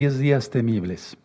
diez 0.00 0.16
días 0.20 0.48
temibles. 0.48 1.16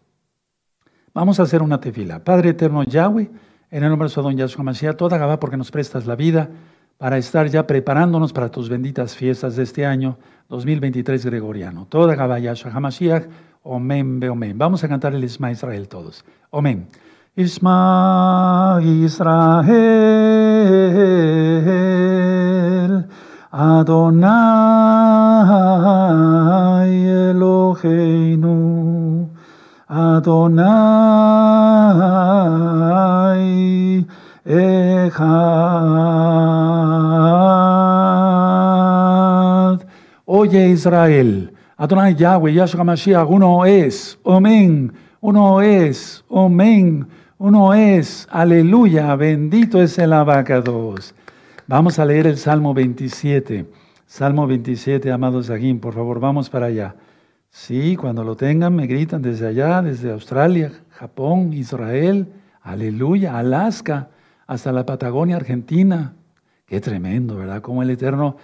Vamos 1.14 1.40
a 1.40 1.44
hacer 1.44 1.62
una 1.62 1.80
tefila. 1.80 2.24
Padre 2.24 2.50
eterno 2.50 2.84
Yahweh, 2.84 3.30
en 3.70 3.84
el 3.84 3.88
nombre 3.88 4.08
de 4.08 4.14
su 4.16 4.20
don 4.24 4.36
Yahshua 4.36 4.64
Mashiach, 4.64 4.98
toda 4.98 5.20
Gabá 5.20 5.40
porque 5.40 5.58
nos 5.58 5.70
prestas 5.70 6.08
la 6.08 6.16
vida 6.16 6.50
para 6.98 7.20
estar 7.20 7.48
ya 7.50 7.68
preparándonos 7.68 8.34
para 8.34 8.50
tus 8.50 8.70
benditas 8.70 9.16
fiestas 9.16 9.56
de 9.58 9.62
este 9.62 9.86
año 9.86 10.18
2023 10.50 11.24
gregoriano. 11.24 11.86
Toda 11.88 12.16
Gabá 12.16 12.40
Yahshua 12.40 12.72
HaMashiach, 12.72 13.28
Omen, 13.62 14.20
Be 14.20 14.30
Omen. 14.30 14.58
Vamos 14.58 14.84
a 14.84 14.88
cantar 14.88 15.14
el 15.14 15.24
Isma 15.24 15.52
Israel 15.52 15.88
todos. 15.88 16.26
Omen. 16.50 16.88
Isma 17.36 18.80
Israel, 18.82 19.68
Adonai 23.52 25.14
Eloheinu, 27.34 28.43
Adonai 29.94 31.06
Echad. 34.44 35.14
Oye 40.26 40.70
Israel, 40.70 41.54
Adonai 41.78 42.16
Yahweh, 42.16 42.54
Yahshua 42.54 42.84
Mashiach, 42.84 43.30
uno 43.30 43.66
es, 43.66 44.18
Omen, 44.24 44.92
uno 45.22 45.62
es, 45.62 46.24
Omen. 46.28 47.08
Uno 47.38 47.74
es, 47.74 48.28
aleluya, 48.32 49.16
bendito 49.18 49.82
es 49.82 50.00
el 50.00 50.14
abacados. 50.14 51.14
Vamos 51.68 52.00
a 52.00 52.06
leer 52.06 52.26
el 52.28 52.38
Salmo 52.38 52.74
27. 52.74 53.66
Salmo 54.08 54.48
27, 54.48 55.12
amados 55.12 55.50
Aguín, 55.50 55.80
por 55.80 55.94
favor, 55.94 56.22
vamos 56.22 56.50
para 56.50 56.68
allá. 56.68 56.96
Sí, 57.56 57.96
cuando 57.96 58.24
lo 58.24 58.36
tengan, 58.36 58.76
me 58.76 58.88
gritan 58.88 59.22
desde 59.22 59.46
allá, 59.46 59.84
desde 59.84 60.12
Australia, 60.12 60.72
Japón, 60.90 61.54
Israel, 61.54 62.28
aleluya, 62.64 63.38
Alaska, 63.38 64.10
hasta 64.48 64.72
la 64.72 64.88
Patagonia, 64.88 65.36
Argentina. 65.36 66.16
Qué 66.66 66.82
tremendo, 66.82 67.38
¿verdad? 67.38 67.62
Como 67.62 67.84
el 67.84 67.92
Eterno 67.92 68.38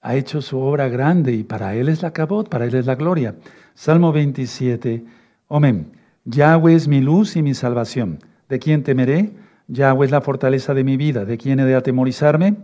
ha 0.00 0.14
hecho 0.14 0.40
su 0.42 0.60
obra 0.60 0.88
grande 0.88 1.32
y 1.32 1.42
para 1.42 1.74
Él 1.74 1.88
es 1.88 2.02
la 2.02 2.12
cabot, 2.12 2.48
para 2.48 2.66
Él 2.66 2.74
es 2.76 2.86
la 2.86 2.94
gloria. 2.94 3.34
Salmo 3.74 4.12
27, 4.12 5.04
amén. 5.48 5.90
Yahweh 6.24 6.76
es 6.76 6.86
mi 6.86 7.00
luz 7.00 7.34
y 7.34 7.42
mi 7.42 7.54
salvación. 7.54 8.20
¿De 8.48 8.60
quién 8.60 8.84
temeré? 8.84 9.32
Yahweh 9.66 10.06
es 10.06 10.12
la 10.12 10.20
fortaleza 10.20 10.72
de 10.72 10.84
mi 10.84 10.96
vida. 10.96 11.24
¿De 11.24 11.36
quién 11.36 11.58
he 11.58 11.64
de 11.64 11.74
atemorizarme? 11.74 12.54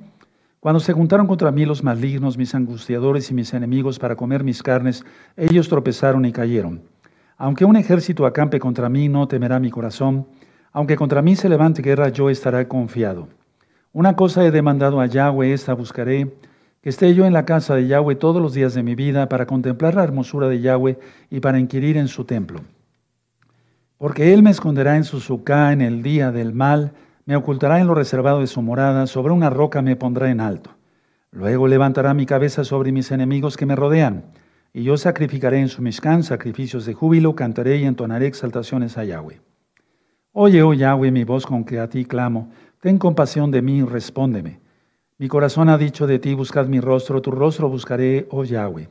Cuando 0.61 0.81
se 0.81 0.93
juntaron 0.93 1.27
contra 1.27 1.53
mí 1.53 1.65
los 1.65 1.85
malignos, 1.85 2.39
mis 2.39 2.55
angustiadores 2.55 3.31
y 3.31 3.35
mis 3.35 3.53
enemigos 3.55 3.99
para 3.99 4.17
comer 4.17 4.43
mis 4.43 4.63
carnes, 4.63 5.05
ellos 5.37 5.69
tropezaron 5.69 6.25
y 6.25 6.33
cayeron. 6.33 6.83
Aunque 7.37 7.65
un 7.65 7.77
ejército 7.77 8.25
acampe 8.25 8.59
contra 8.59 8.89
mí, 8.89 9.09
no 9.09 9.29
temerá 9.29 9.61
mi 9.61 9.71
corazón. 9.71 10.27
Aunque 10.73 10.97
contra 10.97 11.23
mí 11.23 11.37
se 11.37 11.49
levante 11.49 11.83
guerra, 11.83 12.09
yo 12.09 12.31
estaré 12.31 12.67
confiado. 12.67 13.29
Una 13.93 14.17
cosa 14.17 14.45
he 14.45 14.51
demandado 14.51 15.01
a 15.01 15.07
Yahweh, 15.07 15.53
esta 15.53 15.75
buscaré, 15.75 16.35
que 16.83 16.91
esté 16.91 17.15
yo 17.15 17.27
en 17.27 17.33
la 17.33 17.45
casa 17.45 17.75
de 17.75 17.87
Yahweh 17.87 18.17
todos 18.17 18.41
los 18.41 18.55
días 18.55 18.75
de 18.75 18.83
mi 18.83 18.95
vida 18.95 19.29
para 19.29 19.47
contemplar 19.47 19.95
la 19.95 20.05
hermosura 20.05 20.49
de 20.49 20.61
Yahweh 20.61 20.99
y 21.31 21.41
para 21.41 21.59
inquirir 21.59 21.97
en 21.97 22.09
su 22.09 22.25
templo. 22.25 22.61
Porque 23.99 24.35
Él 24.35 24.43
me 24.43 24.51
esconderá 24.51 24.97
en 24.97 25.05
su 25.05 25.21
sucá 25.21 25.73
en 25.73 25.81
el 25.81 26.03
día 26.03 26.31
del 26.31 26.53
mal, 26.53 26.93
me 27.27 27.37
ocultará 27.37 27.81
en 27.81 27.89
lo 27.89 27.95
reservado 27.95 28.41
de 28.41 28.47
su 28.47 28.63
morada, 28.63 29.07
sobre 29.07 29.33
una 29.33 29.51
roca 29.51 29.83
me 29.83 29.97
pondrá 29.97 30.31
en 30.31 30.41
alto. 30.41 30.71
Luego 31.33 31.67
levantará 31.67 32.15
mi 32.15 32.25
cabeza 32.25 32.65
sobre 32.65 32.93
mis 32.93 33.11
enemigos 33.11 33.57
que 33.57 33.67
me 33.67 33.77
rodean, 33.77 34.27
y 34.73 34.85
yo 34.85 34.97
sacrificaré 34.97 35.61
en 35.61 35.69
su 35.69 35.83
mishkan 35.83 36.23
sacrificios 36.23 36.87
de 36.87 36.95
júbilo, 36.95 37.35
cantaré 37.35 37.77
y 37.77 37.85
entonaré 37.85 38.27
exaltaciones 38.27 38.97
a 38.97 39.05
Yahweh. 39.05 39.41
Oye, 40.33 40.63
oh 40.63 40.73
Yahweh, 40.73 41.11
mi 41.11 41.25
voz 41.25 41.47
con 41.47 41.65
que 41.65 41.81
a 41.81 41.89
ti 41.89 42.05
clamo, 42.05 42.51
ten 42.81 42.99
compasión 42.99 43.51
de 43.51 43.61
mí 43.61 43.83
respóndeme. 43.83 44.61
Mi 45.19 45.29
corazón 45.29 45.69
ha 45.69 45.79
dicho 45.79 46.07
de 46.07 46.19
ti, 46.19 46.35
buscad 46.35 46.67
mi 46.67 46.79
rostro, 46.79 47.21
tu 47.21 47.31
rostro 47.31 47.69
buscaré, 47.69 48.29
oh 48.31 48.45
Yahweh. 48.45 48.89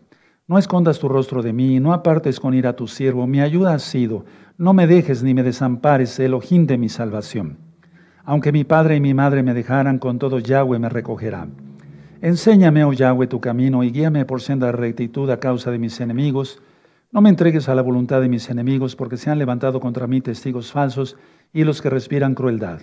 No 0.47 0.57
escondas 0.57 0.99
tu 0.99 1.07
rostro 1.07 1.41
de 1.41 1.53
mí, 1.53 1.79
no 1.79 1.93
apartes 1.93 2.39
con 2.39 2.53
ira 2.53 2.71
a 2.71 2.75
tu 2.75 2.87
siervo, 2.87 3.25
mi 3.27 3.39
ayuda 3.39 3.73
ha 3.73 3.79
sido 3.79 4.25
no 4.57 4.73
me 4.73 4.87
dejes 4.87 5.21
ni 5.21 5.33
me 5.33 5.43
desampares, 5.43 6.17
Elohim 6.17 6.65
de 6.65 6.77
mi 6.77 6.87
salvación. 6.87 7.64
Aunque 8.25 8.51
mi 8.51 8.63
padre 8.63 8.95
y 8.95 8.99
mi 8.99 9.13
madre 9.13 9.43
me 9.43 9.53
dejaran, 9.53 9.99
con 9.99 10.17
todo 10.17 10.39
Yahweh 10.39 10.79
me 10.79 10.89
recogerá. 10.89 11.47
Enséñame, 12.21 12.83
oh 12.83 12.91
Yahweh, 12.91 13.27
tu 13.27 13.39
camino 13.39 13.83
y 13.83 13.91
guíame 13.91 14.25
por 14.25 14.41
senda 14.41 14.67
de 14.67 14.71
rectitud 14.71 15.29
a 15.29 15.39
causa 15.39 15.69
de 15.69 15.77
mis 15.77 15.99
enemigos. 16.01 16.59
No 17.11 17.21
me 17.21 17.29
entregues 17.29 17.69
a 17.69 17.75
la 17.75 17.83
voluntad 17.83 18.21
de 18.21 18.29
mis 18.29 18.49
enemigos, 18.49 18.95
porque 18.95 19.17
se 19.17 19.29
han 19.29 19.37
levantado 19.37 19.79
contra 19.79 20.07
mí 20.07 20.21
testigos 20.21 20.71
falsos 20.71 21.17
y 21.53 21.63
los 21.63 21.83
que 21.83 21.91
respiran 21.91 22.33
crueldad. 22.33 22.81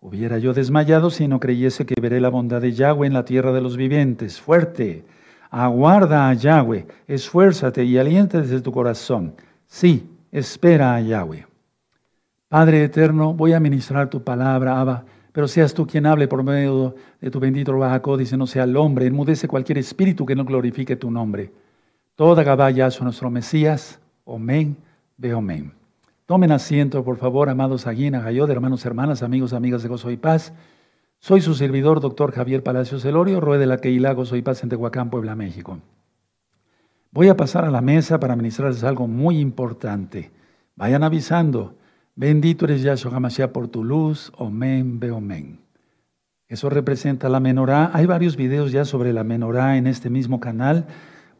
Hubiera 0.00 0.38
yo 0.38 0.52
desmayado 0.52 1.10
si 1.10 1.28
no 1.28 1.38
creyese 1.38 1.86
que 1.86 1.94
veré 2.00 2.20
la 2.20 2.28
bondad 2.28 2.60
de 2.60 2.72
Yahweh 2.72 3.06
en 3.06 3.12
la 3.12 3.24
tierra 3.24 3.52
de 3.52 3.60
los 3.60 3.76
vivientes. 3.76 4.40
Fuerte, 4.40 5.04
aguarda 5.48 6.28
a 6.28 6.34
Yahweh, 6.34 6.86
esfuérzate 7.06 7.84
y 7.84 7.98
alienta 7.98 8.40
desde 8.40 8.60
tu 8.60 8.72
corazón. 8.72 9.34
Sí, 9.66 10.10
espera 10.32 10.96
a 10.96 11.00
Yahweh. 11.00 11.51
Padre 12.52 12.84
eterno, 12.84 13.32
voy 13.32 13.54
a 13.54 13.60
ministrar 13.60 14.10
tu 14.10 14.22
palabra, 14.22 14.78
Abba, 14.78 15.06
pero 15.32 15.48
seas 15.48 15.72
tú 15.72 15.86
quien 15.86 16.04
hable 16.04 16.28
por 16.28 16.42
medio 16.42 16.94
de 17.18 17.30
tu 17.30 17.40
bendito 17.40 17.72
Rahaco, 17.72 18.18
dice, 18.18 18.36
no 18.36 18.46
sea 18.46 18.64
el 18.64 18.76
hombre, 18.76 19.06
enmudece 19.06 19.48
cualquier 19.48 19.78
espíritu 19.78 20.26
que 20.26 20.36
no 20.36 20.44
glorifique 20.44 20.94
tu 20.96 21.10
nombre. 21.10 21.50
Toda 22.14 22.42
Gabaya 22.42 22.90
son 22.90 23.06
nuestro 23.06 23.30
Mesías, 23.30 24.00
Omen, 24.24 24.76
ve 25.16 25.32
Omen. 25.32 25.72
Tomen 26.26 26.52
asiento, 26.52 27.02
por 27.02 27.16
favor, 27.16 27.48
amados 27.48 27.86
Aguina, 27.86 28.20
Gayod, 28.20 28.50
hermanos, 28.50 28.84
hermanas, 28.84 29.22
amigos, 29.22 29.54
amigas 29.54 29.82
de 29.82 29.88
Gozo 29.88 30.10
y 30.10 30.18
Paz. 30.18 30.52
Soy 31.20 31.40
su 31.40 31.54
servidor, 31.54 32.00
doctor 32.00 32.32
Javier 32.32 32.62
Palacios 32.62 33.02
Elorio, 33.06 33.40
Rue 33.40 33.56
de 33.56 33.64
la 33.64 33.78
Queilá, 33.78 34.12
Gozo 34.12 34.36
y 34.36 34.42
Paz 34.42 34.62
en 34.62 34.68
Tehuacán, 34.68 35.08
Puebla, 35.08 35.34
México. 35.34 35.78
Voy 37.12 37.28
a 37.28 37.36
pasar 37.38 37.64
a 37.64 37.70
la 37.70 37.80
mesa 37.80 38.20
para 38.20 38.36
ministrarles 38.36 38.84
algo 38.84 39.08
muy 39.08 39.38
importante. 39.38 40.30
Vayan 40.76 41.02
avisando. 41.02 41.76
Bendito 42.14 42.64
eres 42.66 42.82
Yahshua 42.82 43.14
HaMashiach 43.16 43.50
por 43.50 43.68
tu 43.68 43.84
luz. 43.84 44.32
Omen, 44.36 45.00
be 45.00 45.10
omen. 45.10 45.58
Eso 46.48 46.68
representa 46.68 47.28
la 47.28 47.40
menorá. 47.40 47.90
Hay 47.94 48.06
varios 48.06 48.36
videos 48.36 48.72
ya 48.72 48.84
sobre 48.84 49.12
la 49.12 49.24
menorá 49.24 49.76
en 49.76 49.86
este 49.86 50.10
mismo 50.10 50.40
canal. 50.40 50.86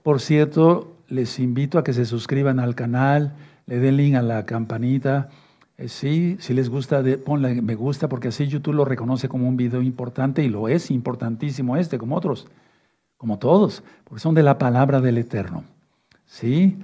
Por 0.02 0.20
cierto, 0.20 0.96
les 1.08 1.38
invito 1.38 1.78
a 1.78 1.84
que 1.84 1.92
se 1.92 2.06
suscriban 2.06 2.58
al 2.58 2.74
canal, 2.74 3.34
le 3.66 3.78
den 3.78 3.96
link 3.98 4.16
a 4.16 4.22
la 4.22 4.46
campanita. 4.46 5.28
Eh, 5.76 5.88
sí, 5.88 6.36
si 6.40 6.54
les 6.54 6.70
gusta, 6.70 7.02
ponle 7.24 7.60
me 7.60 7.74
gusta 7.74 8.08
porque 8.08 8.28
así 8.28 8.46
YouTube 8.46 8.74
lo 8.74 8.84
reconoce 8.84 9.28
como 9.28 9.46
un 9.46 9.56
video 9.56 9.82
importante 9.82 10.42
y 10.42 10.48
lo 10.48 10.68
es 10.68 10.90
importantísimo 10.90 11.76
este, 11.76 11.98
como 11.98 12.16
otros 12.16 12.48
como 13.22 13.38
todos, 13.38 13.84
porque 14.02 14.20
son 14.20 14.34
de 14.34 14.42
la 14.42 14.58
palabra 14.58 15.00
del 15.00 15.16
Eterno. 15.16 15.62
¿Sí? 16.26 16.76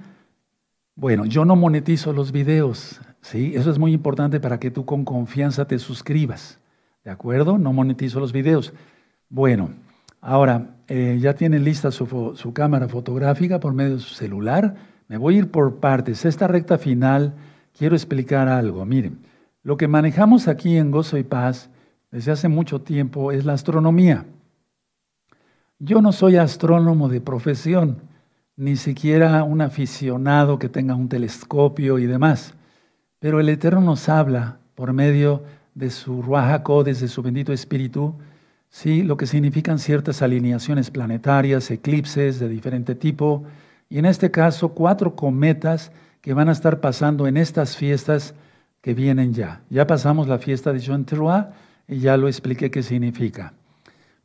Bueno, 0.95 1.25
yo 1.25 1.43
no 1.43 1.57
monetizo 1.57 2.13
los 2.13 2.31
videos, 2.31 3.01
¿sí? 3.21 3.53
Eso 3.55 3.71
es 3.71 3.79
muy 3.79 3.93
importante 3.93 4.39
para 4.39 4.59
que 4.59 4.71
tú 4.71 4.85
con 4.85 5.05
confianza 5.05 5.65
te 5.65 5.79
suscribas. 5.79 6.59
¿De 7.03 7.11
acuerdo? 7.11 7.57
No 7.57 7.73
monetizo 7.73 8.19
los 8.19 8.33
videos. 8.33 8.73
Bueno, 9.29 9.71
ahora, 10.21 10.75
eh, 10.87 11.17
ya 11.21 11.33
tiene 11.33 11.59
lista 11.59 11.91
su, 11.91 12.33
su 12.35 12.53
cámara 12.53 12.87
fotográfica 12.87 13.59
por 13.59 13.73
medio 13.73 13.95
de 13.95 14.01
su 14.01 14.13
celular. 14.13 14.75
Me 15.07 15.17
voy 15.17 15.35
a 15.35 15.37
ir 15.39 15.51
por 15.51 15.75
partes. 15.75 16.25
Esta 16.25 16.47
recta 16.47 16.77
final 16.77 17.33
quiero 17.77 17.95
explicar 17.95 18.47
algo. 18.47 18.85
Miren, 18.85 19.19
lo 19.63 19.77
que 19.77 19.87
manejamos 19.87 20.47
aquí 20.47 20.77
en 20.77 20.91
Gozo 20.91 21.17
y 21.17 21.23
Paz 21.23 21.69
desde 22.11 22.31
hace 22.31 22.47
mucho 22.47 22.81
tiempo 22.81 23.31
es 23.31 23.45
la 23.45 23.53
astronomía. 23.53 24.25
Yo 25.77 26.01
no 26.01 26.11
soy 26.11 26.35
astrónomo 26.35 27.07
de 27.07 27.21
profesión, 27.21 28.01
ni 28.57 28.75
siquiera 28.75 29.43
un 29.43 29.61
aficionado 29.61 30.59
que 30.59 30.67
tenga 30.67 30.95
un 30.95 31.07
telescopio 31.07 31.99
y 31.99 32.05
demás, 32.05 32.53
pero 33.19 33.39
el 33.39 33.49
Eterno 33.49 33.81
nos 33.81 34.09
habla 34.09 34.57
por 34.75 34.93
medio 34.93 35.43
de 35.75 35.89
su 35.89 36.21
Ruajaco, 36.21 36.83
desde 36.83 37.07
su 37.07 37.21
bendito 37.21 37.53
espíritu, 37.53 38.15
¿sí? 38.69 39.03
lo 39.03 39.17
que 39.17 39.27
significan 39.27 39.79
ciertas 39.79 40.21
alineaciones 40.21 40.91
planetarias, 40.91 41.69
eclipses 41.71 42.39
de 42.39 42.49
diferente 42.49 42.95
tipo, 42.95 43.43
y 43.89 43.97
en 43.97 44.05
este 44.05 44.31
caso 44.31 44.69
cuatro 44.69 45.15
cometas 45.15 45.91
que 46.21 46.33
van 46.33 46.49
a 46.49 46.53
estar 46.53 46.79
pasando 46.79 47.27
en 47.27 47.37
estas 47.37 47.75
fiestas 47.77 48.35
que 48.81 48.93
vienen 48.93 49.33
ya. 49.33 49.61
Ya 49.69 49.87
pasamos 49.87 50.27
la 50.27 50.37
fiesta 50.37 50.73
de 50.73 50.79
Jean 50.79 51.05
y 51.87 51.99
ya 51.99 52.17
lo 52.17 52.27
expliqué 52.27 52.71
qué 52.71 52.83
significa 52.83 53.53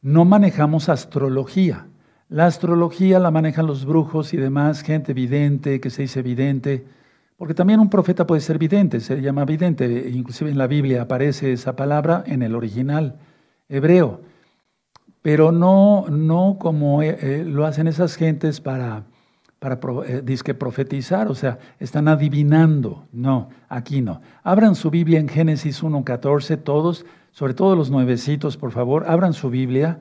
no 0.04 0.26
manejamos 0.26 0.90
astrología. 0.90 1.86
La 2.28 2.44
astrología 2.44 3.18
la 3.18 3.30
manejan 3.30 3.66
los 3.66 3.86
brujos 3.86 4.34
y 4.34 4.36
demás, 4.36 4.82
gente 4.82 5.14
vidente, 5.14 5.80
que 5.80 5.88
se 5.88 6.02
dice 6.02 6.20
vidente, 6.20 6.84
porque 7.36 7.54
también 7.54 7.80
un 7.80 7.90
profeta 7.90 8.26
puede 8.26 8.40
ser 8.40 8.58
vidente, 8.58 9.00
se 9.00 9.20
llama 9.20 9.44
vidente, 9.44 10.08
inclusive 10.12 10.50
en 10.50 10.58
la 10.58 10.66
Biblia 10.66 11.02
aparece 11.02 11.52
esa 11.52 11.74
palabra 11.74 12.22
en 12.26 12.42
el 12.42 12.54
original 12.54 13.18
hebreo, 13.68 14.20
pero 15.22 15.52
no, 15.52 16.06
no 16.10 16.58
como 16.60 17.02
eh, 17.02 17.18
eh, 17.20 17.44
lo 17.46 17.64
hacen 17.64 17.88
esas 17.88 18.14
gentes 18.14 18.60
para, 18.60 19.04
para 19.58 19.80
eh, 20.06 20.20
disque 20.22 20.54
profetizar, 20.54 21.28
o 21.28 21.34
sea, 21.34 21.58
están 21.78 22.08
adivinando. 22.08 23.06
No, 23.10 23.48
aquí 23.70 24.02
no. 24.02 24.20
Abran 24.42 24.74
su 24.74 24.90
Biblia 24.90 25.18
en 25.18 25.28
Génesis 25.28 25.82
1.14, 25.82 26.62
todos, 26.62 27.06
sobre 27.32 27.54
todo 27.54 27.74
los 27.74 27.90
nuevecitos, 27.90 28.58
por 28.58 28.70
favor, 28.70 29.06
abran 29.08 29.32
su 29.32 29.48
Biblia. 29.48 29.98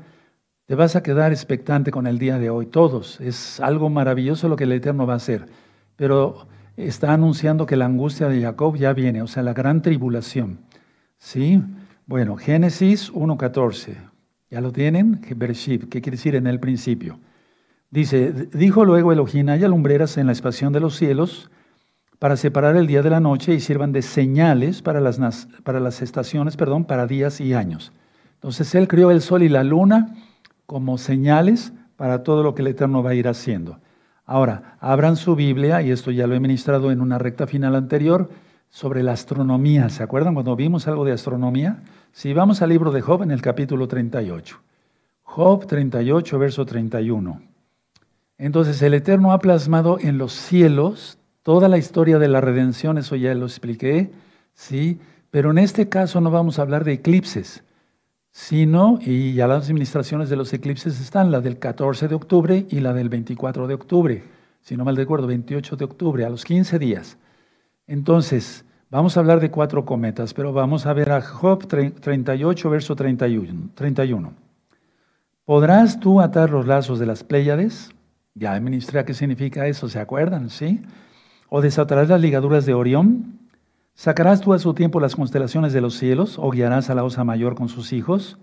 Te 0.66 0.76
vas 0.76 0.98
a 0.98 1.04
quedar 1.04 1.32
expectante 1.32 1.92
con 1.92 2.06
el 2.06 2.20
día 2.20 2.38
de 2.38 2.50
hoy, 2.50 2.66
todos. 2.66 3.22
Es 3.22 3.60
algo 3.62 3.90
maravilloso 3.90 4.50
lo 4.50 4.58
que 4.58 4.66
el 4.66 4.74
Eterno 4.74 5.08
va 5.08 5.14
a 5.14 5.18
hacer. 5.18 5.46
Pero 5.96 6.48
está 6.78 7.14
anunciando 7.14 7.66
que 7.66 7.76
la 7.76 7.86
angustia 7.86 8.28
de 8.28 8.42
Jacob 8.42 8.76
ya 8.76 8.94
viene, 8.94 9.22
o 9.22 9.28
sea, 9.28 9.44
la 9.44 9.54
gran 9.54 9.82
tribulación. 9.82 10.60
¿Sí? 11.18 11.62
Bueno, 12.06 12.36
Génesis 12.36 13.14
1.14. 13.14 13.96
¿Ya 14.50 14.62
lo 14.62 14.72
tienen? 14.72 15.22
Bereshit, 15.36 15.90
¿qué 15.90 16.02
quiere 16.02 16.18
decir 16.18 16.36
en 16.36 16.48
el 16.48 16.60
principio? 16.60 17.20
Dice, 17.90 18.32
dijo 18.54 18.86
luego 18.86 19.12
Elohim, 19.12 19.50
haya 19.50 19.68
lumbreras 19.68 20.18
en 20.18 20.28
la 20.28 20.34
expansión 20.34 20.74
de 20.74 20.80
los 20.80 20.96
cielos 20.96 21.50
para 22.20 22.38
separar 22.38 22.76
el 22.76 22.88
día 22.88 23.02
de 23.02 23.10
la 23.10 23.20
noche 23.20 23.54
y 23.54 23.60
sirvan 23.60 23.92
de 23.92 24.02
señales 24.02 24.82
para 24.82 25.00
las, 25.00 25.48
para 25.64 25.80
las 25.80 26.02
estaciones, 26.02 26.58
perdón, 26.58 26.86
para 26.86 27.06
días 27.06 27.40
y 27.40 27.54
años. 27.54 27.92
Entonces 28.36 28.74
él 28.76 28.88
creó 28.88 29.12
el 29.12 29.22
sol 29.22 29.44
y 29.44 29.50
la 29.50 29.64
luna 29.64 30.16
como 30.66 30.98
señales 30.98 31.74
para 31.96 32.24
todo 32.24 32.44
lo 32.44 32.56
que 32.56 32.62
el 32.62 32.70
Eterno 32.70 33.04
va 33.04 33.12
a 33.12 33.16
ir 33.16 33.28
haciendo. 33.28 33.80
Ahora, 34.26 34.78
abran 34.80 35.16
su 35.16 35.36
Biblia, 35.36 35.82
y 35.82 35.92
esto 35.92 36.12
ya 36.12 36.28
lo 36.28 36.36
he 36.36 36.40
ministrado 36.40 36.92
en 36.92 37.02
una 37.02 37.18
recta 37.18 37.48
final 37.48 37.76
anterior, 37.76 38.30
sobre 38.70 39.04
la 39.04 39.12
astronomía. 39.12 39.90
¿Se 39.90 40.02
acuerdan 40.02 40.34
cuando 40.34 40.56
vimos 40.56 40.88
algo 40.88 41.06
de 41.06 41.12
astronomía? 41.12 41.84
Si 42.12 42.34
vamos 42.34 42.62
al 42.62 42.70
libro 42.70 42.92
de 42.92 43.02
Job 43.02 43.22
en 43.22 43.32
el 43.32 43.42
capítulo 43.42 43.88
38. 43.88 44.60
Job 45.22 45.68
38, 45.68 46.40
verso 46.40 46.66
31. 46.66 47.42
Entonces 48.38 48.82
el 48.82 48.94
Eterno 48.94 49.32
ha 49.32 49.40
plasmado 49.40 50.00
en 50.00 50.18
los 50.18 50.34
cielos 50.34 51.20
toda 51.44 51.68
la 51.68 51.78
historia 51.78 52.20
de 52.20 52.28
la 52.28 52.42
redención, 52.42 52.98
eso 52.98 53.16
ya 53.16 53.34
lo 53.36 53.46
expliqué, 53.46 54.12
¿sí? 54.54 55.00
Pero 55.30 55.52
en 55.52 55.60
este 55.60 55.90
caso 55.90 56.22
no 56.22 56.32
vamos 56.32 56.58
a 56.58 56.62
hablar 56.62 56.84
de 56.84 56.94
eclipses, 56.94 57.64
sino, 58.34 58.98
y 59.00 59.34
ya 59.34 59.48
las 59.48 59.66
administraciones 59.66 60.28
de 60.28 60.36
los 60.36 60.52
eclipses 60.54 61.00
están, 61.00 61.32
la 61.32 61.40
del 61.40 61.60
14 61.60 62.08
de 62.08 62.16
octubre 62.16 62.66
y 62.68 62.80
la 62.80 62.92
del 62.92 63.08
24 63.08 63.68
de 63.68 63.76
octubre, 63.76 64.24
si 64.60 64.76
no 64.76 64.84
mal 64.84 64.98
recuerdo, 64.98 65.28
28 65.28 65.76
de 65.76 65.86
octubre, 65.86 66.26
a 66.26 66.30
los 66.30 66.44
15 66.44 66.80
días. 66.80 67.18
Entonces, 67.86 68.66
vamos 68.90 69.16
a 69.16 69.20
hablar 69.20 69.40
de 69.40 69.52
cuatro 69.52 69.86
cometas, 69.86 70.34
pero 70.34 70.52
vamos 70.52 70.88
a 70.88 70.94
ver 70.94 71.12
a 71.12 71.22
Job 71.22 71.68
38, 71.68 72.70
verso 72.72 72.96
31. 72.96 74.34
¿Podrás 75.46 76.00
tú 76.00 76.20
atar 76.20 76.50
los 76.50 76.66
lazos 76.66 76.98
de 76.98 77.06
las 77.06 77.24
Pléyades? 77.24 77.92
Ya 78.34 78.60
ministré 78.60 79.06
qué 79.06 79.14
significa 79.14 79.68
eso, 79.68 79.88
¿se 79.88 80.00
acuerdan? 80.00 80.50
¿Sí? 80.50 80.82
O 81.50 81.62
desatarás 81.62 82.10
las 82.10 82.20
ligaduras 82.20 82.66
de 82.66 82.74
Orión. 82.74 83.43
¿Sacarás 83.94 84.42
tú 84.42 84.54
a 84.54 84.60
su 84.60 84.74
tiempo 84.74 85.00
las 85.00 85.16
constelaciones 85.16 85.74
de 85.74 85.82
los 85.82 85.96
cielos? 85.96 86.38
¿O 86.40 86.50
guiarás 86.50 86.90
a 86.90 86.96
la 86.96 87.04
osa 87.04 87.24
mayor 87.24 87.56
con 87.56 87.70
sus 87.70 87.94
hijos? 87.94 88.38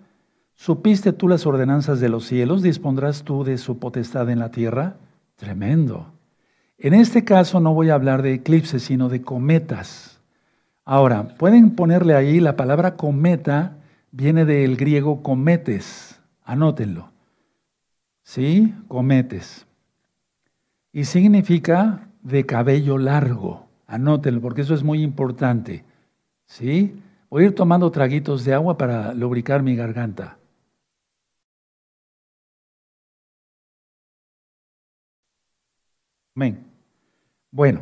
¿Supiste 0.55 1.12
tú 1.12 1.29
las 1.29 1.47
ordenanzas 1.47 2.00
de 2.00 2.08
los 2.08 2.26
cielos? 2.26 2.62
¿Dispondrás 2.62 3.25
tú 3.25 3.44
de 3.44 3.58
su 3.58 3.79
potestad 3.79 4.31
en 4.31 4.38
la 4.38 4.50
tierra? 4.50 4.97
Tremendo. 5.37 6.12
En 6.79 6.94
este 6.94 7.25
caso 7.25 7.61
no 7.61 7.75
voy 7.75 7.91
a 7.91 7.94
hablar 7.94 8.23
de 8.23 8.35
eclipses, 8.35 8.82
sino 8.82 9.08
de 9.08 9.23
cometas. 9.23 10.20
Ahora, 10.85 11.37
pueden 11.37 11.70
ponerle 11.76 12.14
ahí 12.14 12.41
la 12.41 12.56
palabra 12.56 12.97
cometa, 12.97 13.76
viene 14.12 14.44
del 14.44 14.76
griego 14.76 15.23
cometes. 15.23 16.20
Anótenlo. 16.44 17.11
¿Sí? 18.23 18.75
Cometes 18.88 19.67
y 20.93 21.05
significa 21.05 22.08
de 22.23 22.47
cabello 22.47 22.99
largo. 22.99 23.70
Anótenlo, 23.91 24.41
porque 24.41 24.61
eso 24.61 24.73
es 24.73 24.85
muy 24.85 25.03
importante. 25.03 25.85
¿Sí? 26.47 27.03
Voy 27.29 27.43
a 27.43 27.47
ir 27.47 27.55
tomando 27.57 27.91
traguitos 27.91 28.45
de 28.45 28.55
agua 28.55 28.79
para 28.79 29.13
lubricar 29.15 29.65
mi 29.65 29.75
garganta. 29.75 30.39
Amén. 36.37 36.65
Bueno, 37.51 37.81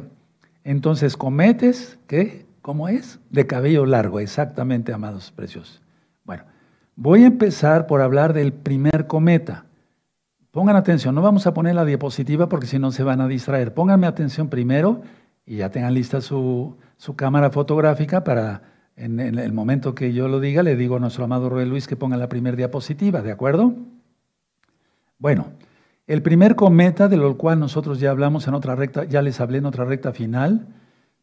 entonces 0.64 1.14
cometes, 1.14 1.98
¿qué? 2.06 2.46
¿Cómo 2.62 2.88
es? 2.88 3.20
De 3.28 3.46
cabello 3.46 3.84
largo, 3.84 4.18
exactamente, 4.18 4.94
amados 4.94 5.30
precios. 5.30 5.82
Bueno, 6.24 6.44
voy 6.96 7.24
a 7.24 7.26
empezar 7.26 7.86
por 7.86 8.00
hablar 8.00 8.32
del 8.32 8.54
primer 8.54 9.06
cometa. 9.06 9.66
Pongan 10.52 10.76
atención, 10.76 11.14
no 11.14 11.20
vamos 11.20 11.46
a 11.46 11.52
poner 11.52 11.74
la 11.74 11.84
diapositiva 11.84 12.48
porque 12.48 12.66
si 12.66 12.78
no 12.78 12.92
se 12.92 13.02
van 13.02 13.20
a 13.20 13.28
distraer. 13.28 13.74
Pónganme 13.74 14.06
atención 14.06 14.48
primero 14.48 15.02
y 15.48 15.56
ya 15.56 15.70
tengan 15.70 15.94
lista 15.94 16.20
su, 16.20 16.76
cámara 17.16 17.50
fotográfica 17.50 18.22
para 18.22 18.62
en, 18.96 19.18
el 19.18 19.52
momento 19.54 19.94
que 19.94 20.12
yo 20.12 20.28
lo 20.28 20.40
diga, 20.40 20.62
le 20.62 20.76
digo 20.76 20.96
a 20.96 21.00
nuestro 21.00 21.24
amado 21.24 21.48
Rey 21.48 21.66
Luis 21.66 21.88
que 21.88 21.96
ponga 21.96 22.18
la 22.18 22.28
primera 22.28 22.56
diapositiva, 22.56 23.22
¿de 23.22 23.32
acuerdo? 23.32 23.74
Bueno, 25.18 25.52
el 26.06 26.20
primer 26.20 26.54
cometa, 26.54 27.08
de 27.08 27.16
lo 27.16 27.38
cual 27.38 27.60
nosotros 27.60 27.98
ya 27.98 28.10
hablamos 28.10 28.46
en 28.46 28.54
otra 28.54 28.74
recta, 28.74 29.04
ya 29.04 29.22
les 29.22 29.40
hablé 29.40 29.58
en 29.58 29.66
otra 29.66 29.86
recta 29.86 30.12
final, 30.12 30.66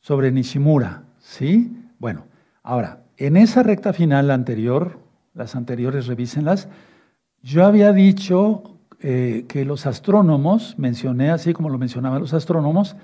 sobre 0.02 0.32
Nishimura, 0.32 1.04
¿sí? 1.20 1.72
Bueno, 2.00 2.26
ahora, 2.64 3.04
en 3.18 3.38
esa 3.38 3.62
recta 3.62 3.94
final 3.94 4.32
anterior, 4.32 4.98
las 5.36 5.56
anteriores 5.56 6.08
revísenlas, 6.08 6.68
yo 7.44 7.64
había 7.64 7.92
dicho 7.92 8.80
eh, 9.02 9.46
que 9.48 9.66
los 9.66 9.86
astrónomos, 9.86 10.80
mencioné 10.80 11.30
así 11.30 11.54
como 11.54 11.70
lo 11.70 11.78
mencionaban 11.78 12.22
los 12.22 12.34
astrónomos, 12.34 12.96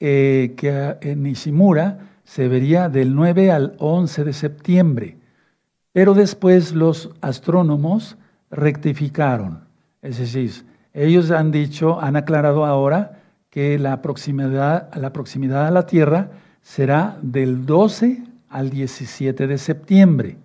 eh, 0.00 0.54
que 0.56 0.96
en 1.02 1.22
Nishimura 1.22 1.98
se 2.24 2.48
vería 2.48 2.88
del 2.88 3.14
9 3.14 3.50
al 3.52 3.74
11 3.78 4.24
de 4.24 4.32
septiembre, 4.32 5.18
pero 5.92 6.14
después 6.14 6.72
los 6.72 7.10
astrónomos 7.20 8.16
rectificaron. 8.50 9.64
Es 10.02 10.18
decir, 10.18 10.64
ellos 10.94 11.30
han 11.30 11.50
dicho, 11.50 12.00
han 12.00 12.16
aclarado 12.16 12.64
ahora 12.64 13.20
que 13.50 13.78
la 13.78 14.00
proximidad, 14.00 14.94
la 14.94 15.12
proximidad 15.12 15.66
a 15.66 15.70
la 15.70 15.86
Tierra 15.86 16.30
será 16.62 17.18
del 17.22 17.66
12 17.66 18.22
al 18.48 18.70
17 18.70 19.46
de 19.46 19.58
septiembre, 19.58 20.36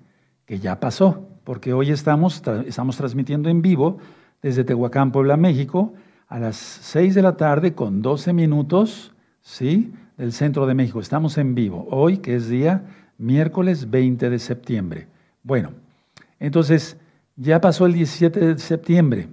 que 0.45 0.59
ya 0.59 0.79
pasó, 0.79 1.27
porque 1.43 1.73
hoy 1.73 1.91
estamos, 1.91 2.41
estamos 2.67 2.97
transmitiendo 2.97 3.49
en 3.49 3.61
vivo 3.61 3.97
desde 4.41 4.63
Tehuacán, 4.63 5.11
Puebla, 5.11 5.37
México, 5.37 5.93
a 6.27 6.39
las 6.39 6.55
6 6.55 7.15
de 7.15 7.21
la 7.21 7.37
tarde 7.37 7.73
con 7.73 8.01
12 8.01 8.33
minutos, 8.33 9.14
¿sí? 9.45 9.93
Del 10.17 10.33
centro 10.33 10.65
de 10.65 10.73
México. 10.73 10.99
Estamos 10.99 11.37
en 11.37 11.55
vivo 11.55 11.87
hoy, 11.91 12.17
que 12.17 12.35
es 12.35 12.49
día 12.49 12.83
miércoles 13.17 13.89
20 13.89 14.29
de 14.29 14.39
septiembre. 14.39 15.07
Bueno, 15.43 15.71
entonces 16.39 16.97
ya 17.37 17.61
pasó 17.61 17.85
el 17.85 17.93
17 17.93 18.39
de 18.39 18.57
septiembre 18.57 19.29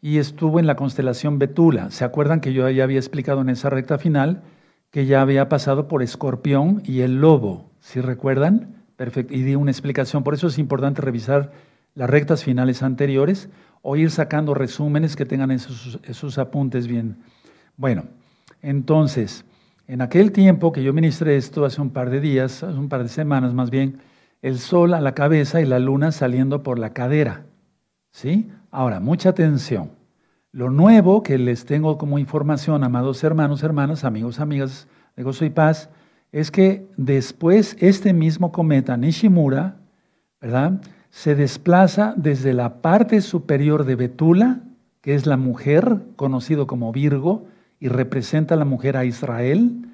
y 0.00 0.18
estuvo 0.18 0.60
en 0.60 0.66
la 0.66 0.76
constelación 0.76 1.38
Betula. 1.38 1.90
¿Se 1.90 2.04
acuerdan 2.04 2.40
que 2.40 2.52
yo 2.52 2.68
ya 2.70 2.84
había 2.84 2.98
explicado 2.98 3.40
en 3.42 3.50
esa 3.50 3.68
recta 3.68 3.98
final 3.98 4.42
que 4.90 5.06
ya 5.06 5.20
había 5.20 5.48
pasado 5.48 5.88
por 5.88 6.02
Escorpión 6.02 6.82
y 6.86 7.00
el 7.00 7.20
Lobo? 7.20 7.70
¿Sí 7.80 8.00
recuerdan? 8.00 8.84
Perfecto. 8.96 9.34
Y 9.34 9.42
di 9.42 9.56
una 9.56 9.72
explicación. 9.72 10.22
Por 10.22 10.34
eso 10.34 10.46
es 10.46 10.58
importante 10.58 11.02
revisar 11.02 11.52
las 11.94 12.08
rectas 12.08 12.44
finales 12.44 12.82
anteriores 12.82 13.48
o 13.82 13.96
ir 13.96 14.10
sacando 14.10 14.54
resúmenes 14.54 15.16
que 15.16 15.26
tengan 15.26 15.50
esos, 15.50 16.38
apuntes 16.38 16.86
bien. 16.86 17.16
Bueno, 17.76 18.04
entonces, 18.62 19.44
en 19.86 20.00
aquel 20.02 20.32
tiempo 20.32 20.72
que 20.72 20.82
yo 20.82 20.92
ministré 20.92 21.36
esto, 21.36 21.64
hace 21.64 21.80
un 21.80 21.90
par 21.90 22.10
de 22.10 22.20
días, 22.20 22.62
hace 22.62 22.78
un 22.78 22.88
par 22.88 23.02
de 23.02 23.08
semanas 23.08 23.54
más 23.54 23.70
bien, 23.70 23.98
el 24.42 24.58
sol 24.58 24.94
a 24.94 25.00
la 25.00 25.14
cabeza 25.14 25.60
y 25.60 25.66
la 25.66 25.78
luna 25.78 26.12
saliendo 26.12 26.62
por 26.62 26.78
la 26.78 26.92
cadera. 26.92 27.44
¿Sí? 28.10 28.50
Ahora, 28.70 29.00
mucha 29.00 29.30
atención. 29.30 29.90
Lo 30.52 30.70
nuevo 30.70 31.22
que 31.22 31.38
les 31.38 31.64
tengo 31.64 31.98
como 31.98 32.18
información, 32.18 32.82
amados 32.82 33.22
hermanos, 33.22 33.62
hermanas, 33.62 34.04
amigos, 34.04 34.40
amigas 34.40 34.88
de 35.16 35.22
Gozo 35.22 35.44
y 35.44 35.50
Paz, 35.50 35.90
es 36.32 36.50
que 36.50 36.88
después 36.96 37.76
este 37.80 38.12
mismo 38.12 38.52
cometa 38.52 38.96
Nishimura, 38.96 39.76
¿verdad? 40.40 40.80
se 41.10 41.34
desplaza 41.34 42.14
desde 42.16 42.54
la 42.54 42.80
parte 42.80 43.20
superior 43.20 43.84
de 43.84 43.96
Betula, 43.96 44.60
que 45.00 45.14
es 45.14 45.26
la 45.26 45.36
mujer, 45.36 46.02
conocido 46.16 46.66
como 46.66 46.92
Virgo, 46.92 47.46
y 47.80 47.88
representa 47.88 48.54
a 48.54 48.58
la 48.58 48.64
mujer 48.64 48.96
a 48.96 49.04
Israel. 49.04 49.88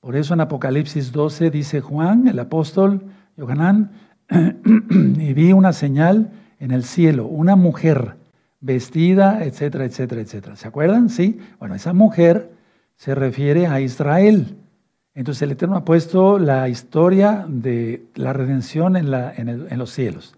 Por 0.00 0.16
eso 0.16 0.34
en 0.34 0.40
Apocalipsis 0.40 1.12
12 1.12 1.50
dice 1.50 1.80
Juan, 1.80 2.26
el 2.26 2.38
apóstol, 2.38 3.02
Yohanan, 3.36 3.90
y 4.30 5.32
vi 5.34 5.52
una 5.52 5.72
señal 5.72 6.32
en 6.58 6.70
el 6.70 6.82
cielo, 6.82 7.26
una 7.26 7.54
mujer 7.54 8.16
vestida, 8.60 9.44
etcétera, 9.44 9.84
etcétera, 9.84 10.22
etcétera. 10.22 10.56
¿Se 10.56 10.66
acuerdan? 10.66 11.10
Sí. 11.10 11.38
Bueno, 11.58 11.74
esa 11.74 11.92
mujer 11.92 12.50
se 12.96 13.14
refiere 13.14 13.66
a 13.66 13.80
Israel. 13.80 14.56
Entonces 15.14 15.42
el 15.42 15.52
Eterno 15.52 15.76
ha 15.76 15.84
puesto 15.84 16.38
la 16.38 16.68
historia 16.68 17.44
de 17.48 18.06
la 18.14 18.32
redención 18.32 18.96
en, 18.96 19.10
la, 19.10 19.32
en 19.36 19.78
los 19.78 19.90
cielos. 19.92 20.34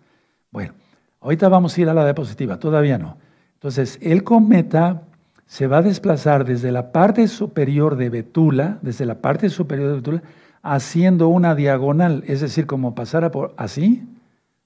Bueno, 0.51 0.75
ahorita 1.21 1.49
vamos 1.49 1.77
a 1.77 1.81
ir 1.81 1.89
a 1.89 1.95
la 1.95 2.05
diapositiva, 2.05 2.59
todavía 2.59 2.99
no. 2.99 3.17
Entonces, 3.55 3.99
el 4.01 4.23
cometa 4.23 5.03
se 5.49 5.67
va 5.67 5.79
a 5.79 5.83
desplazar 5.83 6.45
desde 6.45 6.71
la 6.71 6.93
parte 6.93 7.27
superior 7.27 7.97
de 7.97 8.11
Betula, 8.11 8.79
desde 8.83 9.07
la 9.07 9.23
parte 9.23 9.49
superior 9.49 9.89
de 9.89 9.95
Betula, 9.95 10.23
haciendo 10.63 11.29
una 11.29 11.55
diagonal, 11.55 12.23
es 12.27 12.43
decir, 12.43 12.67
como 12.67 12.95
pasara 12.95 13.31
por 13.31 13.55
así, 13.57 14.07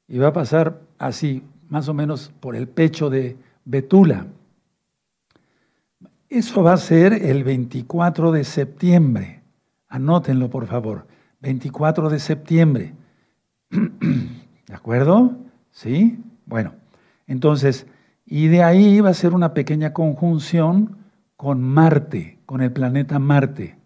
y 0.08 0.18
va 0.18 0.28
a 0.28 0.32
pasar 0.32 0.80
así, 0.98 1.44
más 1.68 1.88
o 1.88 1.94
menos 1.94 2.32
por 2.40 2.56
el 2.56 2.66
pecho 2.66 3.10
de 3.10 3.36
Betula. 3.64 4.26
Eso 6.28 6.64
va 6.64 6.72
a 6.72 6.78
ser 6.78 7.12
el 7.12 7.44
24 7.44 8.32
de 8.32 8.42
septiembre. 8.42 9.40
Anótenlo, 9.88 10.50
por 10.50 10.66
favor. 10.66 11.06
24 11.42 12.10
de 12.10 12.18
septiembre. 12.18 12.92
¿De 13.70 14.74
acuerdo? 14.74 15.36
¿Sí? 15.70 16.18
Bueno, 16.44 16.74
entonces, 17.28 17.86
y 18.26 18.48
de 18.48 18.62
ahí 18.62 19.00
va 19.00 19.10
a 19.10 19.14
ser 19.14 19.34
una 19.34 19.54
pequeña 19.54 19.92
conjunción 19.92 20.96
con 21.36 21.62
Marte, 21.62 22.38
con 22.46 22.60
el 22.60 22.72
planeta 22.72 23.18
Marte. 23.18 23.76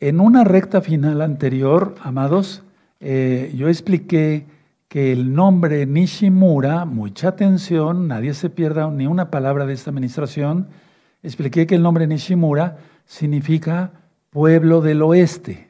En 0.00 0.20
una 0.20 0.44
recta 0.44 0.80
final 0.80 1.20
anterior, 1.20 1.94
amados, 2.02 2.62
eh, 3.00 3.52
yo 3.56 3.68
expliqué 3.68 4.46
que 4.88 5.12
el 5.12 5.34
nombre 5.34 5.86
Nishimura, 5.86 6.84
mucha 6.84 7.28
atención, 7.28 8.08
nadie 8.08 8.34
se 8.34 8.48
pierda 8.48 8.90
ni 8.90 9.06
una 9.06 9.30
palabra 9.30 9.66
de 9.66 9.74
esta 9.74 9.90
administración, 9.90 10.68
expliqué 11.22 11.66
que 11.66 11.74
el 11.74 11.82
nombre 11.82 12.06
Nishimura 12.06 12.78
significa 13.04 13.92
pueblo 14.30 14.80
del 14.80 15.02
oeste. 15.02 15.68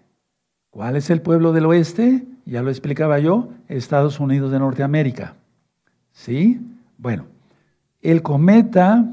¿Cuál 0.70 0.96
es 0.96 1.10
el 1.10 1.22
pueblo 1.22 1.52
del 1.52 1.66
oeste? 1.66 2.24
Ya 2.44 2.62
lo 2.62 2.70
explicaba 2.70 3.18
yo, 3.18 3.50
Estados 3.68 4.20
Unidos 4.20 4.52
de 4.52 4.58
Norteamérica. 4.58 5.34
¿Sí? 6.12 6.60
Bueno, 6.96 7.24
el 8.02 8.22
cometa 8.22 9.06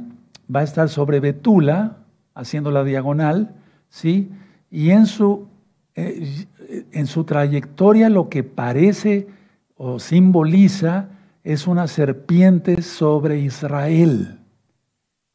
va 0.54 0.60
a 0.60 0.64
estar 0.64 0.90
sobre 0.90 1.20
Betula, 1.20 1.98
haciendo 2.34 2.72
la 2.72 2.84
diagonal, 2.84 3.56
¿sí? 3.90 4.32
Y 4.70 4.92
en 4.92 5.06
su, 5.06 5.48
eh, 5.96 6.46
en 6.92 7.08
su 7.08 7.24
trayectoria 7.24 8.10
lo 8.10 8.30
que 8.30 8.44
parece 8.44 9.28
o 9.76 10.00
simboliza 10.00 11.10
es 11.44 11.68
una 11.68 11.88
serpiente 11.88 12.82
sobre 12.82 13.40
Israel. 13.40 14.40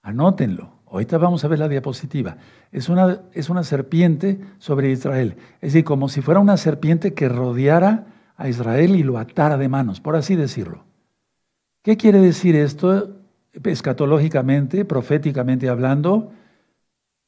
Anótenlo. 0.02 0.80
Ahorita 0.90 1.18
vamos 1.18 1.44
a 1.44 1.48
ver 1.48 1.60
la 1.60 1.68
diapositiva. 1.68 2.36
Es 2.72 2.88
una, 2.88 3.20
es 3.32 3.48
una 3.48 3.62
serpiente 3.62 4.40
sobre 4.58 4.90
Israel. 4.90 5.36
Es 5.60 5.72
decir, 5.72 5.84
como 5.84 6.08
si 6.08 6.20
fuera 6.20 6.40
una 6.40 6.56
serpiente 6.56 7.14
que 7.14 7.28
rodeara 7.28 8.06
a 8.36 8.48
Israel 8.48 8.96
y 8.96 9.04
lo 9.04 9.18
atara 9.18 9.56
de 9.56 9.68
manos, 9.68 10.00
por 10.00 10.16
así 10.16 10.34
decirlo. 10.34 10.84
¿Qué 11.82 11.96
quiere 11.96 12.20
decir 12.20 12.56
esto 12.56 13.19
escatológicamente, 13.52 14.84
proféticamente 14.84 15.68
hablando? 15.68 16.32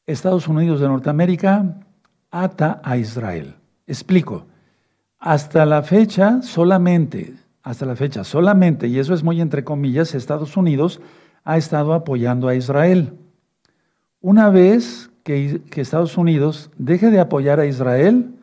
Estados 0.06 0.48
Unidos 0.48 0.80
de 0.80 0.88
Norteamérica 0.88 1.76
ata 2.30 2.80
a 2.82 2.96
Israel. 2.96 3.54
Explico. 3.86 4.46
Hasta 5.18 5.64
la 5.66 5.82
fecha 5.82 6.42
solamente, 6.42 7.34
hasta 7.62 7.86
la 7.86 7.94
fecha 7.94 8.24
solamente, 8.24 8.88
y 8.88 8.98
eso 8.98 9.14
es 9.14 9.22
muy 9.22 9.40
entre 9.40 9.62
comillas, 9.62 10.14
Estados 10.14 10.56
Unidos 10.56 11.00
ha 11.44 11.56
estado 11.56 11.94
apoyando 11.94 12.48
a 12.48 12.56
Israel. 12.56 13.12
Una 14.20 14.50
vez 14.50 15.10
que, 15.22 15.60
que 15.70 15.80
Estados 15.80 16.16
Unidos 16.16 16.70
deje 16.76 17.10
de 17.10 17.20
apoyar 17.20 17.60
a 17.60 17.66
Israel, 17.66 18.34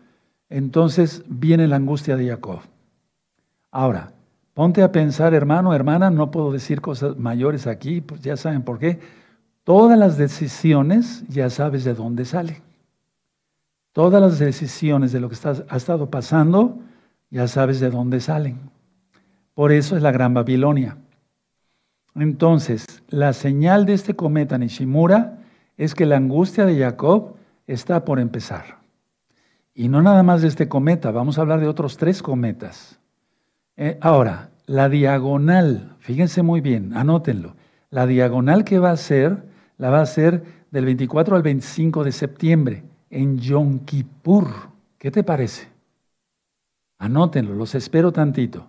entonces 0.49 1.23
viene 1.27 1.67
la 1.67 1.75
angustia 1.75 2.15
de 2.15 2.29
Jacob. 2.29 2.59
Ahora, 3.71 4.13
ponte 4.59 4.83
a 4.83 4.91
pensar, 4.91 5.33
hermano, 5.33 5.73
hermana, 5.73 6.09
no 6.09 6.31
puedo 6.31 6.51
decir 6.51 6.81
cosas 6.81 7.15
mayores 7.15 7.65
aquí, 7.65 8.01
pues 8.01 8.19
ya 8.19 8.35
saben 8.35 8.61
por 8.61 8.77
qué. 8.77 8.99
Todas 9.63 9.97
las 9.97 10.17
decisiones 10.17 11.23
ya 11.29 11.49
sabes 11.49 11.85
de 11.85 11.93
dónde 11.93 12.25
salen. 12.25 12.57
Todas 13.93 14.21
las 14.21 14.37
decisiones 14.37 15.13
de 15.13 15.21
lo 15.21 15.29
que 15.29 15.37
ha 15.45 15.77
estado 15.77 16.09
pasando 16.09 16.77
ya 17.29 17.47
sabes 17.47 17.79
de 17.79 17.89
dónde 17.89 18.19
salen. 18.19 18.59
Por 19.53 19.71
eso 19.71 19.95
es 19.95 20.03
la 20.03 20.11
Gran 20.11 20.33
Babilonia. 20.33 20.97
Entonces, 22.15 22.85
la 23.07 23.31
señal 23.31 23.85
de 23.85 23.93
este 23.93 24.17
cometa 24.17 24.57
Nishimura 24.57 25.39
es 25.77 25.95
que 25.95 26.05
la 26.05 26.17
angustia 26.17 26.65
de 26.65 26.77
Jacob 26.77 27.35
está 27.65 28.03
por 28.03 28.19
empezar. 28.19 28.79
Y 29.73 29.87
no 29.87 30.01
nada 30.01 30.21
más 30.21 30.41
de 30.41 30.49
este 30.49 30.67
cometa, 30.67 31.11
vamos 31.11 31.37
a 31.37 31.41
hablar 31.43 31.61
de 31.61 31.67
otros 31.69 31.95
tres 31.95 32.21
cometas. 32.21 32.98
Eh, 33.81 33.97
ahora, 34.01 34.49
la 34.65 34.89
diagonal, 34.89 35.95
fíjense 35.99 36.43
muy 36.43 36.59
bien, 36.59 36.97
anótenlo. 36.97 37.55
La 37.89 38.07
diagonal 38.07 38.65
que 38.65 38.77
va 38.77 38.91
a 38.91 38.97
ser, 38.97 39.45
la 39.77 39.89
va 39.89 40.01
a 40.01 40.05
ser 40.05 40.43
del 40.69 40.83
24 40.83 41.37
al 41.37 41.43
25 41.43 42.03
de 42.03 42.11
septiembre 42.11 42.83
en 43.09 43.37
Yom 43.37 43.79
Kippur. 43.85 44.47
¿Qué 44.97 45.11
te 45.11 45.23
parece? 45.23 45.69
Anótenlo, 46.97 47.55
los 47.55 47.73
espero 47.73 48.11
tantito. 48.11 48.67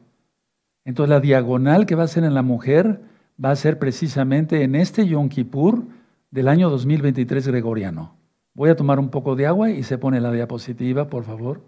Entonces 0.84 1.10
la 1.10 1.18
diagonal 1.18 1.86
que 1.86 1.96
va 1.96 2.04
a 2.04 2.08
ser 2.08 2.22
en 2.22 2.34
la 2.34 2.42
mujer 2.42 3.00
va 3.44 3.50
a 3.50 3.56
ser 3.56 3.80
precisamente 3.80 4.62
en 4.62 4.76
este 4.76 5.08
Yom 5.08 5.28
Kippur 5.28 5.82
del 6.30 6.46
año 6.46 6.70
2023 6.70 7.48
gregoriano. 7.48 8.14
Voy 8.54 8.70
a 8.70 8.76
tomar 8.76 9.00
un 9.00 9.08
poco 9.08 9.34
de 9.34 9.48
agua 9.48 9.70
y 9.70 9.82
se 9.82 9.98
pone 9.98 10.20
la 10.20 10.30
diapositiva, 10.30 11.08
por 11.08 11.24
favor. 11.24 11.62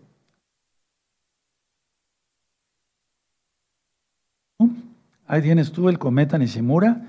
Ahí 5.33 5.41
tienes 5.41 5.73
tú 5.73 5.89
el 5.89 5.99
cometa 5.99 6.37
Nishimura, 6.37 7.07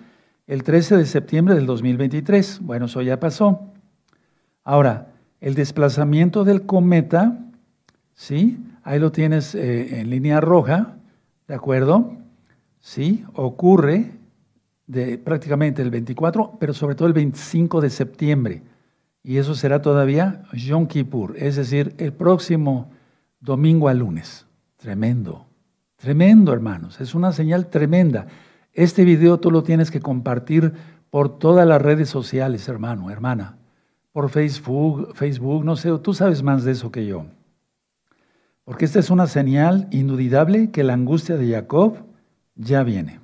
el 0.48 0.64
13 0.64 0.96
de 0.96 1.06
septiembre 1.06 1.56
del 1.56 1.66
2023. 1.66 2.62
Bueno, 2.62 2.86
eso 2.86 3.02
ya 3.02 3.20
pasó. 3.20 3.74
Ahora, 4.64 5.12
el 5.42 5.56
desplazamiento 5.56 6.46
del 6.46 6.66
cometa, 6.66 7.38
¿sí? 8.14 8.64
Ahí 8.82 8.98
lo 8.98 9.12
tienes 9.12 9.56
eh, 9.56 10.00
en 10.00 10.10
línea 10.10 10.40
roja, 10.40 10.96
¿de 11.50 11.56
acuerdo? 11.56 12.16
Sí, 12.80 13.26
ocurre 13.34 14.14
de 14.88 15.18
prácticamente 15.18 15.82
el 15.82 15.92
24, 15.92 16.56
pero 16.62 16.74
sobre 16.74 16.96
todo 16.96 17.10
el 17.10 17.14
25 17.14 17.82
de 17.82 17.90
septiembre. 17.90 18.64
Y 19.22 19.36
eso 19.36 19.54
será 19.54 19.82
todavía 19.82 20.44
Yom 20.54 20.88
Kippur, 20.88 21.36
es 21.36 21.58
decir, 21.58 21.94
el 21.98 22.14
próximo 22.14 22.90
domingo 23.42 23.90
al 23.90 24.00
lunes. 24.00 24.46
Tremendo, 24.78 25.46
tremendo 26.04 26.52
hermanos, 26.52 27.00
es 27.00 27.16
una 27.16 27.32
señal 27.32 27.68
tremenda. 27.68 28.28
Este 28.74 29.06
video 29.06 29.40
tú 29.40 29.52
lo 29.52 29.64
tienes 29.64 29.90
que 29.90 30.02
compartir 30.02 30.74
por 31.10 31.40
todas 31.40 31.66
las 31.66 31.82
redes 31.82 32.10
sociales, 32.10 32.68
hermano, 32.68 33.10
hermana, 33.10 33.56
por 34.12 34.30
Facebook, 34.30 35.16
Facebook, 35.16 35.64
no 35.64 35.78
sé, 35.78 35.98
tú 36.00 36.14
sabes 36.14 36.44
más 36.44 36.66
de 36.66 36.74
eso 36.74 36.92
que 36.92 37.06
yo. 37.06 37.28
Porque 38.66 38.84
esta 38.84 39.00
es 39.00 39.12
una 39.12 39.28
señal 39.28 39.88
indudable 39.92 40.72
que 40.72 40.84
la 40.84 40.92
angustia 40.92 41.38
de 41.38 41.50
Jacob 41.50 41.96
ya 42.56 42.84
viene. 42.84 43.22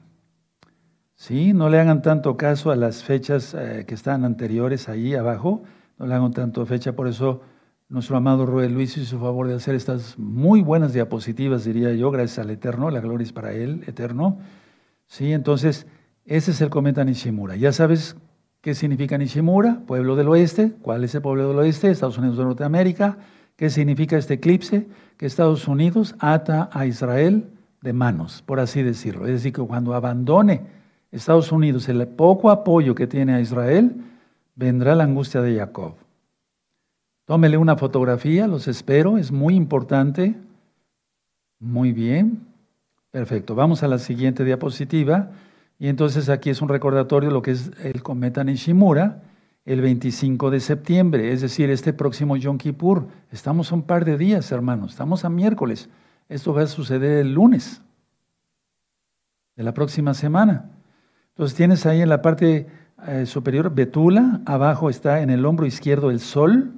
Sí, 1.16 1.52
no 1.52 1.68
le 1.68 1.82
hagan 1.82 2.02
tanto 2.02 2.38
caso 2.38 2.72
a 2.72 2.78
las 2.78 3.04
fechas 3.04 3.58
eh, 3.60 3.84
que 3.86 3.94
están 3.94 4.24
anteriores 4.24 4.88
ahí 4.88 5.16
abajo, 5.16 5.64
no 5.98 6.08
le 6.08 6.16
hagan 6.16 6.32
tanto 6.32 6.66
fecha, 6.66 6.94
por 6.94 7.10
eso 7.10 7.42
nuestro 7.90 8.18
amado 8.18 8.46
Roel 8.46 8.74
Luis 8.74 8.96
hizo 8.98 9.20
favor 9.20 9.48
de 9.48 9.56
hacer 9.56 9.74
estas 9.74 10.18
muy 10.20 10.62
buenas 10.62 10.94
diapositivas, 10.94 11.66
diría 11.66 11.92
yo, 11.94 12.12
gracias 12.12 12.40
al 12.40 12.52
Eterno, 12.52 12.92
la 12.92 13.02
gloria 13.02 13.26
es 13.26 13.34
para 13.34 13.52
Él, 13.52 13.84
Eterno. 13.88 14.38
Sí, 15.08 15.34
entonces, 15.34 15.88
ese 16.26 16.52
es 16.52 16.62
el 16.62 16.70
cometa 16.70 17.04
Nishimura. 17.04 17.56
Ya 17.56 17.72
sabes 17.72 18.16
qué 18.62 18.76
significa 18.76 19.18
Nishimura, 19.18 19.82
pueblo 19.88 20.16
del 20.16 20.28
oeste. 20.28 20.74
¿Cuál 20.84 21.04
es 21.04 21.16
el 21.16 21.24
pueblo 21.24 21.48
del 21.48 21.58
oeste? 21.58 21.90
Estados 21.90 22.20
Unidos 22.20 22.38
de 22.38 22.44
Norteamérica. 22.44 23.18
¿Qué 23.56 23.72
significa 23.72 24.18
este 24.18 24.36
eclipse? 24.36 24.88
Que 25.18 25.26
Estados 25.26 25.68
Unidos 25.68 26.16
ata 26.20 26.70
a 26.72 26.86
Israel 26.86 27.50
de 27.82 27.94
manos, 27.94 28.44
por 28.44 28.60
así 28.60 28.84
decirlo. 28.84 29.26
Es 29.26 29.32
decir, 29.32 29.52
que 29.52 29.64
cuando 29.64 29.96
abandone 29.96 30.62
Estados 31.12 31.52
Unidos, 31.52 31.90
el 31.90 32.08
poco 32.08 32.52
apoyo 32.52 32.94
que 32.94 33.08
tiene 33.08 33.34
a 33.34 33.42
Israel, 33.42 33.96
vendrá 34.56 34.94
la 34.94 35.06
angustia 35.06 35.42
de 35.42 35.58
Jacob. 35.58 35.96
Tómele 37.30 37.58
una 37.58 37.76
fotografía, 37.76 38.48
los 38.48 38.68
espero, 38.68 39.20
es 39.20 39.32
muy 39.32 39.54
importante. 39.54 40.36
Muy 41.60 41.92
bien, 41.92 42.48
perfecto. 43.12 43.54
Vamos 43.54 43.84
a 43.84 43.88
la 43.88 44.00
siguiente 44.00 44.44
diapositiva. 44.44 45.30
Y 45.78 45.90
entonces 45.90 46.28
aquí 46.28 46.50
es 46.50 46.60
un 46.60 46.70
recordatorio 46.70 47.30
de 47.30 47.34
lo 47.36 47.44
que 47.44 47.52
es 47.52 47.70
el 47.84 48.02
cometa 48.02 48.44
Nishimura, 48.44 49.22
el 49.64 49.80
25 49.80 50.50
de 50.50 50.60
septiembre, 50.60 51.32
es 51.32 51.42
decir, 51.42 51.70
este 51.70 51.94
próximo 51.94 52.36
Yom 52.36 52.58
Kippur. 52.58 53.06
Estamos 53.32 53.72
a 53.72 53.76
un 53.76 53.84
par 53.84 54.06
de 54.06 54.18
días, 54.18 54.52
hermanos, 54.52 54.94
estamos 54.94 55.24
a 55.24 55.30
miércoles. 55.30 55.88
Esto 56.30 56.52
va 56.56 56.64
a 56.64 56.66
suceder 56.66 57.20
el 57.20 57.36
lunes 57.36 57.84
de 59.56 59.62
la 59.62 59.76
próxima 59.76 60.16
semana. 60.16 60.72
Entonces 61.36 61.56
tienes 61.56 61.86
ahí 61.86 62.02
en 62.02 62.10
la 62.10 62.24
parte 62.24 62.66
eh, 63.06 63.28
superior 63.28 63.72
Betula, 63.76 64.42
abajo 64.48 64.90
está 64.90 65.22
en 65.22 65.30
el 65.30 65.46
hombro 65.46 65.68
izquierdo 65.68 66.10
el 66.10 66.22
Sol, 66.22 66.74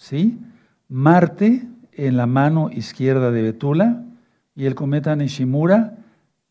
¿sí? 0.00 0.38
Marte 0.88 1.68
en 1.92 2.16
la 2.16 2.26
mano 2.26 2.70
izquierda 2.72 3.30
de 3.30 3.42
Betula 3.42 4.02
y 4.56 4.64
el 4.64 4.74
cometa 4.74 5.14
Nishimura, 5.14 5.98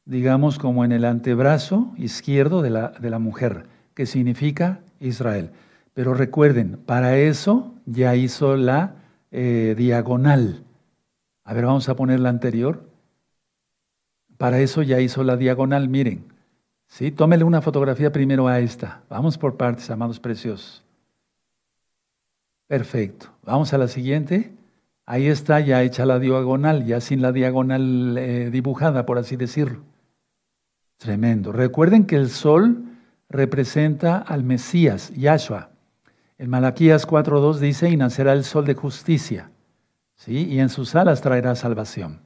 digamos 0.06 0.60
como 0.60 0.86
en 0.86 0.92
el 0.92 1.04
antebrazo 1.04 1.92
izquierdo 1.98 2.62
de 2.62 2.70
la, 2.70 2.90
de 2.90 3.10
la 3.10 3.18
mujer, 3.18 3.66
que 3.96 4.06
significa 4.06 4.82
Israel. 5.00 5.50
Pero 5.96 6.14
recuerden, 6.14 6.80
para 6.86 7.18
eso 7.18 7.74
ya 7.86 8.16
hizo 8.16 8.56
la 8.56 8.96
eh, 9.32 9.74
diagonal. 9.76 10.64
A 11.44 11.54
ver, 11.54 11.66
vamos 11.66 11.90
a 11.90 11.96
poner 11.96 12.20
la 12.20 12.30
anterior. 12.30 12.88
Para 14.38 14.60
eso 14.60 14.84
ya 14.84 15.00
hizo 15.00 15.24
la 15.24 15.38
diagonal, 15.38 15.90
miren. 15.90 16.24
¿Sí? 16.88 17.12
Tómele 17.12 17.44
una 17.44 17.62
fotografía 17.62 18.12
primero 18.12 18.48
a 18.48 18.60
esta. 18.60 19.02
Vamos 19.10 19.40
por 19.40 19.58
partes, 19.58 19.90
amados 19.90 20.20
preciosos. 20.20 20.84
Perfecto. 22.70 23.32
Vamos 23.44 23.74
a 23.74 23.80
la 23.80 23.88
siguiente. 23.88 24.54
Ahí 25.08 25.26
está 25.26 25.60
ya 25.60 25.82
hecha 25.82 26.06
la 26.06 26.20
diagonal, 26.20 26.86
ya 26.86 27.02
sin 27.02 27.20
la 27.20 27.32
diagonal 27.32 28.16
eh, 28.16 28.52
dibujada, 28.52 29.08
por 29.08 29.18
así 29.18 29.36
decirlo. 29.36 29.82
Tremendo. 30.98 31.52
Recuerden 31.52 32.06
que 32.06 32.16
el 32.16 32.30
sol 32.30 32.84
representa 33.28 34.20
al 34.20 34.44
Mesías, 34.44 35.12
Yahshua. 35.16 35.72
En 36.38 36.52
Malaquías 36.52 37.08
4.2 37.08 37.58
dice, 37.58 37.90
y 37.90 37.98
nacerá 37.98 38.34
el 38.34 38.44
sol 38.44 38.66
de 38.66 38.76
justicia, 38.76 39.50
¿sí? 40.16 40.48
y 40.48 40.60
en 40.60 40.70
sus 40.70 40.94
alas 40.94 41.22
traerá 41.22 41.56
salvación. 41.56 42.20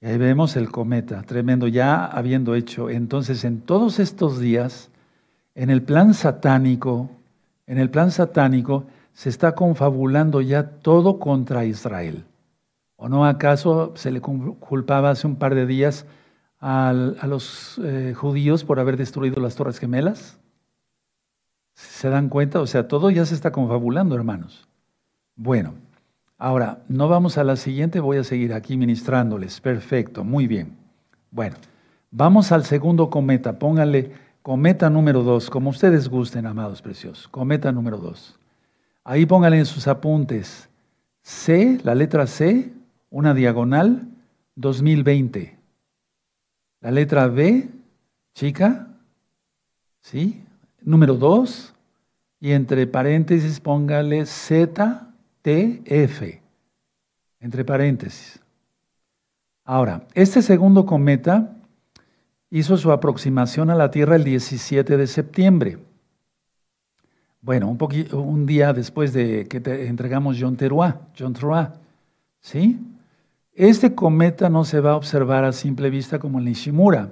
Y 0.00 0.06
ahí 0.06 0.16
vemos 0.16 0.54
el 0.54 0.70
cometa, 0.70 1.22
tremendo, 1.22 1.66
ya 1.66 2.06
habiendo 2.06 2.54
hecho. 2.54 2.88
Entonces, 2.88 3.42
en 3.42 3.62
todos 3.62 3.98
estos 3.98 4.38
días, 4.38 4.90
en 5.56 5.70
el 5.70 5.82
plan 5.82 6.14
satánico, 6.14 7.10
en 7.66 7.78
el 7.78 7.90
plan 7.90 8.12
satánico, 8.12 8.86
se 9.18 9.30
está 9.30 9.56
confabulando 9.56 10.40
ya 10.40 10.78
todo 10.78 11.18
contra 11.18 11.64
Israel. 11.64 12.24
¿O 12.94 13.08
no 13.08 13.26
acaso 13.26 13.92
se 13.96 14.12
le 14.12 14.20
culpaba 14.20 15.10
hace 15.10 15.26
un 15.26 15.34
par 15.34 15.56
de 15.56 15.66
días 15.66 16.06
a 16.60 16.92
los 16.92 17.80
eh, 17.82 18.14
judíos 18.16 18.62
por 18.62 18.78
haber 18.78 18.96
destruido 18.96 19.42
las 19.42 19.56
Torres 19.56 19.80
Gemelas? 19.80 20.38
¿Se 21.74 22.08
dan 22.08 22.28
cuenta? 22.28 22.60
O 22.60 22.68
sea, 22.68 22.86
todo 22.86 23.10
ya 23.10 23.26
se 23.26 23.34
está 23.34 23.50
confabulando, 23.50 24.14
hermanos. 24.14 24.68
Bueno, 25.34 25.74
ahora, 26.38 26.84
no 26.86 27.08
vamos 27.08 27.38
a 27.38 27.44
la 27.44 27.56
siguiente, 27.56 27.98
voy 27.98 28.18
a 28.18 28.24
seguir 28.24 28.54
aquí 28.54 28.76
ministrándoles. 28.76 29.60
Perfecto, 29.60 30.22
muy 30.22 30.46
bien. 30.46 30.76
Bueno, 31.32 31.56
vamos 32.12 32.52
al 32.52 32.64
segundo 32.64 33.10
cometa. 33.10 33.58
Pónganle 33.58 34.12
cometa 34.42 34.88
número 34.88 35.24
dos, 35.24 35.50
como 35.50 35.70
ustedes 35.70 36.08
gusten, 36.08 36.46
amados 36.46 36.82
preciosos. 36.82 37.26
Cometa 37.26 37.72
número 37.72 37.98
dos. 37.98 38.38
Ahí 39.08 39.24
pónganle 39.24 39.58
en 39.60 39.64
sus 39.64 39.88
apuntes. 39.88 40.68
C, 41.22 41.80
la 41.82 41.94
letra 41.94 42.26
C, 42.26 42.74
una 43.08 43.32
diagonal, 43.32 44.06
2020. 44.56 45.56
La 46.82 46.90
letra 46.90 47.26
B, 47.26 47.70
chica, 48.34 48.88
¿sí? 50.02 50.44
Número 50.82 51.14
2, 51.14 51.74
y 52.40 52.52
entre 52.52 52.86
paréntesis 52.86 53.60
póngale 53.60 54.26
ZTF, 54.26 54.92
entre 57.40 57.64
paréntesis. 57.64 58.38
Ahora, 59.64 60.06
este 60.12 60.42
segundo 60.42 60.84
cometa 60.84 61.56
hizo 62.50 62.76
su 62.76 62.92
aproximación 62.92 63.70
a 63.70 63.74
la 63.74 63.90
Tierra 63.90 64.16
el 64.16 64.24
17 64.24 64.98
de 64.98 65.06
septiembre. 65.06 65.78
Bueno, 67.40 67.68
un, 67.68 67.78
un 68.12 68.46
día 68.46 68.72
después 68.72 69.12
de 69.12 69.46
que 69.46 69.60
te 69.60 69.86
entregamos 69.86 70.36
John 70.40 70.56
Teruá, 70.56 71.00
John 71.18 71.32
Teruá, 71.32 71.74
¿sí? 72.40 72.78
Este 73.54 73.94
cometa 73.94 74.48
no 74.48 74.64
se 74.64 74.80
va 74.80 74.92
a 74.92 74.96
observar 74.96 75.44
a 75.44 75.52
simple 75.52 75.90
vista 75.90 76.18
como 76.18 76.38
el 76.38 76.44
Nishimura. 76.44 77.10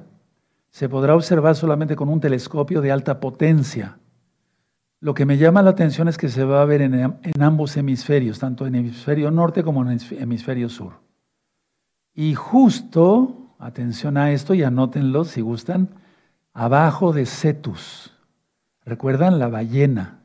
Se 0.71 0.89
podrá 0.89 1.15
observar 1.15 1.57
solamente 1.57 1.97
con 1.97 2.09
un 2.09 2.21
telescopio 2.21 2.81
de 2.81 2.93
alta 2.93 3.19
potencia. 3.19 3.99
Lo 5.01 5.15
que 5.15 5.27
me 5.27 5.39
llama 5.39 5.63
la 5.63 5.71
atención 5.71 6.09
es 6.09 6.17
que 6.17 6.29
se 6.29 6.45
va 6.45 6.63
a 6.63 6.65
ver 6.65 6.83
en, 6.83 6.95
en 6.95 7.43
ambos 7.43 7.77
hemisferios, 7.77 8.39
tanto 8.39 8.67
en 8.67 8.75
el 8.75 8.81
hemisferio 8.83 9.31
norte 9.31 9.63
como 9.63 9.83
en 9.83 9.99
el 9.99 10.01
hemisferio 10.19 10.69
sur. 10.69 10.95
Y 12.15 12.35
justo, 12.35 13.53
atención 13.59 14.17
a 14.17 14.33
esto 14.33 14.55
y 14.55 14.63
anótenlo 14.63 15.25
si 15.25 15.41
gustan, 15.41 15.89
abajo 16.55 17.13
de 17.13 17.27
Cetus. 17.27 18.16
¿Recuerdan 18.87 19.41
la 19.41 19.49
ballena? 19.49 20.21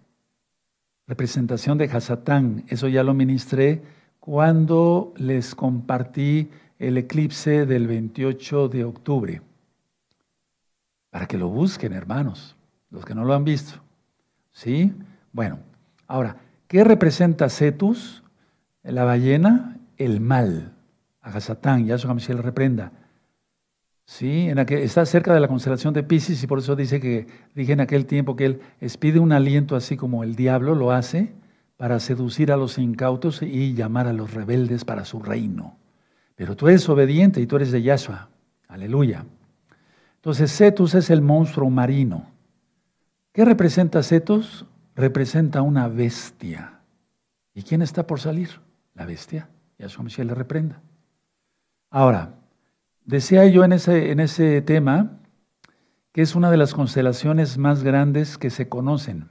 Representación 1.08 1.80
de 1.80 1.86
Hasatán. 1.86 2.64
Eso 2.68 2.88
ya 2.88 3.04
lo 3.04 3.16
ministré 3.16 3.82
cuando 4.20 5.14
les 5.18 5.56
compartí 5.56 6.52
el 6.78 6.96
eclipse 6.98 7.66
del 7.66 7.88
28 7.88 8.68
de 8.68 8.84
octubre. 8.84 9.42
Para 11.10 11.26
que 11.26 11.40
lo 11.40 11.50
busquen, 11.50 11.92
hermanos, 11.94 12.56
los 12.92 13.04
que 13.04 13.16
no 13.16 13.26
lo 13.26 13.34
han 13.34 13.44
visto. 13.44 13.82
¿Sí? 14.52 14.94
Bueno, 15.34 15.58
ahora, 16.06 16.38
¿qué 16.68 16.84
representa 16.84 17.50
Cetus? 17.50 18.24
La 18.84 19.04
ballena, 19.04 19.80
el 19.98 20.22
mal. 20.22 20.72
A 21.22 21.30
Hasatán, 21.30 21.88
Yahshua 21.88 22.14
Mashiach 22.14 22.36
le 22.36 22.44
reprenda. 22.44 22.92
¿Sí? 24.12 24.50
En 24.50 24.60
está 24.60 25.06
cerca 25.06 25.34
de 25.34 25.40
la 25.40 25.48
constelación 25.48 25.94
de 25.94 26.04
Pisces 26.04 26.44
y 26.44 26.48
por 26.48 26.60
eso 26.60 26.76
dice 26.76 27.00
que 27.00 27.28
dije 27.56 27.72
en 27.72 27.80
aquel 27.80 28.06
tiempo 28.06 28.36
que 28.36 28.46
él 28.46 28.62
expide 28.82 29.20
un 29.20 29.32
aliento 29.32 29.78
así 29.78 29.96
como 29.96 30.26
el 30.26 30.36
diablo 30.36 30.76
lo 30.76 30.92
hace 30.92 31.32
para 31.78 31.98
seducir 32.02 32.52
a 32.52 32.58
los 32.58 32.78
incautos 32.78 33.42
y 33.42 33.74
llamar 33.74 34.08
a 34.08 34.14
los 34.14 34.34
rebeldes 34.34 34.84
para 34.84 35.06
su 35.06 35.22
reino. 35.22 35.78
Pero 36.36 36.58
tú 36.58 36.68
eres 36.68 36.90
obediente 36.90 37.40
y 37.40 37.48
tú 37.48 37.56
eres 37.56 37.72
de 37.72 37.84
Yahshua. 37.84 38.28
Aleluya. 38.68 39.26
Entonces 40.16 40.52
Cetus 40.56 40.94
es 40.94 41.10
el 41.10 41.22
monstruo 41.22 41.70
marino. 41.70 42.28
¿Qué 43.32 43.46
representa 43.46 44.04
Cetus? 44.04 44.66
Representa 44.94 45.62
una 45.62 45.88
bestia. 45.88 46.82
¿Y 47.54 47.64
quién 47.64 47.82
está 47.82 48.06
por 48.06 48.20
salir? 48.20 48.50
La 48.94 49.06
bestia. 49.06 49.48
Yahshua 49.80 50.04
Michel 50.04 50.28
le 50.28 50.36
reprenda. 50.36 50.82
Ahora, 51.90 52.41
Decía 53.12 53.46
yo 53.46 53.66
en 53.66 53.74
ese, 53.74 54.12
en 54.12 54.22
ese 54.22 54.62
tema 54.62 55.20
que 56.14 56.22
es 56.22 56.34
una 56.34 56.50
de 56.50 56.56
las 56.56 56.74
constelaciones 56.74 57.58
más 57.58 57.84
grandes 57.84 58.38
que 58.38 58.50
se 58.50 58.70
conocen. 58.70 59.28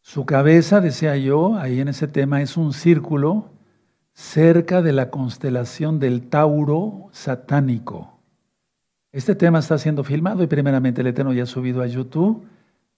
Su 0.00 0.24
cabeza, 0.24 0.80
decía 0.80 1.18
yo, 1.18 1.56
ahí 1.56 1.80
en 1.80 1.88
ese 1.88 2.08
tema, 2.08 2.40
es 2.40 2.56
un 2.56 2.72
círculo 2.72 3.50
cerca 4.14 4.80
de 4.80 4.92
la 4.92 5.10
constelación 5.10 5.98
del 5.98 6.30
Tauro 6.30 7.10
satánico. 7.12 8.18
Este 9.12 9.34
tema 9.34 9.58
está 9.58 9.76
siendo 9.76 10.02
filmado 10.02 10.42
y 10.42 10.46
primeramente 10.46 11.02
el 11.02 11.08
Eterno 11.08 11.34
ya 11.34 11.42
ha 11.42 11.46
subido 11.46 11.82
a 11.82 11.86
YouTube. 11.86 12.42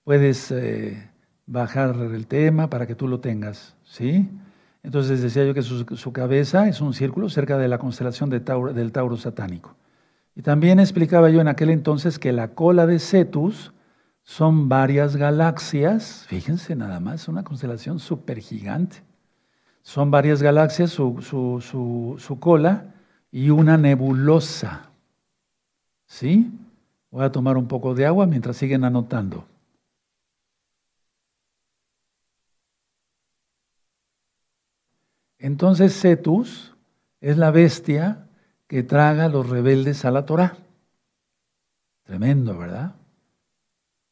Puedes 0.05 0.53
eh, 0.53 1.11
bajar 1.47 1.97
el 1.97 2.29
tema 2.29 2.71
para 2.71 2.87
que 2.87 2.95
tú 2.95 3.09
lo 3.09 3.19
tengas, 3.19 3.75
¿sí? 3.83 4.31
Entonces 4.87 5.20
decía 5.20 5.44
yo 5.44 5.53
que 5.53 5.62
su, 5.62 6.12
cabeza 6.12 6.68
es 6.68 6.81
un 6.81 6.94
círculo 6.94 7.29
cerca 7.29 7.59
de 7.59 7.66
la 7.66 7.79
constelación 7.79 8.31
del 8.31 8.92
Tauro 8.92 9.16
satánico. 9.16 9.75
Y 10.37 10.42
también 10.42 10.79
explicaba 10.79 11.29
yo 11.29 11.40
en 11.40 11.49
aquel 11.49 11.70
entonces 11.70 12.20
que 12.20 12.31
la 12.31 12.55
cola 12.55 12.87
de 12.87 13.01
Cetus 13.01 13.72
son 14.22 14.68
varias 14.68 15.16
galaxias, 15.16 16.25
fíjense 16.29 16.77
nada 16.77 17.01
más, 17.01 17.27
una 17.27 17.42
constelación 17.42 17.99
súper 17.99 18.38
gigante. 18.38 19.03
Son 19.83 20.12
varias 20.12 20.40
galaxias, 20.40 20.92
su, 20.92 21.20
su, 21.20 22.38
cola 22.38 22.94
y 23.33 23.51
una 23.51 23.77
nebulosa. 23.77 24.90
¿Sí? 26.07 26.49
Voy 27.11 27.25
a 27.25 27.33
tomar 27.33 27.57
un 27.57 27.66
poco 27.66 27.92
de 27.96 28.07
agua 28.07 28.27
mientras 28.27 28.57
siguen 28.57 28.85
anotando. 28.85 29.46
Entonces 35.38 35.99
Cetus 36.01 36.75
es 37.20 37.37
la 37.37 37.51
bestia 37.51 38.27
que 38.66 38.83
traga 38.83 39.27
a 39.27 39.29
los 39.29 39.49
rebeldes 39.49 40.05
a 40.05 40.11
la 40.11 40.27
Torah. 40.27 40.57
Tremendo, 42.05 42.57
¿verdad? 42.57 42.94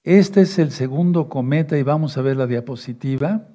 Este 0.03 0.43
es 0.43 0.59
el 0.59 0.71
segundo 0.71 1.29
cometa 1.29 1.79
y 1.79 1.83
vamos 1.83 2.19
a 2.19 2.23
ver 2.23 2.37
la 2.37 2.47
diapositiva. 2.47 3.49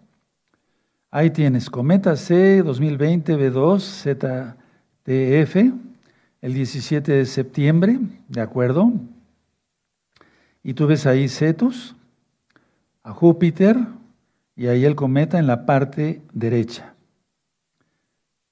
Ahí 1.11 1.29
tienes 1.29 1.69
cometa 1.69 2.15
C 2.15 2.63
2020 2.63 3.37
B2 3.37 4.55
ZTF 5.05 5.55
el 6.41 6.53
17 6.53 7.11
de 7.11 7.25
septiembre, 7.25 7.99
¿de 8.27 8.41
acuerdo? 8.41 8.91
Y 10.63 10.73
tú 10.73 10.87
ves 10.87 11.05
ahí 11.05 11.27
Cetus, 11.27 11.95
a 13.03 13.11
Júpiter 13.11 13.77
y 14.55 14.67
ahí 14.67 14.85
el 14.85 14.95
cometa 14.95 15.39
en 15.39 15.47
la 15.47 15.65
parte 15.65 16.21
derecha. 16.33 16.95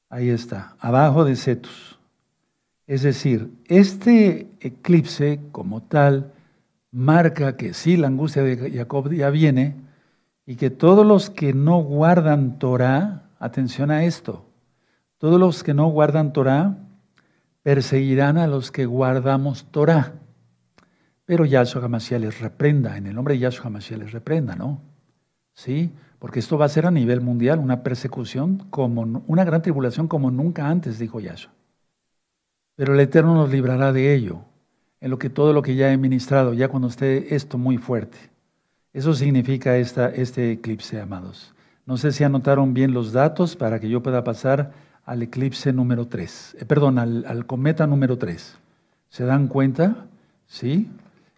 Ahí 0.09 0.29
está, 0.29 0.75
abajo 0.79 1.25
de 1.25 1.35
Cetus. 1.35 1.99
Es 2.85 3.01
decir, 3.01 3.51
este 3.65 4.47
eclipse 4.61 5.41
como 5.51 5.83
tal 5.83 6.33
marca 6.91 7.57
que 7.57 7.73
sí, 7.73 7.97
la 7.97 8.07
angustia 8.07 8.41
de 8.43 8.71
Jacob 8.71 9.11
ya 9.11 9.29
viene 9.29 9.75
y 10.45 10.55
que 10.55 10.69
todos 10.69 11.05
los 11.05 11.29
que 11.29 11.53
no 11.53 11.79
guardan 11.79 12.57
Torah, 12.57 13.29
atención 13.39 13.91
a 13.91 14.05
esto, 14.05 14.45
todos 15.17 15.39
los 15.39 15.63
que 15.63 15.73
no 15.73 15.87
guardan 15.87 16.31
Torah 16.31 16.77
perseguirán 17.61 18.37
a 18.37 18.47
los 18.47 18.71
que 18.71 18.85
guardamos 18.85 19.65
Torah. 19.71 20.13
pero 21.25 21.43
Yahshua 21.43 21.83
HaMashiach 21.83 22.21
les 22.21 22.39
reprenda, 22.39 22.95
en 22.95 23.07
el 23.07 23.13
nombre 23.13 23.33
de 23.33 23.41
Yahshua 23.41 23.65
HaMashiach 23.65 23.99
les 23.99 24.11
reprenda, 24.13 24.55
¿no? 24.55 24.81
¿Sí? 25.53 25.91
Porque 26.19 26.39
esto 26.39 26.57
va 26.57 26.65
a 26.65 26.69
ser 26.69 26.85
a 26.85 26.91
nivel 26.91 27.21
mundial 27.21 27.59
una 27.59 27.83
persecución, 27.83 28.63
como 28.69 29.23
una 29.27 29.43
gran 29.43 29.61
tribulación 29.61 30.07
como 30.07 30.31
nunca 30.31 30.67
antes, 30.69 30.97
dijo 30.97 31.19
Yahshua. 31.19 31.51
Pero 32.75 32.93
el 32.93 32.99
Eterno 32.99 33.35
nos 33.35 33.51
librará 33.51 33.93
de 33.93 34.13
ello, 34.13 34.41
en 35.01 35.11
lo 35.11 35.19
que 35.19 35.29
todo 35.29 35.53
lo 35.53 35.61
que 35.61 35.75
ya 35.75 35.91
he 35.91 35.97
ministrado, 35.97 36.53
ya 36.53 36.69
cuando 36.69 36.87
esté 36.87 37.35
esto 37.35 37.57
muy 37.57 37.77
fuerte. 37.77 38.17
Eso 38.93 39.13
significa 39.13 39.77
esta, 39.77 40.09
este 40.09 40.51
eclipse, 40.51 40.99
amados. 40.99 41.53
No 41.85 41.97
sé 41.97 42.11
si 42.11 42.23
anotaron 42.23 42.73
bien 42.73 42.93
los 42.93 43.13
datos 43.13 43.55
para 43.55 43.79
que 43.79 43.89
yo 43.89 44.01
pueda 44.01 44.23
pasar 44.23 44.73
al 45.05 45.21
eclipse 45.21 45.71
número 45.71 46.07
3, 46.07 46.57
eh, 46.59 46.65
perdón, 46.65 46.99
al, 46.99 47.45
cometa 47.45 47.87
número 47.87 48.17
3. 48.17 48.57
¿Se 49.09 49.23
dan 49.23 49.47
cuenta? 49.47 50.05
¿Sí? 50.47 50.89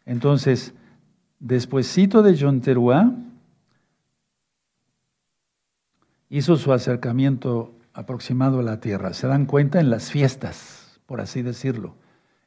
Entonces, 0.06 0.74
despuésito 1.40 2.24
de 2.24 2.36
John 2.40 2.62
hizo 6.30 6.56
su 6.58 6.72
acercamiento 6.74 7.74
aproximado 7.94 8.60
a 8.60 8.64
la 8.64 8.80
Tierra. 8.80 9.14
¿Se 9.14 9.28
dan 9.28 9.46
cuenta? 9.46 9.80
En 9.80 9.90
las 9.90 10.12
fiestas, 10.12 11.02
por 11.06 11.22
así 11.22 11.42
decirlo. 11.42 11.96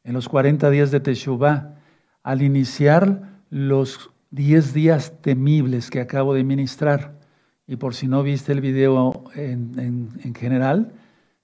En 0.05 0.15
los 0.15 0.29
40 0.29 0.71
días 0.71 0.91
de 0.91 1.01
Teshuvah, 1.01 1.75
al 2.23 2.43
iniciar 2.43 3.41
los 3.51 4.11
10 4.31 4.73
días 4.73 5.13
temibles 5.21 5.91
que 5.91 6.01
acabo 6.01 6.35
de 6.35 6.45
ministrar. 6.45 7.21
Y 7.67 7.77
por 7.77 7.95
si 7.95 8.09
no 8.09 8.23
viste 8.23 8.53
el 8.53 8.61
video 8.61 9.25
en, 9.35 10.11
en 10.23 10.35
general, 10.35 10.93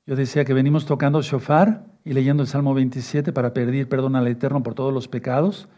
yo 0.07 0.16
decía 0.16 0.44
que 0.44 0.55
venimos 0.55 0.87
tocando 0.87 1.20
shofar 1.20 1.85
y 2.05 2.12
leyendo 2.12 2.42
el 2.42 2.48
Salmo 2.48 2.72
27 2.72 3.33
para 3.33 3.53
pedir 3.53 3.88
perdón 3.88 4.16
al 4.16 4.27
Eterno 4.27 4.62
por 4.62 4.74
todos 4.74 4.92
los 4.92 5.09
pecados 5.09 5.68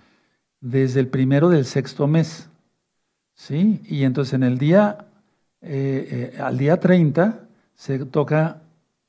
desde 0.61 1.01
el 1.01 1.09
primero 1.09 1.49
del 1.49 1.65
sexto 1.65 2.07
mes. 2.07 2.49
¿Sí? 3.35 3.81
Y 3.87 4.05
entonces 4.05 4.35
en 4.35 4.43
el 4.43 4.59
día, 4.59 5.07
eh, 5.63 6.33
eh, 6.35 6.41
al 6.41 6.57
día 6.57 6.79
30, 6.79 7.47
se 7.75 7.99
toca, 8.07 8.63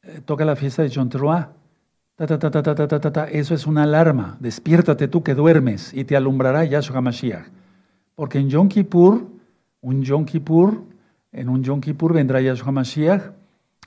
eh, 0.03 0.21
toca 0.25 0.45
la 0.45 0.55
fiesta 0.55 0.83
de 0.83 0.89
Chonteruá. 0.89 1.53
Ta, 2.15 2.27
ta, 2.27 2.37
ta, 2.37 2.51
ta, 2.51 2.75
ta, 2.75 2.87
ta, 2.87 3.11
ta, 3.11 3.29
Eso 3.29 3.53
es 3.55 3.65
una 3.65 3.83
alarma. 3.83 4.37
Despiértate 4.39 5.07
tú 5.07 5.23
que 5.23 5.33
duermes 5.33 5.93
y 5.93 6.03
te 6.03 6.15
alumbrará 6.15 6.65
Yahshua 6.65 6.97
HaMashiach. 6.97 7.47
Porque 8.15 8.37
en 8.37 8.49
Yom 8.49 8.67
Kippur, 8.67 9.27
un 9.81 10.03
Yom 10.03 10.25
Kippur, 10.25 10.83
en 11.31 11.49
un 11.49 11.63
Yom 11.63 11.81
Kippur 11.81 12.13
vendrá 12.13 12.41
Yahshua 12.41 12.67
HaMashiach 12.67 13.31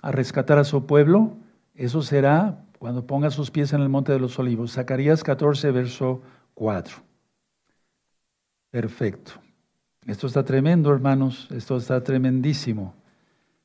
a 0.03 0.13
rescatar 0.13 0.59
a 0.59 0.65
su 0.65 0.85
pueblo, 0.87 1.37
eso 1.75 2.03
será 2.03 2.65
cuando 2.79 3.07
ponga 3.07 3.31
sus 3.31 3.51
pies 3.51 3.73
en 3.73 3.81
el 3.81 3.89
monte 3.89 4.13
de 4.13 4.19
los 4.19 4.39
olivos. 4.39 4.73
Zacarías 4.73 5.23
14, 5.23 5.71
verso 5.71 6.23
4. 6.55 6.97
Perfecto. 8.71 9.44
Esto 10.07 10.27
está 10.27 10.45
tremendo, 10.45 10.93
hermanos. 10.93 11.49
Esto 11.51 11.77
está 11.77 12.03
tremendísimo. 12.03 12.95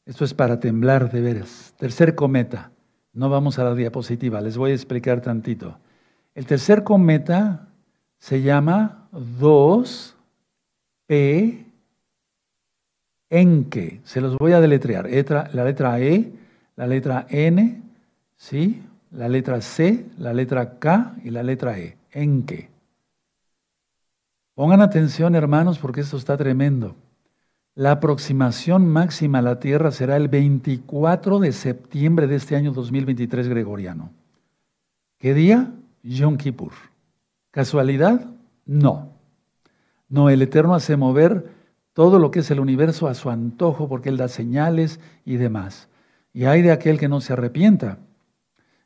Esto 0.06 0.26
es 0.26 0.34
para 0.34 0.60
temblar 0.60 1.12
de 1.12 1.22
veras. 1.22 1.74
Tercer 1.78 2.16
cometa. 2.16 2.72
No 3.14 3.30
vamos 3.30 3.60
a 3.60 3.64
la 3.64 3.76
diapositiva, 3.76 4.40
les 4.40 4.58
voy 4.58 4.72
a 4.72 4.76
explicar 4.76 5.22
tantito. 5.22 5.78
El 6.36 6.46
tercer 6.46 6.84
cometa 6.84 7.68
se 8.20 8.42
llama 8.42 9.08
2P 9.12 11.66
Enque. 13.30 14.02
Se 14.04 14.22
los 14.22 14.38
voy 14.38 14.54
a 14.54 14.62
deletrear. 14.62 15.10
La 15.54 15.64
letra 15.64 16.00
E, 16.00 16.32
la 16.76 16.88
letra 16.88 17.26
N, 17.30 17.82
¿sí? 18.38 18.82
la 19.12 19.28
letra 19.28 19.62
C, 19.62 20.06
la 20.18 20.34
letra 20.34 20.80
K 20.80 21.16
y 21.24 21.32
la 21.32 21.44
letra 21.44 21.80
E. 21.80 21.98
Enque. 22.12 22.69
Pongan 24.60 24.82
atención, 24.82 25.36
hermanos, 25.36 25.80
porque 25.80 26.02
esto 26.02 26.18
está 26.18 26.36
tremendo. 26.36 26.98
La 27.76 27.92
aproximación 27.92 28.90
máxima 28.90 29.40
a 29.40 29.42
la 29.42 29.58
Tierra 29.62 29.90
será 29.90 30.18
el 30.18 30.28
24 30.28 31.40
de 31.40 31.54
septiembre 31.54 32.28
de 32.28 32.36
este 32.36 32.58
año 32.58 32.74
2023 32.74 33.48
gregoriano. 33.48 34.12
¿Qué 35.18 35.34
día? 35.34 35.72
Yom 36.04 36.36
Kippur. 36.36 36.74
¿Casualidad? 37.52 38.32
No. 38.66 39.14
No, 40.10 40.30
el 40.30 40.42
Eterno 40.42 40.76
hace 40.76 40.98
mover 40.98 41.54
todo 41.94 42.20
lo 42.20 42.30
que 42.30 42.40
es 42.40 42.52
el 42.52 42.60
universo 42.60 43.08
a 43.08 43.14
su 43.14 43.30
antojo, 43.30 43.88
porque 43.88 44.10
Él 44.10 44.18
da 44.18 44.28
señales 44.28 45.00
y 45.24 45.38
demás. 45.38 45.88
Y 46.34 46.44
hay 46.44 46.64
de 46.64 46.74
aquel 46.74 47.00
que 47.00 47.08
no 47.08 47.22
se 47.22 47.32
arrepienta. 47.32 48.00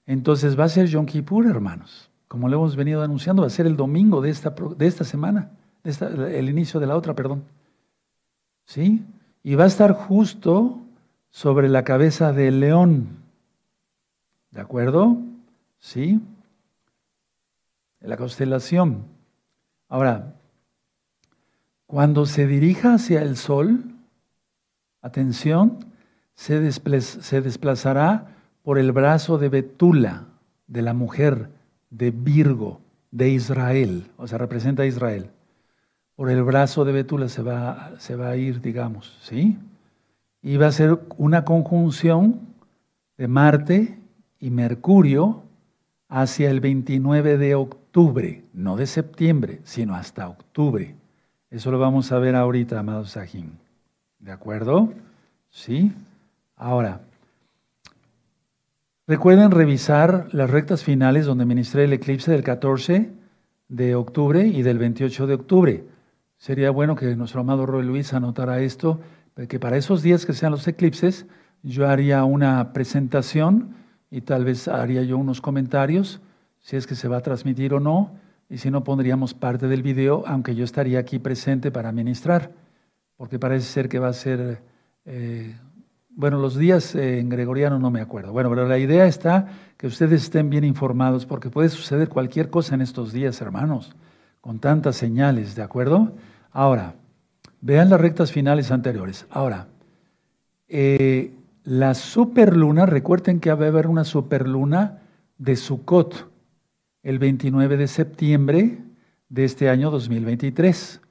Entonces 0.06 0.56
va 0.56 0.66
a 0.66 0.70
ser 0.70 0.86
Yom 0.86 1.08
Kippur, 1.08 1.48
hermanos. 1.48 2.12
Como 2.28 2.48
lo 2.48 2.58
hemos 2.58 2.76
venido 2.76 3.02
anunciando, 3.02 3.42
va 3.42 3.48
a 3.48 3.50
ser 3.50 3.66
el 3.66 3.76
domingo 3.76 4.22
de 4.22 4.30
esta, 4.30 4.54
de 4.78 4.86
esta 4.86 5.04
semana, 5.04 5.50
el 5.84 6.50
inicio 6.50 6.80
de 6.80 6.88
la 6.88 6.96
otra, 6.96 7.14
perdón. 7.14 7.44
¿Sí? 8.66 9.04
Y 9.44 9.56
va 9.56 9.66
a 9.66 9.68
estar 9.68 9.94
justo 9.94 10.80
sobre 11.30 11.68
la 11.68 11.84
cabeza 11.84 12.32
del 12.32 12.60
león. 12.60 13.10
¿De 14.52 14.62
acuerdo? 14.62 15.18
¿Sí? 15.80 16.22
La 18.00 18.18
constelación. 18.18 19.04
Ahora, 19.90 20.34
cuando 21.88 22.26
se 22.26 22.48
dirija 22.48 22.96
hacia 22.96 23.22
el 23.22 23.38
sol, 23.38 23.84
atención, 25.02 25.86
se, 26.36 26.60
desplazará 26.62 28.36
por 28.64 28.80
el 28.80 28.92
brazo 28.92 29.38
de 29.38 29.50
Betula, 29.50 30.26
de 30.68 30.82
la 30.82 30.94
mujer 30.94 31.50
de 31.90 32.12
Virgo, 32.12 32.80
de 33.12 33.30
Israel, 33.30 34.10
o 34.18 34.28
sea, 34.28 34.40
representa 34.40 34.84
a 34.84 34.88
Israel. 34.88 35.30
Por 36.16 36.30
el 36.30 36.44
brazo 36.44 36.86
de 36.86 36.92
Betula 36.92 37.28
se 37.28 37.42
va, 37.42 37.94
se 37.98 38.16
va 38.16 38.30
a 38.30 38.36
ir, 38.36 38.62
digamos, 38.62 39.18
¿sí? 39.22 39.58
Y 40.42 40.58
va 40.58 40.68
a 40.68 40.72
ser 40.72 41.00
una 41.18 41.44
conjunción 41.44 42.42
de 43.18 43.28
Marte 43.28 43.98
y 44.40 44.50
Mercurio 44.52 45.44
hacia 46.10 46.52
el 46.52 46.60
29 46.60 47.38
de 47.38 47.56
octubre, 47.56 48.44
no 48.54 48.76
de 48.76 48.86
septiembre, 48.86 49.62
sino 49.64 49.96
hasta 49.96 50.28
octubre. 50.28 50.96
Eso 51.50 51.72
lo 51.72 51.80
vamos 51.80 52.12
a 52.12 52.20
ver 52.20 52.36
ahorita, 52.36 52.80
amados 52.80 53.12
Sahim. 53.12 53.52
¿De 54.20 54.32
acuerdo? 54.32 54.94
¿Sí? 55.50 55.92
Ahora, 56.56 57.02
recuerden 59.08 59.52
revisar 59.52 60.28
las 60.32 60.50
rectas 60.50 60.84
finales 60.84 61.26
donde 61.26 61.46
ministré 61.46 61.86
el 61.86 61.94
eclipse 61.94 62.32
del 62.32 62.44
14 62.44 63.10
de 63.70 63.96
octubre 63.96 64.46
y 64.46 64.62
del 64.62 64.78
28 64.78 65.28
de 65.28 65.34
octubre. 65.34 65.84
Sería 66.44 66.72
bueno 66.72 66.98
que 66.98 67.16
nuestro 67.16 67.40
amado 67.40 67.66
Roy 67.66 67.86
Luis 67.86 68.14
anotara 68.14 68.60
esto, 68.60 69.00
que 69.48 69.62
para 69.62 69.78
esos 69.78 70.02
días 70.02 70.26
que 70.26 70.34
sean 70.34 70.52
los 70.52 70.68
eclipses, 70.68 71.26
yo 71.62 71.88
haría 71.88 72.26
una 72.26 72.74
presentación 72.74 73.76
y 74.12 74.20
tal 74.20 74.44
vez 74.44 74.68
haría 74.68 75.04
yo 75.04 75.18
unos 75.18 75.40
comentarios, 75.40 76.20
si 76.60 76.76
es 76.76 76.86
que 76.86 76.96
se 76.96 77.08
va 77.08 77.16
a 77.16 77.22
transmitir 77.22 77.74
o 77.74 77.80
no, 77.80 78.12
y 78.50 78.58
si 78.58 78.70
no 78.72 78.84
pondríamos 78.84 79.34
parte 79.34 79.70
del 79.70 79.84
video, 79.84 80.26
aunque 80.28 80.54
yo 80.54 80.66
estaría 80.66 81.00
aquí 81.00 81.18
presente 81.18 81.72
para 81.72 81.94
ministrar, 81.94 82.52
porque 83.16 83.40
parece 83.40 83.66
ser 83.66 83.88
que 83.88 84.00
va 84.00 84.10
a 84.10 84.14
ser, 84.14 84.60
eh, 85.06 85.56
bueno, 86.10 86.40
los 86.40 86.58
días 86.58 86.94
en 86.94 87.30
gregoriano 87.30 87.80
no 87.80 87.90
me 87.90 88.02
acuerdo. 88.02 88.34
Bueno, 88.34 88.50
pero 88.50 88.68
la 88.68 88.80
idea 88.80 89.06
está 89.06 89.48
que 89.78 89.88
ustedes 89.88 90.24
estén 90.24 90.50
bien 90.50 90.66
informados, 90.66 91.26
porque 91.26 91.50
puede 91.50 91.70
suceder 91.70 92.10
cualquier 92.10 92.50
cosa 92.50 92.76
en 92.76 92.82
estos 92.82 93.14
días, 93.14 93.40
hermanos, 93.40 93.96
con 94.42 94.60
tantas 94.60 94.98
señales, 94.98 95.56
¿de 95.56 95.64
acuerdo? 95.64 96.12
Ahora, 96.54 96.94
vean 97.62 97.90
las 97.90 98.00
rectas 98.00 98.32
finales 98.32 98.72
anteriores. 98.72 99.26
Ahora, 99.32 99.68
eh, 100.68 101.34
la 101.64 101.96
superluna, 101.96 102.86
recuerden 102.86 103.40
que 103.40 103.52
va 103.52 103.66
a 103.66 103.70
haber 103.70 103.88
una 103.88 104.04
superluna 104.04 105.02
de 105.38 105.56
Sukkot 105.56 106.32
el 107.02 107.20
29 107.20 107.76
de 107.76 107.88
septiembre 107.88 108.78
de 109.30 109.46
este 109.46 109.70
año 109.70 109.90
2023. 109.90 111.02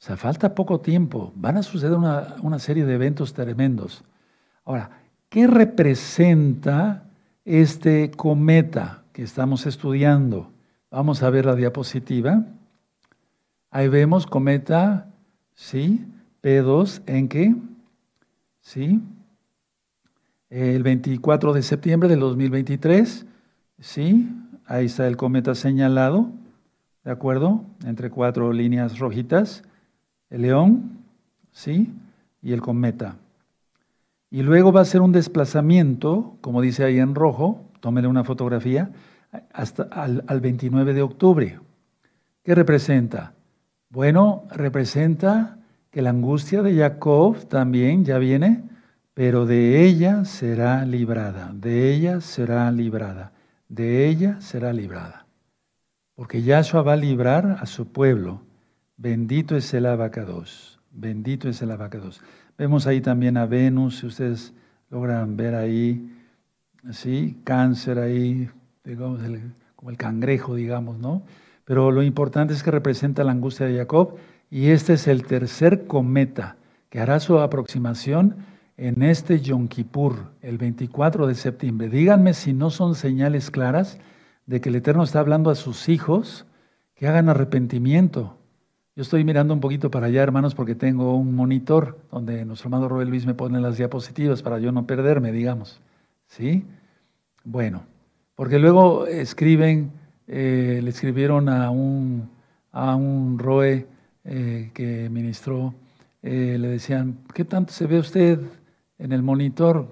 O 0.00 0.04
sea, 0.04 0.16
falta 0.16 0.54
poco 0.54 0.80
tiempo. 0.80 1.32
Van 1.36 1.58
a 1.58 1.62
suceder 1.62 1.96
una, 1.96 2.58
serie 2.58 2.86
de 2.86 2.94
eventos 2.94 3.34
tremendos. 3.34 4.04
Ahora, 4.64 4.90
¿qué 5.28 5.46
representa 5.46 7.04
este 7.44 8.10
cometa 8.10 9.02
que 9.12 9.22
estamos 9.22 9.66
estudiando? 9.66 10.50
Vamos 10.90 11.22
a 11.22 11.30
ver 11.30 11.44
la 11.44 11.56
diapositiva. 11.56 12.44
Ahí 13.70 13.88
vemos 13.88 14.26
cometa, 14.26 15.10
¿sí? 15.54 16.04
P2, 16.42 17.02
¿en 17.06 17.28
qué? 17.28 17.54
¿Sí? 18.60 19.00
El 20.50 20.82
24 20.82 21.52
de 21.52 21.62
septiembre 21.62 22.08
del 22.08 22.20
2023, 22.20 23.26
¿sí? 23.78 24.28
Ahí 24.64 24.86
está 24.86 25.06
el 25.06 25.16
cometa 25.16 25.54
señalado, 25.54 26.30
¿de 27.04 27.10
acuerdo? 27.10 27.64
Entre 27.84 28.10
cuatro 28.10 28.52
líneas 28.52 28.98
rojitas. 28.98 29.62
El 30.30 30.42
león, 30.42 30.98
¿sí? 31.52 31.92
Y 32.42 32.52
el 32.52 32.60
cometa. 32.60 33.16
Y 34.30 34.42
luego 34.42 34.72
va 34.72 34.82
a 34.82 34.84
ser 34.84 35.00
un 35.00 35.12
desplazamiento, 35.12 36.36
como 36.40 36.60
dice 36.60 36.84
ahí 36.84 36.98
en 36.98 37.14
rojo, 37.14 37.64
tómele 37.80 38.08
una 38.08 38.24
fotografía, 38.24 38.90
hasta 39.52 39.84
al, 39.84 40.40
29 40.40 40.94
de 40.94 41.02
octubre. 41.02 41.60
¿Qué 42.42 42.54
representa? 42.54 43.34
Bueno, 43.90 44.44
representa 44.50 45.58
que 45.90 46.02
la 46.02 46.10
angustia 46.10 46.62
de 46.62 46.76
Jacob 46.76 47.48
también 47.48 48.04
ya 48.04 48.18
viene, 48.18 48.62
pero 49.14 49.46
de 49.46 49.82
ella 49.84 50.26
será 50.26 50.84
librada, 50.84 51.52
de 51.54 51.94
ella 51.94 52.20
será 52.20 52.70
librada, 52.70 53.32
de 53.68 54.06
ella 54.06 54.40
será 54.42 54.74
librada. 54.74 55.26
Porque 56.14 56.42
Yahshua 56.42 56.82
va 56.82 56.92
a 56.92 56.96
librar 56.96 57.56
a 57.60 57.64
su 57.64 57.90
pueblo. 57.90 58.42
Bendito 58.98 59.56
es 59.56 59.72
el 59.72 59.86
abacados, 59.86 60.78
bendito 60.90 61.48
es 61.48 61.62
el 61.62 61.70
abacados. 61.70 62.20
Vemos 62.58 62.86
ahí 62.86 63.00
también 63.00 63.38
a 63.38 63.46
Venus, 63.46 64.00
si 64.00 64.06
ustedes 64.06 64.52
logran 64.90 65.36
ver 65.36 65.54
ahí, 65.54 66.14
¿sí? 66.90 67.40
cáncer 67.42 67.98
ahí, 68.00 68.50
digamos, 68.84 69.20
como 69.76 69.90
el 69.90 69.96
cangrejo, 69.96 70.56
digamos, 70.56 70.98
¿no? 70.98 71.22
Pero 71.68 71.90
lo 71.90 72.02
importante 72.02 72.54
es 72.54 72.62
que 72.62 72.70
representa 72.70 73.24
la 73.24 73.32
angustia 73.32 73.66
de 73.66 73.76
Jacob 73.76 74.14
y 74.50 74.68
este 74.68 74.94
es 74.94 75.06
el 75.06 75.26
tercer 75.26 75.86
cometa 75.86 76.56
que 76.88 76.98
hará 76.98 77.20
su 77.20 77.38
aproximación 77.40 78.36
en 78.78 79.02
este 79.02 79.40
Yom 79.40 79.68
Kippur, 79.68 80.32
el 80.40 80.56
24 80.56 81.26
de 81.26 81.34
septiembre. 81.34 81.90
Díganme 81.90 82.32
si 82.32 82.54
no 82.54 82.70
son 82.70 82.94
señales 82.94 83.50
claras 83.50 83.98
de 84.46 84.62
que 84.62 84.70
el 84.70 84.76
Eterno 84.76 85.02
está 85.02 85.20
hablando 85.20 85.50
a 85.50 85.54
sus 85.56 85.90
hijos 85.90 86.46
que 86.94 87.06
hagan 87.06 87.28
arrepentimiento. 87.28 88.38
Yo 88.96 89.02
estoy 89.02 89.22
mirando 89.24 89.52
un 89.52 89.60
poquito 89.60 89.90
para 89.90 90.06
allá, 90.06 90.22
hermanos, 90.22 90.54
porque 90.54 90.74
tengo 90.74 91.18
un 91.18 91.34
monitor 91.34 91.98
donde 92.10 92.46
nuestro 92.46 92.68
hermano 92.68 92.88
Robert 92.88 93.10
Luis 93.10 93.26
me 93.26 93.34
pone 93.34 93.60
las 93.60 93.76
diapositivas 93.76 94.40
para 94.40 94.58
yo 94.58 94.72
no 94.72 94.86
perderme, 94.86 95.32
digamos. 95.32 95.82
¿Sí? 96.28 96.64
Bueno, 97.44 97.82
porque 98.36 98.58
luego 98.58 99.06
escriben 99.06 99.97
eh, 100.28 100.80
le 100.82 100.90
escribieron 100.90 101.48
a 101.48 101.70
un, 101.70 102.28
a 102.70 102.94
un 102.94 103.38
Roe 103.38 103.86
eh, 104.24 104.70
que 104.74 105.08
ministró, 105.08 105.74
eh, 106.22 106.56
le 106.60 106.68
decían, 106.68 107.20
¿qué 107.32 107.46
tanto 107.46 107.72
se 107.72 107.86
ve 107.86 107.98
usted 107.98 108.38
en 108.98 109.12
el 109.12 109.22
monitor? 109.22 109.88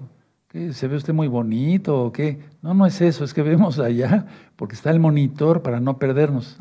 ¿Qué, 0.47 0.73
¿Se 0.73 0.87
ve 0.87 0.97
usted 0.97 1.13
muy 1.13 1.27
bonito 1.27 2.03
o 2.05 2.11
qué? 2.11 2.39
No, 2.61 2.75
no 2.75 2.85
es 2.85 3.01
eso, 3.01 3.23
es 3.23 3.33
que 3.33 3.41
vemos 3.41 3.79
allá, 3.79 4.27
porque 4.55 4.75
está 4.75 4.91
el 4.91 4.99
monitor 4.99 5.63
para 5.63 5.79
no 5.79 5.97
perdernos. 5.97 6.57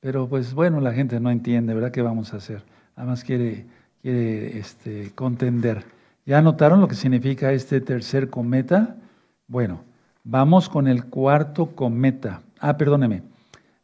Pero 0.00 0.28
pues 0.28 0.52
bueno, 0.52 0.80
la 0.80 0.92
gente 0.92 1.18
no 1.18 1.30
entiende, 1.30 1.72
¿verdad? 1.72 1.92
¿Qué 1.92 2.02
vamos 2.02 2.34
a 2.34 2.36
hacer? 2.36 2.62
Nada 2.96 3.08
más 3.08 3.24
quiere, 3.24 3.64
quiere 4.02 4.58
este, 4.58 5.10
contender. 5.14 5.84
¿Ya 6.26 6.42
notaron 6.42 6.80
lo 6.80 6.88
que 6.88 6.94
significa 6.96 7.52
este 7.52 7.80
tercer 7.80 8.28
cometa? 8.28 8.96
Bueno, 9.48 9.80
vamos 10.22 10.68
con 10.68 10.86
el 10.86 11.06
cuarto 11.06 11.74
cometa. 11.74 12.42
Ah, 12.60 12.76
perdóneme. 12.76 13.22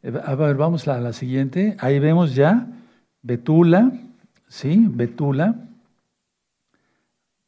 Eh, 0.02 0.12
a 0.24 0.34
ver, 0.34 0.56
vamos 0.56 0.88
a 0.88 1.00
la 1.00 1.12
siguiente. 1.12 1.76
Ahí 1.80 1.98
vemos 1.98 2.34
ya 2.34 2.66
Betula, 3.22 3.92
¿sí? 4.48 4.86
Betula. 4.90 5.54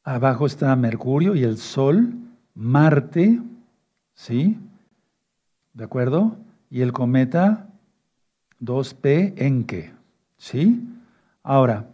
Abajo 0.05 0.47
está 0.47 0.75
Mercurio 0.77 1.35
y 1.35 1.45
el 1.45 1.57
Sol, 1.57 2.13
Marte, 2.55 3.41
¿sí? 4.15 4.59
¿De 5.73 5.85
acuerdo? 5.85 6.37
Y 6.71 6.83
el 6.83 6.93
cometa 6.93 7.69
2P 8.61 9.35
Enke, 9.37 9.93
¿sí? 10.37 10.87
Ahora, 11.43 11.87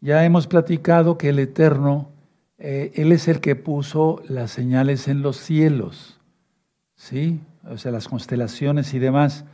ya 0.00 0.24
hemos 0.24 0.46
platicado 0.46 1.18
que 1.18 1.30
el 1.30 1.38
Eterno, 1.38 2.10
eh, 2.58 2.92
Él 2.94 3.12
es 3.12 3.28
el 3.28 3.40
que 3.40 3.56
puso 3.56 4.22
las 4.28 4.52
señales 4.52 5.08
en 5.08 5.22
los 5.22 5.36
cielos, 5.36 6.20
¿sí? 6.94 7.40
O 7.70 7.78
sea, 7.78 7.92
las 7.92 8.08
constelaciones 8.08 8.94
y 8.94 8.98
demás, 8.98 9.44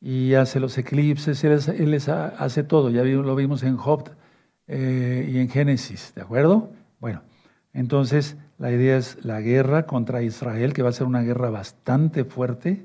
y 0.00 0.34
hace 0.34 0.60
los 0.60 0.78
eclipses, 0.78 1.44
él, 1.44 1.90
les 1.90 2.08
hace 2.08 2.64
todo, 2.64 2.90
ya 2.90 3.04
lo 3.04 3.36
vimos 3.36 3.62
en 3.62 3.76
Job 3.76 4.10
eh, 4.66 5.28
y 5.30 5.38
en 5.38 5.48
Génesis, 5.48 6.12
¿de 6.14 6.22
acuerdo? 6.22 6.70
Bueno, 7.00 7.22
entonces 7.72 8.36
la 8.58 8.72
idea 8.72 8.96
es 8.96 9.22
la 9.24 9.40
guerra 9.40 9.86
contra 9.86 10.22
Israel, 10.22 10.72
que 10.72 10.82
va 10.82 10.88
a 10.88 10.92
ser 10.92 11.06
una 11.06 11.22
guerra 11.22 11.50
bastante 11.50 12.24
fuerte, 12.24 12.84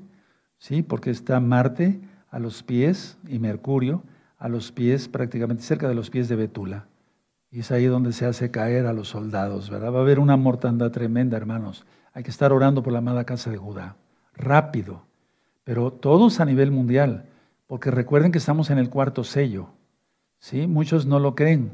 ¿sí? 0.58 0.82
Porque 0.82 1.10
está 1.10 1.40
Marte 1.40 2.00
a 2.30 2.38
los 2.38 2.62
pies 2.62 3.16
y 3.28 3.38
Mercurio 3.38 4.02
a 4.38 4.50
los 4.50 4.70
pies, 4.70 5.08
prácticamente 5.08 5.62
cerca 5.62 5.88
de 5.88 5.94
los 5.94 6.10
pies 6.10 6.28
de 6.28 6.36
Betula. 6.36 6.86
Y 7.50 7.60
es 7.60 7.70
ahí 7.70 7.86
donde 7.86 8.12
se 8.12 8.26
hace 8.26 8.50
caer 8.50 8.84
a 8.84 8.92
los 8.92 9.08
soldados, 9.08 9.70
¿verdad? 9.70 9.92
Va 9.92 10.00
a 10.00 10.02
haber 10.02 10.18
una 10.18 10.36
mortandad 10.36 10.90
tremenda, 10.90 11.38
hermanos. 11.38 11.86
Hay 12.12 12.22
que 12.22 12.30
estar 12.30 12.52
orando 12.52 12.82
por 12.82 12.92
la 12.92 12.98
amada 12.98 13.24
casa 13.24 13.50
de 13.50 13.56
Judá 13.56 13.96
rápido, 14.36 15.02
pero 15.64 15.92
todos 15.92 16.40
a 16.40 16.44
nivel 16.44 16.70
mundial, 16.70 17.26
porque 17.66 17.90
recuerden 17.90 18.32
que 18.32 18.38
estamos 18.38 18.70
en 18.70 18.78
el 18.78 18.90
cuarto 18.90 19.24
sello. 19.24 19.68
¿sí? 20.38 20.66
Muchos 20.66 21.06
no 21.06 21.18
lo 21.18 21.34
creen, 21.34 21.72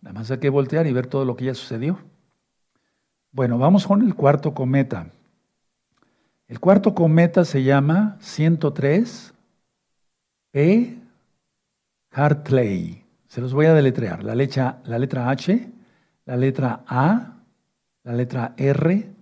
nada 0.00 0.14
más 0.14 0.30
hay 0.30 0.38
que 0.38 0.48
voltear 0.48 0.86
y 0.86 0.92
ver 0.92 1.06
todo 1.06 1.24
lo 1.24 1.36
que 1.36 1.46
ya 1.46 1.54
sucedió. 1.54 1.98
Bueno, 3.32 3.58
vamos 3.58 3.86
con 3.86 4.02
el 4.02 4.14
cuarto 4.14 4.54
cometa. 4.54 5.08
El 6.46 6.60
cuarto 6.60 6.94
cometa 6.94 7.44
se 7.44 7.64
llama 7.64 8.16
103 8.20 9.34
P. 10.52 10.98
Hartley. 12.12 13.04
Se 13.26 13.40
los 13.40 13.52
voy 13.52 13.66
a 13.66 13.74
deletrear. 13.74 14.22
La 14.22 14.36
letra 14.36 14.80
H, 14.84 15.70
la 16.26 16.36
letra 16.36 16.84
A, 16.86 17.38
la 18.04 18.12
letra 18.12 18.54
R, 18.56 19.13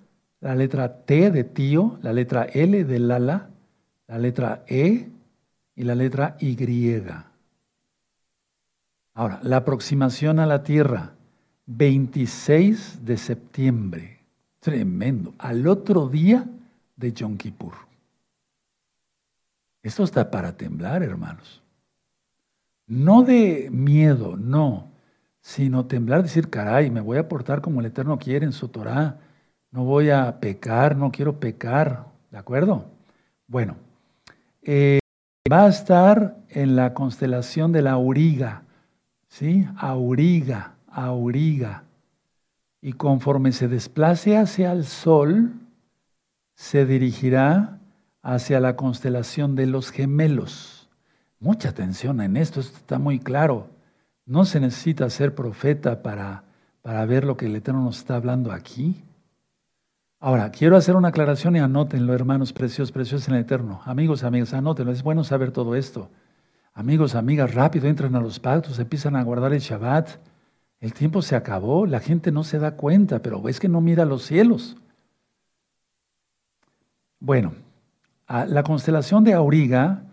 la 0.42 0.57
letra 0.57 1.05
T 1.05 1.31
de 1.31 1.44
tío, 1.44 1.98
la 2.02 2.12
letra 2.12 2.42
L 2.44 2.85
de 2.85 2.98
Lala, 2.98 3.48
la 4.09 4.18
letra 4.18 4.64
E 4.66 5.09
y 5.76 5.85
la 5.85 5.94
letra 5.94 6.37
Y. 6.40 6.57
Ahora, 9.14 9.38
la 9.42 9.59
aproximación 9.59 10.40
a 10.40 10.46
la 10.46 10.64
Tierra, 10.64 11.12
26 11.66 13.05
de 13.05 13.16
septiembre. 13.16 14.18
Tremendo. 14.59 15.33
Al 15.38 15.66
otro 15.68 16.09
día 16.09 16.44
de 16.96 17.12
Yom 17.12 17.37
Kippur. 17.37 17.74
Esto 19.83 20.02
está 20.02 20.28
para 20.28 20.57
temblar, 20.57 21.05
hermanos. 21.05 21.62
No 22.88 23.22
de 23.22 23.68
miedo, 23.70 24.37
no, 24.37 24.88
sino 25.40 25.87
temblar, 25.87 26.22
decir, 26.22 26.50
caray, 26.50 26.90
me 26.90 27.00
voy 27.00 27.18
a 27.18 27.28
portar 27.28 27.61
como 27.61 27.78
el 27.78 27.87
Eterno 27.87 28.18
quiere 28.18 28.44
en 28.44 28.52
su 28.52 28.68
Torah 28.68 29.20
no 29.72 29.85
voy 29.85 30.11
a 30.11 30.38
pecar, 30.38 30.96
no 30.96 31.11
quiero 31.11 31.40
pecar, 31.40 32.04
¿de 32.30 32.38
acuerdo? 32.38 32.85
Bueno, 33.46 33.76
eh, 34.62 35.00
va 35.50 35.64
a 35.64 35.68
estar 35.68 36.37
en 36.50 36.76
la 36.76 36.94
constelación 36.94 37.72
de 37.72 37.82
la 37.82 37.92
Auriga, 37.92 38.62
¿sí? 39.28 39.66
Auriga, 39.76 40.74
Auriga. 40.88 41.85
Y 42.82 42.92
conforme 42.92 43.52
se 43.52 43.66
desplace 43.66 44.37
hacia 44.37 44.72
el 44.72 44.85
Sol, 44.85 45.52
se 46.54 46.85
dirigirá 46.85 47.78
hacia 48.22 48.61
la 48.61 48.76
constelación 48.76 49.56
de 49.56 49.66
los 49.66 49.90
gemelos. 49.90 50.88
Mucha 51.40 51.70
atención 51.70 52.20
en 52.20 52.37
esto, 52.37 52.61
esto 52.61 52.76
está 52.76 52.98
muy 52.98 53.18
claro. 53.18 53.68
No 54.26 54.44
se 54.44 54.61
necesita 54.61 55.08
ser 55.08 55.35
profeta 55.35 56.02
para, 56.02 56.44
para 56.82 57.04
ver 57.06 57.24
lo 57.24 57.37
que 57.37 57.46
el 57.46 57.56
Eterno 57.56 57.82
nos 57.82 57.98
está 57.98 58.16
hablando 58.16 58.52
aquí. 58.52 59.02
Ahora, 60.24 60.52
quiero 60.52 60.76
hacer 60.76 60.94
una 60.94 61.08
aclaración 61.08 61.56
y 61.56 61.58
anótenlo, 61.58 62.14
hermanos 62.14 62.52
preciosos, 62.52 62.92
preciosos 62.92 63.26
en 63.26 63.35
el 63.35 63.40
Eterno. 63.40 63.82
Amigos, 63.85 64.22
amigas, 64.22 64.54
anótenlo. 64.54 64.92
Es 64.92 65.02
bueno 65.02 65.24
saber 65.24 65.50
todo 65.50 65.74
esto. 65.74 66.11
Amigos, 66.74 67.16
amigas, 67.16 67.52
rápido 67.52 67.88
entran 67.88 68.14
a 68.14 68.20
los 68.20 68.38
pactos, 68.38 68.78
empiezan 68.78 69.16
a 69.16 69.24
guardar 69.24 69.52
el 69.52 69.58
Shabbat. 69.58 70.11
El 70.78 70.94
tiempo 70.94 71.22
se 71.22 71.35
acabó, 71.35 71.87
la 71.87 71.98
gente 71.98 72.30
no 72.30 72.44
se 72.44 72.61
da 72.61 72.76
cuenta, 72.76 73.18
pero 73.18 73.48
es 73.48 73.58
que 73.58 73.68
no 73.68 73.80
mira 73.80 74.04
los 74.04 74.22
cielos. 74.22 74.76
Bueno, 77.18 77.54
la 78.28 78.62
constelación 78.62 79.24
de 79.24 79.32
Auriga 79.32 80.04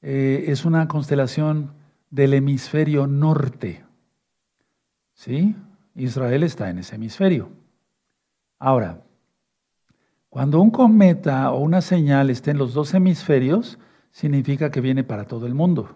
eh, 0.00 0.46
es 0.46 0.64
una 0.64 0.88
constelación 0.88 1.74
del 2.08 2.32
hemisferio 2.32 3.06
norte. 3.06 3.84
¿Sí? 5.12 5.54
Israel 5.94 6.42
está 6.42 6.70
en 6.70 6.78
ese 6.78 6.94
hemisferio. 6.94 7.50
Ahora, 8.58 9.02
cuando 10.32 10.62
un 10.62 10.70
cometa 10.70 11.52
o 11.52 11.60
una 11.60 11.82
señal 11.82 12.30
esté 12.30 12.52
en 12.52 12.56
los 12.56 12.72
dos 12.72 12.94
hemisferios, 12.94 13.78
significa 14.12 14.70
que 14.70 14.80
viene 14.80 15.04
para 15.04 15.26
todo 15.26 15.46
el 15.46 15.52
mundo. 15.52 15.90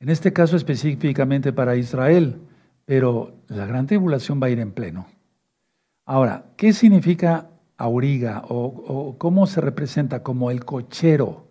En 0.00 0.08
este 0.08 0.32
caso 0.32 0.56
específicamente 0.56 1.52
para 1.52 1.76
Israel, 1.76 2.40
pero 2.86 3.34
la 3.48 3.66
gran 3.66 3.86
tribulación 3.86 4.40
va 4.42 4.46
a 4.46 4.50
ir 4.50 4.58
en 4.58 4.72
pleno. 4.72 5.06
Ahora, 6.06 6.46
¿qué 6.56 6.72
significa 6.72 7.50
auriga 7.76 8.42
o, 8.48 9.16
cómo 9.18 9.46
se 9.46 9.60
representa 9.60 10.22
como 10.22 10.50
el 10.50 10.64
cochero? 10.64 11.46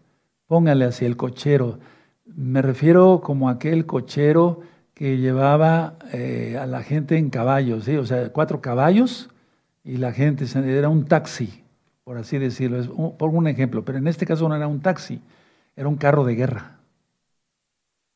Póngale 0.48 0.86
así 0.86 1.06
el 1.06 1.18
cochero. 1.18 1.78
Me 2.26 2.64
refiero 2.64 3.22
como 3.24 3.48
aquel 3.48 3.86
cochero 3.86 4.62
que 4.96 5.20
llevaba 5.20 6.00
eh, 6.14 6.58
a 6.60 6.66
la 6.66 6.82
gente 6.82 7.20
en 7.20 7.30
caballos, 7.30 7.84
¿sí? 7.84 7.96
o 7.96 8.08
sea, 8.08 8.34
cuatro 8.34 8.60
caballos 8.60 9.30
y 9.84 9.98
la 9.98 10.14
gente 10.14 10.46
era 10.56 10.90
un 10.90 11.06
taxi 11.06 11.62
por 12.06 12.18
así 12.18 12.38
decirlo, 12.38 13.16
por 13.18 13.32
un 13.32 13.48
ejemplo, 13.48 13.84
pero 13.84 13.98
en 13.98 14.08
este 14.08 14.28
caso 14.28 14.48
no 14.48 14.56
era 14.56 14.68
un 14.68 14.80
taxi, 14.80 15.20
era 15.76 15.90
un 15.90 15.98
carro 15.98 16.24
de 16.24 16.36
guerra. 16.36 16.78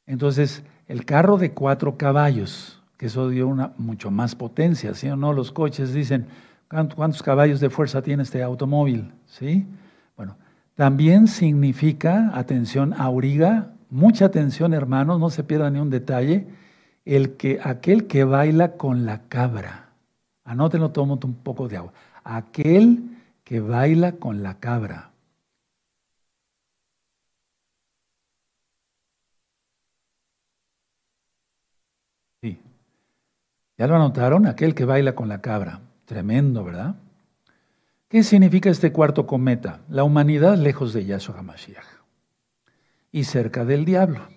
Entonces, 0.06 0.64
el 0.88 1.06
carro 1.06 1.38
de 1.38 1.52
cuatro 1.52 1.98
caballos, 1.98 2.82
que 2.98 3.08
eso 3.08 3.30
dio 3.30 3.48
una 3.48 3.74
mucho 3.78 4.12
más 4.12 4.36
potencia, 4.36 4.94
¿sí 4.94 5.10
o 5.10 5.16
no? 5.16 5.34
Los 5.34 5.52
coches 5.52 5.92
dicen, 5.92 6.28
¿cuántos 6.68 7.24
caballos 7.24 7.60
de 7.60 7.72
fuerza 7.72 8.04
tiene 8.04 8.22
este 8.22 8.44
automóvil? 8.44 9.12
¿Sí? 9.26 9.66
Bueno, 10.16 10.38
también 10.76 11.28
significa, 11.28 12.32
atención, 12.36 12.94
auriga, 12.94 13.72
mucha 13.90 14.26
atención 14.26 14.76
hermanos, 14.76 15.20
no 15.20 15.32
se 15.32 15.44
pierda 15.44 15.72
ni 15.72 15.80
un 15.80 15.90
detalle, 15.90 16.48
el 17.06 17.38
que, 17.38 17.60
aquel 17.64 18.06
que 18.06 18.24
baila 18.24 18.74
con 18.74 19.08
la 19.08 19.24
cabra. 19.24 19.90
Anótenlo, 20.44 20.92
tomo 20.92 21.20
un 21.24 21.34
poco 21.34 21.68
de 21.68 21.78
agua. 21.78 21.94
Aquel 22.24 23.09
que 23.50 23.62
baila 23.62 24.12
con 24.18 24.44
la 24.44 24.60
cabra. 24.60 25.10
Sí. 32.44 32.60
¿Ya 33.80 33.88
lo 33.88 33.96
anotaron? 33.96 34.46
Aquel 34.46 34.76
que 34.76 34.86
baila 34.86 35.16
con 35.16 35.30
la 35.30 35.42
cabra. 35.42 35.82
Tremendo, 36.06 36.64
¿verdad? 36.64 36.98
¿Qué 38.08 38.22
significa 38.22 38.70
este 38.70 38.92
cuarto 38.92 39.26
cometa? 39.26 39.82
La 39.90 40.04
humanidad 40.04 40.56
lejos 40.56 40.94
de 40.94 41.06
Yahshua 41.06 41.40
HaMashiach 41.40 41.88
y 43.12 43.24
cerca 43.24 43.66
del 43.66 43.84
diablo. 43.84 44.28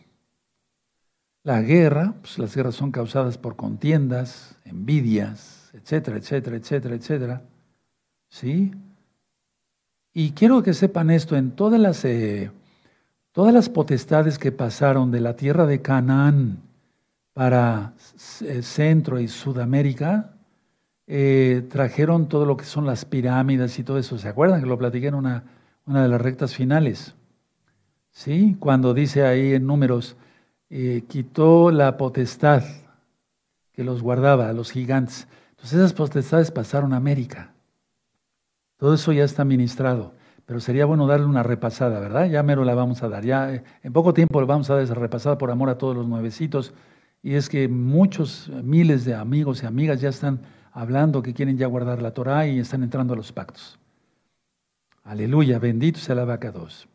La 1.42 1.61
guerra, 1.61 2.14
pues 2.22 2.38
las 2.38 2.57
guerras 2.57 2.77
son 2.77 2.92
causadas 2.92 3.37
por 3.37 3.57
contiendas, 3.57 4.57
envidias, 4.64 5.70
etcétera, 5.75 6.16
etcétera, 6.16 6.57
etcétera, 6.57 6.94
etcétera. 6.94 7.42
¿Sí? 8.31 8.72
Y 10.14 10.33
quiero 10.33 10.62
que 10.62 10.75
sepan 10.75 11.11
esto, 11.11 11.37
en 11.37 11.53
todas 11.53 11.81
las, 11.81 12.05
eh, 12.05 12.51
todas 13.33 13.55
las 13.55 13.68
potestades 13.68 14.38
que 14.38 14.53
pasaron 14.53 15.11
de 15.11 15.20
la 15.20 15.37
tierra 15.37 15.66
de 15.66 15.81
Canaán 15.81 16.59
para 17.33 17.94
eh, 18.42 18.62
Centro 18.62 19.18
y 19.20 19.29
Sudamérica, 19.29 20.35
eh, 21.07 21.66
trajeron 21.68 22.29
todo 22.29 22.46
lo 22.46 22.57
que 22.57 22.64
son 22.64 22.87
las 22.87 23.05
pirámides 23.05 23.79
y 23.79 23.85
todo 23.85 23.98
eso. 23.98 24.18
¿Se 24.18 24.29
acuerdan 24.29 24.61
que 24.61 24.66
lo 24.66 24.79
platiqué 24.79 25.09
en 25.09 25.14
una, 25.14 25.44
una 25.87 26.03
de 26.03 26.09
las 26.09 26.20
rectas 26.20 26.55
finales? 26.55 27.14
¿Sí? 28.11 28.57
Cuando 28.59 28.94
dice 28.94 29.25
ahí 29.25 29.55
en 29.55 29.66
números, 29.66 30.16
eh, 30.68 31.05
quitó 31.09 31.70
la 31.70 31.96
potestad 31.96 32.62
que 33.72 33.85
los 33.85 34.03
guardaba, 34.03 34.53
los 34.53 34.70
gigantes. 34.70 35.27
Entonces 35.51 35.79
esas 35.79 35.92
potestades 35.94 36.51
pasaron 36.51 36.92
a 36.92 36.96
América. 36.96 37.51
Todo 38.83 38.95
eso 38.95 39.12
ya 39.12 39.23
está 39.23 39.45
ministrado, 39.45 40.12
pero 40.45 40.59
sería 40.59 40.87
bueno 40.87 41.07
darle 41.07 41.27
una 41.27 41.45
repasada, 41.45 42.01
¿verdad? 42.01 42.29
Ya 42.29 42.42
mero 42.42 42.64
la 42.64 42.75
vamos 42.75 43.01
a 43.05 43.09
dar. 43.09 43.25
Ya 43.25 43.55
eh, 43.55 43.62
en 43.85 43.92
poco 43.92 44.12
tiempo 44.12 44.40
le 44.40 44.47
vamos 44.49 44.68
a 44.71 44.75
dar 44.75 44.83
esa 44.83 44.95
repasada 44.95 45.38
por 45.38 45.53
amor 45.53 45.68
a 45.68 45.79
todos 45.79 45.95
los 45.95 46.09
nuevecitos. 46.09 46.75
Y 47.23 47.35
es 47.35 47.49
que 47.49 47.68
muchos, 47.68 48.51
miles 48.64 49.05
de 49.05 49.14
amigos 49.14 49.62
y 49.62 49.66
amigas 49.66 50.01
ya 50.01 50.09
están 50.09 50.40
hablando 50.73 51.23
que 51.23 51.33
quieren 51.33 51.57
ya 51.57 51.68
guardar 51.68 52.03
la 52.03 52.11
Torah 52.11 52.49
y 52.49 52.59
están 52.59 52.83
entrando 52.83 53.14
a 53.14 53.16
los 53.16 53.31
pactos. 53.31 53.79
Aleluya, 55.05 55.61
bendito 55.61 56.01
sea 56.01 56.16
la 56.16 56.25
vaca 56.25 56.51
2. 56.51 56.88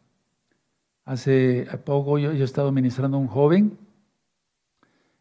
Hace 1.06 1.70
poco 1.86 2.18
yo, 2.18 2.34
he 2.34 2.44
estado 2.44 2.74
ministrando 2.74 3.16
a 3.16 3.22
un 3.22 3.28
joven, 3.28 3.78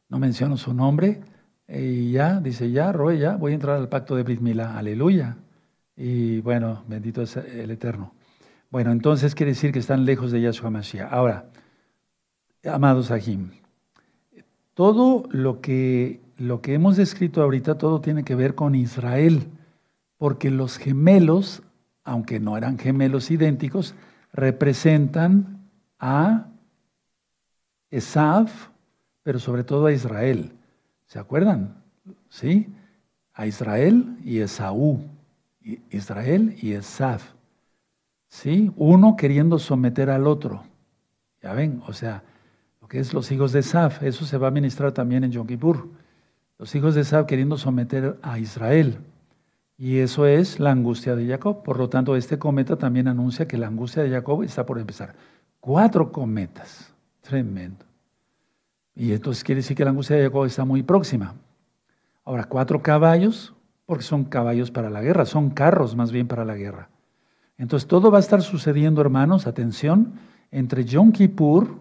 no 0.09 0.19
menciono 0.19 0.57
su 0.57 0.75
nombre, 0.75 1.21
y 1.69 2.11
ya, 2.11 2.41
dice, 2.41 2.73
ya, 2.73 2.91
Roy, 2.91 3.21
ya, 3.21 3.37
voy 3.37 3.53
a 3.53 3.55
entrar 3.55 3.77
al 3.77 3.89
pacto 3.89 4.17
de 4.17 4.25
Brit 4.25 4.41
aleluya. 4.59 5.37
Y 5.97 6.41
bueno, 6.41 6.85
bendito 6.87 7.23
es 7.23 7.37
el 7.37 7.71
Eterno. 7.71 8.13
Bueno, 8.71 8.93
entonces 8.93 9.35
quiere 9.35 9.53
decir 9.53 9.73
que 9.73 9.79
están 9.79 10.05
lejos 10.05 10.31
de 10.33 10.41
Yahshua 10.43 10.71
Mashiach. 10.71 11.13
Ahora, 11.13 11.47
amados 12.65 13.11
Ahim, 13.11 13.51
todo 14.75 15.25
lo 15.31 15.61
que 15.61 16.21
lo 16.39 16.61
que 16.61 16.75
hemos 16.75 16.97
descrito 16.97 17.43
ahorita 17.43 17.79
todo 17.79 18.01
tiene 18.01 18.23
que 18.23 18.35
ver 18.35 18.55
con 18.55 18.75
Israel, 18.75 19.49
porque 20.19 20.51
los 20.51 20.77
gemelos, 20.77 21.63
aunque 22.05 22.41
no 22.41 22.57
eran 22.57 22.79
gemelos 22.79 23.31
idénticos, 23.31 23.95
representan 24.33 25.67
a 25.99 26.49
Esav, 27.91 28.49
pero 29.23 29.39
sobre 29.39 29.65
todo 29.65 29.87
a 29.87 29.93
Israel. 29.93 30.53
¿Se 31.07 31.19
acuerdan? 31.19 31.83
¿Sí? 32.29 32.67
A 33.33 33.47
Israel 33.47 34.19
y 34.23 34.41
Esaú. 34.41 35.03
Israel 35.91 36.57
y 36.61 36.73
Esav. 36.73 37.21
¿Sí? 38.29 38.71
Uno 38.77 39.17
queriendo 39.17 39.59
someter 39.59 40.11
al 40.11 40.27
otro. 40.27 40.65
Ya 41.43 41.53
ven, 41.53 41.83
o 41.87 41.93
sea, 41.93 42.23
lo 42.81 42.89
que 42.89 42.99
es 42.99 43.15
los 43.15 43.31
hijos 43.33 43.53
de 43.53 43.61
Esav, 43.61 43.99
eso 44.03 44.25
se 44.25 44.39
va 44.39 44.49
a 44.49 44.51
ministrar 44.51 44.93
también 44.93 45.25
en 45.25 45.31
Yom 45.31 45.47
Kippur 45.47 45.89
los 46.59 46.75
hijos 46.75 46.95
de 46.95 47.03
Esab 47.03 47.27
queriendo 47.27 47.59
someter 47.59 48.19
a 48.23 48.39
Israel. 48.39 48.99
Y 49.79 49.99
eso 49.99 50.27
es 50.27 50.59
la 50.59 50.71
angustia 50.71 51.15
de 51.15 51.27
Jacob. 51.27 51.63
Por 51.63 51.79
lo 51.79 51.91
tanto, 51.91 52.17
este 52.17 52.39
cometa 52.39 52.77
también 52.77 53.09
anuncia 53.09 53.47
que 53.47 53.59
la 53.59 53.67
angustia 53.67 54.03
de 54.03 54.11
Jacob 54.11 54.43
está 54.43 54.65
por 54.65 54.79
empezar. 54.79 55.15
Cuatro 55.61 56.11
cometas. 56.11 56.95
Tremendo. 57.21 57.85
Y 58.95 59.13
entonces 59.13 59.45
quiere 59.45 59.61
decir 59.61 59.77
que 59.77 59.85
la 59.85 59.91
angustia 59.91 60.17
de 60.17 60.25
Jacob 60.25 60.47
está 60.47 60.65
muy 60.65 60.83
próxima. 60.83 61.35
Ahora, 62.25 62.45
cuatro 62.45 62.83
caballos, 62.83 63.55
porque 63.87 64.05
son 64.05 64.25
caballos 64.25 64.71
para 64.71 64.91
la 64.91 65.01
guerra, 65.01 65.25
son 65.25 65.51
carros 65.51 65.97
más 65.97 66.13
bien 66.13 66.27
para 66.27 66.45
la 66.45 66.57
guerra. 66.57 66.91
Entonces, 67.57 67.89
todo 67.89 68.11
va 68.11 68.19
a 68.19 68.21
estar 68.21 68.43
sucediendo, 68.43 69.01
hermanos, 69.01 69.47
atención, 69.47 70.15
entre 70.51 70.85
Yom 70.85 71.13
Kippur, 71.13 71.81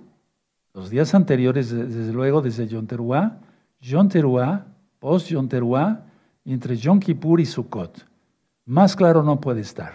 los 0.73 0.89
días 0.89 1.13
anteriores, 1.15 1.71
desde 1.71 2.13
luego, 2.13 2.41
desde 2.41 2.67
Yom 2.67 2.85
Teruah, 2.85 3.39
Yom 3.81 4.07
Teruah, 4.07 4.65
post 4.99 5.27
Yom 5.29 5.47
Teruah, 5.47 6.05
entre 6.45 6.77
Yom 6.77 6.99
Kippur 6.99 7.41
y 7.41 7.45
Sukkot. 7.45 8.05
Más 8.65 8.95
claro 8.95 9.23
no 9.23 9.39
puede 9.41 9.61
estar. 9.61 9.93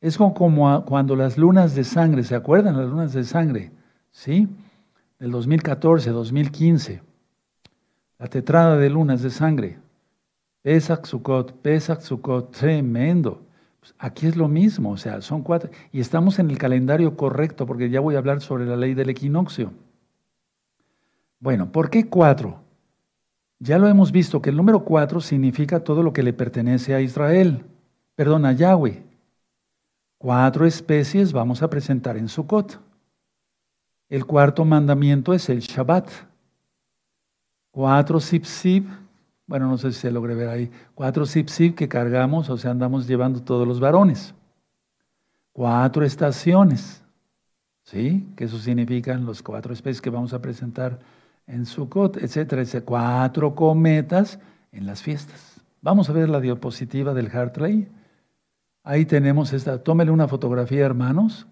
Es 0.00 0.16
como 0.16 0.84
cuando 0.84 1.16
las 1.16 1.38
lunas 1.38 1.74
de 1.74 1.84
sangre, 1.84 2.22
¿se 2.24 2.34
acuerdan? 2.34 2.76
Las 2.76 2.88
lunas 2.88 3.12
de 3.12 3.24
sangre, 3.24 3.72
¿sí? 4.10 4.48
Del 5.18 5.30
2014, 5.30 6.10
2015. 6.10 7.02
La 8.18 8.28
tetrada 8.28 8.76
de 8.76 8.90
lunas 8.90 9.22
de 9.22 9.30
sangre. 9.30 9.78
Pesach, 10.66 11.06
Sukkot, 11.06 11.52
Pesach, 11.62 12.00
Sukkot, 12.00 12.50
tremendo. 12.50 13.40
Pues 13.78 13.94
aquí 14.00 14.26
es 14.26 14.34
lo 14.34 14.48
mismo, 14.48 14.90
o 14.90 14.96
sea, 14.96 15.22
son 15.22 15.42
cuatro. 15.42 15.70
Y 15.92 16.00
estamos 16.00 16.40
en 16.40 16.50
el 16.50 16.58
calendario 16.58 17.16
correcto, 17.16 17.66
porque 17.66 17.88
ya 17.88 18.00
voy 18.00 18.16
a 18.16 18.18
hablar 18.18 18.40
sobre 18.40 18.66
la 18.66 18.74
ley 18.74 18.92
del 18.92 19.08
equinoccio. 19.08 19.72
Bueno, 21.38 21.70
¿por 21.70 21.88
qué 21.88 22.08
cuatro? 22.08 22.64
Ya 23.60 23.78
lo 23.78 23.86
hemos 23.86 24.10
visto 24.10 24.42
que 24.42 24.50
el 24.50 24.56
número 24.56 24.80
cuatro 24.82 25.20
significa 25.20 25.84
todo 25.84 26.02
lo 26.02 26.12
que 26.12 26.24
le 26.24 26.32
pertenece 26.32 26.96
a 26.96 27.00
Israel, 27.00 27.64
perdón, 28.16 28.44
a 28.44 28.50
Yahweh. 28.50 29.04
Cuatro 30.18 30.66
especies 30.66 31.32
vamos 31.32 31.62
a 31.62 31.70
presentar 31.70 32.16
en 32.16 32.26
Sukkot. 32.26 32.80
El 34.08 34.26
cuarto 34.26 34.64
mandamiento 34.64 35.32
es 35.32 35.48
el 35.48 35.60
Shabbat. 35.60 36.10
Cuatro 37.70 38.18
sipsib, 38.18 39.05
bueno, 39.46 39.68
no 39.68 39.78
sé 39.78 39.92
si 39.92 40.00
se 40.00 40.10
logre 40.10 40.34
ver 40.34 40.48
ahí, 40.48 40.70
cuatro 40.94 41.24
sipsib 41.24 41.74
que 41.74 41.88
cargamos, 41.88 42.50
o 42.50 42.56
sea, 42.56 42.72
andamos 42.72 43.06
llevando 43.06 43.42
todos 43.42 43.66
los 43.66 43.78
varones. 43.78 44.34
Cuatro 45.52 46.04
estaciones, 46.04 47.02
¿sí? 47.84 48.28
Que 48.36 48.44
eso 48.44 48.58
significan 48.58 49.24
los 49.24 49.42
cuatro 49.42 49.72
especies 49.72 50.02
que 50.02 50.10
vamos 50.10 50.32
a 50.32 50.42
presentar 50.42 50.98
en 51.46 51.64
Sukkot, 51.64 52.16
etcétera, 52.18 52.62
etcétera. 52.62 52.84
Cuatro 52.86 53.54
cometas 53.54 54.38
en 54.72 54.86
las 54.86 55.02
fiestas. 55.02 55.60
Vamos 55.80 56.10
a 56.10 56.12
ver 56.12 56.28
la 56.28 56.40
diapositiva 56.40 57.14
del 57.14 57.30
Hartley. 57.30 57.88
Ahí 58.82 59.06
tenemos 59.06 59.52
esta. 59.52 59.82
Tómele 59.82 60.10
una 60.10 60.28
fotografía, 60.28 60.84
hermanos. 60.84 61.46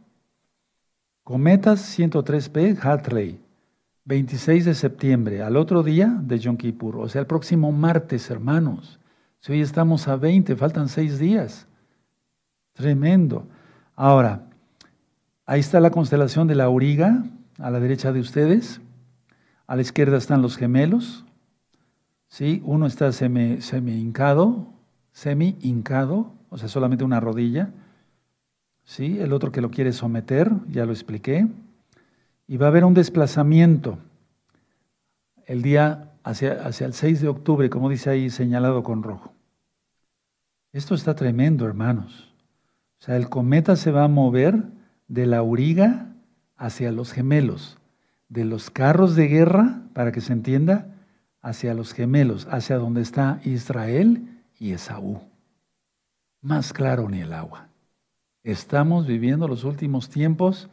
Cometas 1.22 1.98
103P, 1.98 2.78
Hartley. 2.83 3.43
26 4.06 4.66
de 4.66 4.74
septiembre, 4.74 5.42
al 5.42 5.56
otro 5.56 5.83
día 5.83 6.18
de 6.20 6.38
Yom 6.38 6.56
Kippur, 6.56 6.96
o 6.96 7.08
sea, 7.08 7.22
el 7.22 7.26
próximo 7.26 7.72
martes, 7.72 8.31
hermanos. 8.31 9.00
Si 9.40 9.52
hoy 9.52 9.62
estamos 9.62 10.08
a 10.08 10.16
20, 10.16 10.56
faltan 10.56 10.88
seis 10.88 11.18
días. 11.18 11.66
Tremendo. 12.74 13.46
Ahora, 13.96 14.42
ahí 15.46 15.60
está 15.60 15.81
la 15.81 15.90
constelación 15.90 16.48
de 16.48 16.54
la 16.54 16.64
Auriga, 16.64 17.24
a 17.58 17.70
la 17.70 17.81
derecha 17.81 18.12
de 18.12 18.20
ustedes. 18.20 18.81
A 19.66 19.76
la 19.76 19.83
izquierda 19.83 20.18
están 20.18 20.42
los 20.42 20.56
gemelos. 20.56 21.24
¿sí? 22.29 22.62
Uno 22.64 22.87
está 22.87 23.10
semi-hincado, 23.12 24.66
semi-hincado, 25.12 26.33
o 26.50 26.58
sea, 26.58 26.68
solamente 26.68 27.04
una 27.04 27.20
rodilla. 27.20 27.70
¿sí? 28.85 29.18
El 29.18 29.33
otro 29.33 29.52
que 29.52 29.60
lo 29.60 29.70
quiere 29.70 29.92
someter, 29.92 30.50
ya 30.68 30.85
lo 30.85 30.92
expliqué. 30.92 31.46
Y 32.46 32.56
va 32.56 32.66
a 32.66 32.68
haber 32.68 32.84
un 32.84 32.94
desplazamiento 32.94 33.98
el 35.46 35.62
día 35.62 36.12
hacia, 36.22 36.64
hacia 36.66 36.86
el 36.86 36.94
6 36.94 37.20
de 37.20 37.28
octubre, 37.28 37.70
como 37.70 37.88
dice 37.88 38.10
ahí 38.10 38.30
señalado 38.30 38.82
con 38.82 39.02
rojo. 39.02 39.32
Esto 40.72 40.94
está 40.94 41.14
tremendo, 41.14 41.66
hermanos. 41.66 42.32
O 43.00 43.04
sea, 43.04 43.16
el 43.16 43.28
cometa 43.28 43.76
se 43.76 43.90
va 43.90 44.04
a 44.04 44.08
mover 44.08 44.62
de 45.08 45.26
la 45.26 45.38
auriga 45.38 46.14
hacia 46.56 46.92
los 46.92 47.12
gemelos 47.12 47.78
de 48.28 48.44
los 48.44 48.68
carros 48.68 49.14
de 49.14 49.28
guerra, 49.28 49.82
para 49.92 50.10
que 50.10 50.20
se 50.20 50.32
entienda, 50.32 50.88
hacia 51.40 51.72
los 51.72 51.92
gemelos, 51.92 52.48
hacia 52.50 52.78
donde 52.78 53.00
está 53.00 53.40
Israel 53.44 54.42
y 54.58 54.72
Esaú. 54.72 55.20
Más 56.40 56.72
claro 56.72 57.08
ni 57.08 57.20
el 57.20 57.32
agua. 57.32 57.68
Estamos 58.42 59.06
viviendo 59.06 59.46
los 59.46 59.62
últimos 59.62 60.08
tiempos 60.08 60.68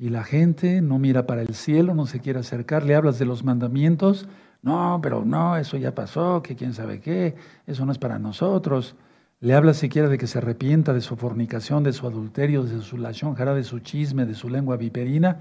y 0.00 0.08
la 0.08 0.24
gente 0.24 0.80
no 0.80 0.98
mira 0.98 1.26
para 1.26 1.42
el 1.42 1.54
cielo, 1.54 1.94
no 1.94 2.06
se 2.06 2.20
quiere 2.20 2.38
acercar, 2.38 2.86
le 2.86 2.94
hablas 2.94 3.18
de 3.18 3.26
los 3.26 3.44
mandamientos, 3.44 4.26
no, 4.62 4.98
pero 5.02 5.26
no, 5.26 5.58
eso 5.58 5.76
ya 5.76 5.94
pasó, 5.94 6.42
que 6.42 6.56
quién 6.56 6.72
sabe 6.72 7.00
qué, 7.00 7.34
eso 7.66 7.84
no 7.84 7.92
es 7.92 7.98
para 7.98 8.18
nosotros. 8.18 8.96
Le 9.40 9.54
hablas 9.54 9.76
siquiera 9.76 10.08
de 10.08 10.16
que 10.16 10.26
se 10.26 10.38
arrepienta 10.38 10.94
de 10.94 11.02
su 11.02 11.16
fornicación, 11.16 11.82
de 11.82 11.92
su 11.92 12.06
adulterio, 12.06 12.62
de 12.62 12.80
su 12.80 12.96
lación 12.96 13.34
de 13.34 13.62
su 13.62 13.80
chisme, 13.80 14.24
de 14.24 14.34
su 14.34 14.48
lengua 14.48 14.78
viperina. 14.78 15.40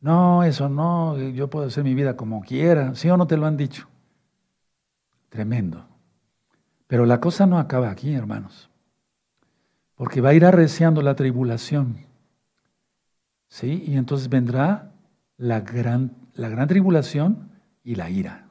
No, 0.00 0.42
eso 0.42 0.68
no, 0.68 1.16
yo 1.16 1.48
puedo 1.48 1.66
hacer 1.66 1.84
mi 1.84 1.94
vida 1.94 2.16
como 2.16 2.42
quiera. 2.42 2.96
¿Sí 2.96 3.08
o 3.08 3.16
no 3.16 3.28
te 3.28 3.36
lo 3.36 3.46
han 3.46 3.56
dicho? 3.56 3.88
Tremendo. 5.28 5.86
Pero 6.88 7.06
la 7.06 7.20
cosa 7.20 7.46
no 7.46 7.56
acaba 7.56 7.88
aquí, 7.88 8.12
hermanos. 8.14 8.68
Porque 9.94 10.20
va 10.20 10.30
a 10.30 10.34
ir 10.34 10.44
arreciando 10.44 11.02
la 11.02 11.14
tribulación. 11.14 12.11
¿Sí? 13.52 13.84
Y 13.86 13.98
entonces 13.98 14.30
vendrá 14.30 14.94
la 15.36 15.60
gran, 15.60 16.12
la 16.32 16.48
gran 16.48 16.68
tribulación 16.68 17.50
y 17.84 17.96
la 17.96 18.08
ira. 18.08 18.48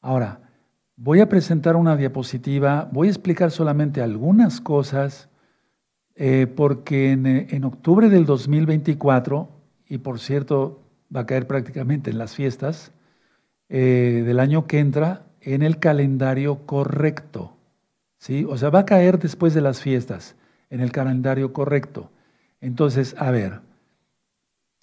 Ahora, 0.00 0.40
voy 0.96 1.20
a 1.20 1.28
presentar 1.28 1.76
una 1.76 1.98
diapositiva, 1.98 2.88
voy 2.92 3.08
a 3.08 3.10
explicar 3.10 3.50
solamente 3.50 4.00
algunas 4.00 4.62
cosas, 4.62 5.28
eh, 6.14 6.46
porque 6.46 7.12
en, 7.12 7.64
octubre 7.64 8.08
del 8.08 8.24
2024, 8.24 9.50
y 9.86 9.98
por 9.98 10.18
cierto 10.18 10.80
va 11.14 11.20
a 11.20 11.26
caer 11.26 11.46
prácticamente 11.46 12.08
en 12.08 12.16
las 12.16 12.34
fiestas 12.34 12.92
eh, 13.68 14.22
del 14.24 14.40
año 14.40 14.66
que 14.66 14.78
entra, 14.78 15.26
en 15.42 15.60
el 15.60 15.78
calendario 15.78 16.64
correcto. 16.64 17.54
¿sí? 18.16 18.46
O 18.48 18.56
sea, 18.56 18.70
va 18.70 18.78
a 18.78 18.86
caer 18.86 19.18
después 19.18 19.52
de 19.52 19.60
las 19.60 19.82
fiestas, 19.82 20.36
en 20.70 20.80
el 20.80 20.90
calendario 20.90 21.52
correcto. 21.52 22.10
Entonces, 22.62 23.14
a 23.18 23.30
ver, 23.30 23.60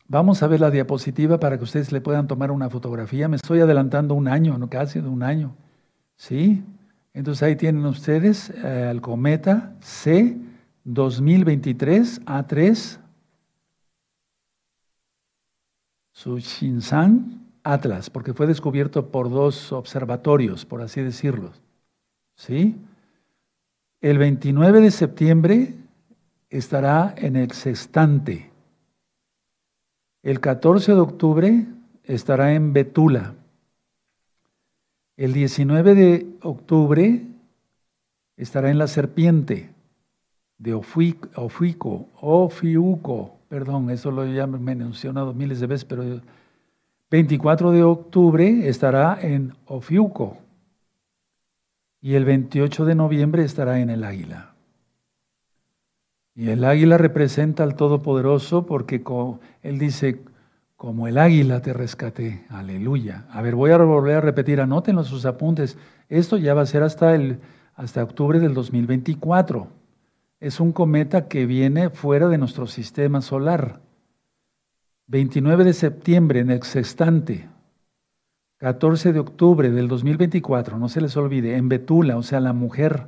Vamos 0.09 0.41
a 0.41 0.47
ver 0.47 0.61
la 0.61 0.71
diapositiva 0.71 1.39
para 1.39 1.57
que 1.57 1.65
ustedes 1.65 1.91
le 1.91 1.99
puedan 1.99 2.27
tomar 2.27 2.51
una 2.51 2.69
fotografía. 2.69 3.27
Me 3.27 3.35
estoy 3.35 3.59
adelantando 3.59 4.15
un 4.15 4.27
año, 4.27 4.57
no 4.57 4.69
casi 4.69 5.01
de 5.01 5.09
un 5.09 5.21
año. 5.21 5.55
¿Sí? 6.15 6.63
Entonces 7.13 7.43
ahí 7.43 7.55
tienen 7.55 7.85
ustedes 7.85 8.49
eh, 8.51 8.89
el 8.89 9.01
cometa 9.01 9.73
C 9.81 10.37
2023 10.85 12.25
A3 12.25 12.99
Sushinsan 16.17 17.45
Atlas, 17.63 18.09
porque 18.09 18.33
fue 18.33 18.47
descubierto 18.47 19.11
por 19.11 19.29
dos 19.29 19.71
observatorios, 19.71 20.65
por 20.65 20.81
así 20.81 21.01
decirlo. 21.01 21.51
¿Sí? 22.35 22.75
El 24.01 24.17
29 24.17 24.81
de 24.81 24.89
septiembre 24.89 25.75
estará 26.49 27.13
en 27.17 27.35
el 27.35 27.51
sextante. 27.51 28.46
El 30.27 30.41
14 30.41 30.93
de 30.93 30.99
octubre 30.99 31.65
estará 32.03 32.53
en 32.53 32.73
Betula. 32.73 33.35
El 35.15 35.31
19 35.31 35.95
de 35.95 36.27
octubre 36.41 37.23
estará 38.35 38.69
en 38.69 38.77
la 38.77 38.87
serpiente 38.87 39.69
de 40.57 40.73
Ofico, 40.73 42.09
Ofiuco, 42.19 43.37
perdón, 43.47 43.89
eso 43.89 44.11
lo 44.11 44.25
ya 44.25 44.47
me 44.47 44.73
he 44.73 44.75
mencionado 44.75 45.33
miles 45.33 45.61
de 45.61 45.67
veces, 45.67 45.85
pero 45.85 46.03
24 47.09 47.71
de 47.71 47.83
octubre 47.83 48.67
estará 48.67 49.17
en 49.21 49.53
Ofiuco 49.65 50.39
y 52.01 52.15
el 52.15 52.25
28 52.25 52.83
de 52.83 52.95
noviembre 52.95 53.45
estará 53.45 53.79
en 53.79 53.89
el 53.89 54.03
águila. 54.03 54.56
Y 56.37 56.51
el 56.51 56.63
águila 56.65 56.99
representa 56.99 57.63
al 57.63 57.75
Todopoderoso 57.75 58.67
porque 58.67 59.03
él 59.63 59.79
dice, 59.79 60.21
como 60.75 61.07
el 61.07 61.17
águila 61.17 61.63
te 61.63 61.73
rescaté. 61.73 62.45
Aleluya. 62.49 63.25
A 63.31 63.41
ver, 63.41 63.55
voy 63.55 63.71
a 63.71 63.77
volver 63.77 64.17
a 64.17 64.21
repetir, 64.21 64.61
anótenlo 64.61 65.03
sus 65.03 65.25
apuntes. 65.25 65.79
Esto 66.09 66.37
ya 66.37 66.53
va 66.53 66.61
a 66.61 66.67
ser 66.67 66.83
hasta, 66.83 67.15
el, 67.15 67.39
hasta 67.73 68.03
octubre 68.03 68.39
del 68.39 68.53
2024. 68.53 69.67
Es 70.39 70.59
un 70.59 70.73
cometa 70.73 71.27
que 71.27 71.47
viene 71.47 71.89
fuera 71.89 72.27
de 72.27 72.37
nuestro 72.37 72.67
sistema 72.67 73.21
solar. 73.21 73.81
29 75.07 75.63
de 75.63 75.73
septiembre 75.73 76.41
en 76.41 76.51
el 76.51 76.61
sextante. 76.61 77.49
14 78.59 79.11
de 79.11 79.19
octubre 79.19 79.71
del 79.71 79.87
2024, 79.87 80.77
no 80.77 80.87
se 80.87 81.01
les 81.01 81.17
olvide, 81.17 81.57
en 81.57 81.67
Betula, 81.67 82.15
o 82.15 82.21
sea, 82.21 82.39
la 82.39 82.53
mujer. 82.53 83.07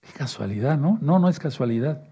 Qué 0.00 0.12
casualidad, 0.14 0.78
¿no? 0.78 0.98
No, 1.02 1.18
no 1.18 1.28
es 1.28 1.38
casualidad 1.38 2.04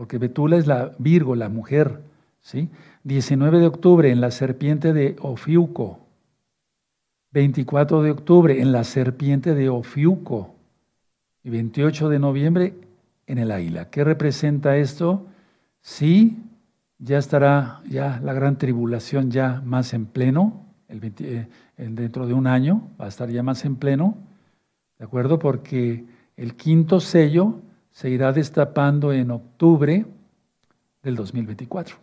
porque 0.00 0.16
Betula 0.16 0.56
es 0.56 0.66
la 0.66 0.92
Virgo, 0.98 1.36
la 1.36 1.50
mujer. 1.50 2.00
¿sí? 2.40 2.70
19 3.04 3.58
de 3.58 3.66
octubre 3.66 4.10
en 4.10 4.22
la 4.22 4.30
serpiente 4.30 4.94
de 4.94 5.16
Ofiuco. 5.20 6.00
24 7.32 8.02
de 8.02 8.10
octubre 8.10 8.62
en 8.62 8.72
la 8.72 8.84
serpiente 8.84 9.54
de 9.54 9.68
Ofiuco. 9.68 10.54
Y 11.44 11.50
28 11.50 12.08
de 12.08 12.18
noviembre 12.18 12.72
en 13.26 13.36
el 13.36 13.50
águila. 13.50 13.90
¿Qué 13.90 14.02
representa 14.02 14.78
esto? 14.78 15.26
Sí, 15.82 16.38
ya 16.98 17.18
estará 17.18 17.82
ya 17.86 18.20
la 18.24 18.32
gran 18.32 18.56
tribulación 18.56 19.30
ya 19.30 19.60
más 19.66 19.92
en 19.92 20.06
pleno, 20.06 20.64
eh, 20.88 21.46
dentro 21.76 22.26
de 22.26 22.32
un 22.32 22.46
año 22.46 22.88
va 22.98 23.04
a 23.04 23.08
estar 23.08 23.28
ya 23.28 23.42
más 23.42 23.66
en 23.66 23.76
pleno, 23.76 24.16
¿de 24.98 25.04
acuerdo? 25.04 25.38
Porque 25.38 26.06
el 26.38 26.54
quinto 26.54 27.00
sello 27.00 27.60
se 27.90 28.10
irá 28.10 28.32
destapando 28.32 29.12
en 29.12 29.30
octubre 29.30 30.06
del 31.02 31.16
2024. 31.16 31.96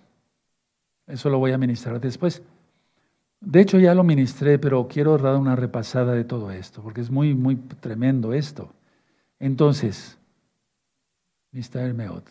Eso 1.08 1.30
lo 1.30 1.40
voy 1.40 1.52
a 1.52 1.58
ministrar 1.58 2.00
después. 2.00 2.42
De 3.40 3.62
hecho, 3.62 3.80
ya 3.80 3.94
lo 3.94 4.04
ministré, 4.04 4.60
pero 4.60 4.88
quiero 4.88 5.18
dar 5.18 5.36
una 5.36 5.56
repasada 5.56 6.14
de 6.14 6.24
todo 6.24 6.52
esto, 6.52 6.82
porque 6.82 7.02
es 7.02 7.12
muy, 7.12 7.34
muy 7.34 7.56
tremendo 7.56 8.34
esto. 8.34 8.74
Entonces, 9.40 10.18
Mr. 11.52 11.94
Meot, 11.94 12.26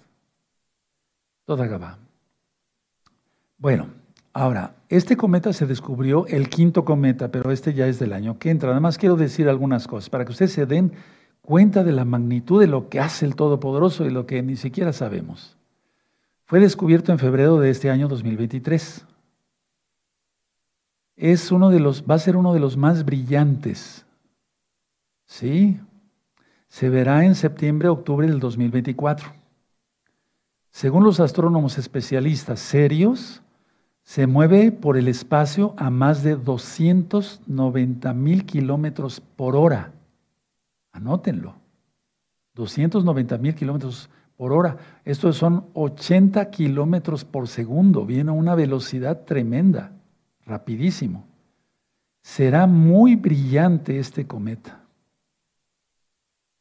toda 1.44 1.66
Gabá. 1.66 1.98
Bueno, 3.58 3.88
ahora, 4.32 4.74
este 4.88 5.16
cometa 5.16 5.52
se 5.52 5.66
descubrió, 5.66 6.26
el 6.26 6.50
quinto 6.50 6.84
cometa, 6.84 7.30
pero 7.30 7.52
este 7.52 7.72
ya 7.72 7.86
es 7.86 7.98
del 7.98 8.12
año 8.12 8.38
que 8.38 8.50
entra. 8.50 8.72
Además, 8.72 8.98
quiero 8.98 9.16
decir 9.16 9.48
algunas 9.48 9.86
cosas 9.86 10.10
para 10.10 10.24
que 10.24 10.32
ustedes 10.32 10.52
se 10.52 10.66
den 10.66 10.92
cuenta 11.46 11.84
de 11.84 11.92
la 11.92 12.04
magnitud 12.04 12.60
de 12.60 12.66
lo 12.66 12.90
que 12.90 13.00
hace 13.00 13.24
el 13.24 13.36
Todopoderoso 13.36 14.04
y 14.04 14.10
lo 14.10 14.26
que 14.26 14.42
ni 14.42 14.56
siquiera 14.56 14.92
sabemos. 14.92 15.56
Fue 16.44 16.60
descubierto 16.60 17.12
en 17.12 17.18
febrero 17.18 17.58
de 17.58 17.70
este 17.70 17.88
año 17.90 18.08
2023. 18.08 19.06
Es 21.16 21.50
uno 21.50 21.70
de 21.70 21.80
los, 21.80 22.04
va 22.04 22.16
a 22.16 22.18
ser 22.18 22.36
uno 22.36 22.52
de 22.52 22.60
los 22.60 22.76
más 22.76 23.04
brillantes. 23.04 24.04
¿Sí? 25.24 25.80
Se 26.68 26.90
verá 26.90 27.24
en 27.24 27.34
septiembre, 27.34 27.88
octubre 27.88 28.26
del 28.26 28.40
2024. 28.40 29.32
Según 30.70 31.04
los 31.04 31.20
astrónomos 31.20 31.78
especialistas 31.78 32.60
serios, 32.60 33.42
se 34.02 34.26
mueve 34.26 34.72
por 34.72 34.96
el 34.96 35.08
espacio 35.08 35.74
a 35.78 35.90
más 35.90 36.22
de 36.22 36.36
290 36.36 38.12
mil 38.12 38.44
kilómetros 38.44 39.20
por 39.20 39.56
hora. 39.56 39.95
Anótenlo. 40.96 41.54
290 42.54 43.38
mil 43.38 43.54
kilómetros 43.54 44.08
por 44.36 44.52
hora. 44.52 44.78
Estos 45.04 45.36
son 45.36 45.66
80 45.74 46.50
kilómetros 46.50 47.24
por 47.24 47.48
segundo. 47.48 48.06
Viene 48.06 48.30
a 48.30 48.34
una 48.34 48.54
velocidad 48.54 49.24
tremenda, 49.24 49.92
rapidísimo. 50.44 51.26
Será 52.22 52.66
muy 52.66 53.14
brillante 53.14 53.98
este 53.98 54.26
cometa. 54.26 54.80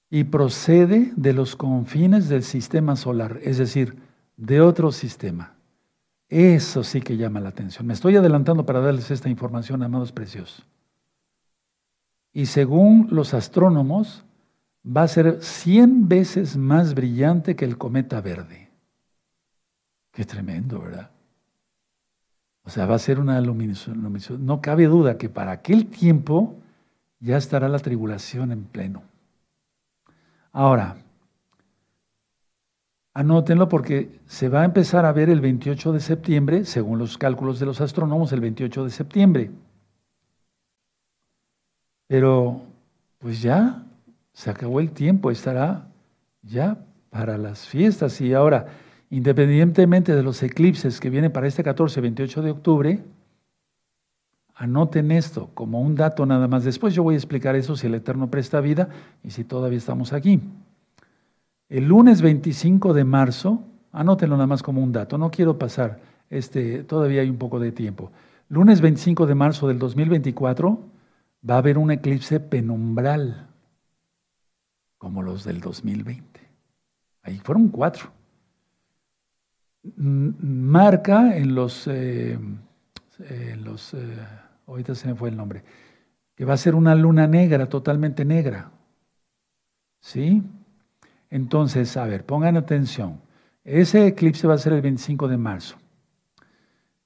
Y 0.09 0.25
procede 0.25 1.11
de 1.15 1.33
los 1.33 1.55
confines 1.55 2.29
del 2.29 2.43
sistema 2.43 2.95
solar, 2.95 3.39
es 3.41 3.57
decir, 3.57 3.97
de 4.37 4.61
otro 4.61 4.91
sistema. 4.91 5.55
Eso 6.29 6.83
sí 6.83 7.01
que 7.01 7.17
llama 7.17 7.39
la 7.39 7.49
atención. 7.49 7.87
Me 7.87 7.93
estoy 7.93 8.15
adelantando 8.15 8.65
para 8.65 8.79
darles 8.79 9.11
esta 9.11 9.29
información, 9.29 9.81
amados 9.83 10.11
preciosos. 10.11 10.65
Y 12.35 12.47
según 12.47 13.07
los 13.11 13.33
astrónomos, 13.33 14.25
va 14.85 15.03
a 15.03 15.07
ser 15.07 15.41
100 15.41 16.09
veces 16.09 16.57
más 16.57 16.93
brillante 16.93 17.55
que 17.55 17.63
el 17.63 17.77
cometa 17.77 18.19
verde. 18.19 18.69
Qué 20.11 20.25
tremendo, 20.25 20.81
¿verdad? 20.81 21.11
O 22.65 22.69
sea, 22.69 22.85
va 22.85 22.95
a 22.95 22.99
ser 22.99 23.21
una 23.21 23.39
luminosidad. 23.39 23.95
No 23.95 24.61
cabe 24.61 24.87
duda 24.87 25.17
que 25.17 25.29
para 25.29 25.51
aquel 25.51 25.85
tiempo 25.85 26.57
ya 27.21 27.37
estará 27.37 27.69
la 27.69 27.79
tribulación 27.79 28.51
en 28.51 28.65
pleno. 28.65 29.03
Ahora, 30.51 30.97
Anótenlo 33.17 33.69
porque 33.69 34.19
se 34.25 34.49
va 34.49 34.63
a 34.63 34.65
empezar 34.65 35.05
a 35.05 35.13
ver 35.13 35.29
el 35.29 35.39
28 35.39 35.93
de 35.93 36.01
septiembre, 36.01 36.65
según 36.65 36.99
los 36.99 37.17
cálculos 37.17 37.61
de 37.61 37.65
los 37.65 37.79
astrónomos, 37.79 38.33
el 38.33 38.41
28 38.41 38.83
de 38.83 38.89
septiembre. 38.89 39.51
Pero, 42.07 42.61
pues 43.19 43.41
ya, 43.41 43.83
se 44.33 44.49
acabó 44.49 44.79
el 44.79 44.91
tiempo, 44.91 45.31
estará 45.31 45.87
ya 46.41 46.77
para 47.09 47.37
las 47.37 47.67
fiestas. 47.67 48.19
Y 48.21 48.33
ahora, 48.33 48.67
independientemente 49.09 50.15
de 50.15 50.23
los 50.23 50.43
eclipses 50.43 50.99
que 50.99 51.09
vienen 51.09 51.31
para 51.31 51.47
este 51.47 51.63
14 51.63 52.01
28 52.01 52.41
de 52.41 52.51
octubre, 52.51 53.03
anoten 54.55 55.11
esto 55.11 55.49
como 55.53 55.81
un 55.81 55.95
dato 55.95 56.25
nada 56.25 56.47
más. 56.47 56.63
Después 56.63 56.93
yo 56.93 57.03
voy 57.03 57.15
a 57.15 57.17
explicar 57.17 57.55
eso 57.55 57.75
si 57.75 57.87
el 57.87 57.95
Eterno 57.95 58.29
presta 58.29 58.61
vida 58.61 58.89
y 59.23 59.31
si 59.31 59.43
todavía 59.43 59.77
estamos 59.77 60.13
aquí. 60.13 60.41
El 61.67 61.85
lunes 61.85 62.21
25 62.21 62.93
de 62.93 63.03
marzo, 63.03 63.63
anótenlo 63.91 64.35
nada 64.35 64.47
más 64.47 64.61
como 64.63 64.81
un 64.81 64.91
dato, 64.91 65.17
no 65.17 65.31
quiero 65.31 65.57
pasar, 65.57 65.99
este, 66.29 66.83
todavía 66.83 67.21
hay 67.21 67.29
un 67.29 67.37
poco 67.37 67.59
de 67.59 67.71
tiempo. 67.71 68.11
Lunes 68.49 68.81
25 68.81 69.25
de 69.25 69.35
marzo 69.35 69.67
del 69.67 69.79
2024 69.79 70.94
va 71.47 71.55
a 71.55 71.57
haber 71.59 71.77
un 71.77 71.91
eclipse 71.91 72.39
penumbral, 72.39 73.47
como 74.97 75.21
los 75.21 75.43
del 75.43 75.61
2020. 75.61 76.39
Ahí 77.21 77.37
fueron 77.37 77.69
cuatro. 77.69 78.11
Marca 79.97 81.37
en 81.37 81.53
los, 81.53 81.87
eh, 81.87 82.39
eh, 83.19 83.57
ahorita 84.65 84.95
se 84.95 85.07
me 85.07 85.15
fue 85.15 85.29
el 85.29 85.37
nombre, 85.37 85.63
que 86.35 86.45
va 86.45 86.53
a 86.53 86.57
ser 86.57 86.73
una 86.73 86.95
luna 86.95 87.27
negra, 87.27 87.67
totalmente 87.67 88.25
negra. 88.25 88.71
¿Sí? 89.99 90.43
Entonces, 91.29 91.95
a 91.97 92.05
ver, 92.05 92.25
pongan 92.25 92.57
atención. 92.57 93.19
Ese 93.63 94.07
eclipse 94.07 94.47
va 94.47 94.55
a 94.55 94.59
ser 94.59 94.73
el 94.73 94.81
25 94.81 95.27
de 95.27 95.37
marzo. 95.37 95.77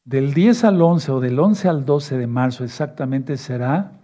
Del 0.03 0.33
10 0.33 0.63
al 0.63 0.81
11 0.81 1.11
o 1.11 1.19
del 1.19 1.39
11 1.39 1.69
al 1.69 1.85
12 1.85 2.17
de 2.17 2.27
marzo 2.27 2.63
exactamente 2.63 3.37
será 3.37 3.98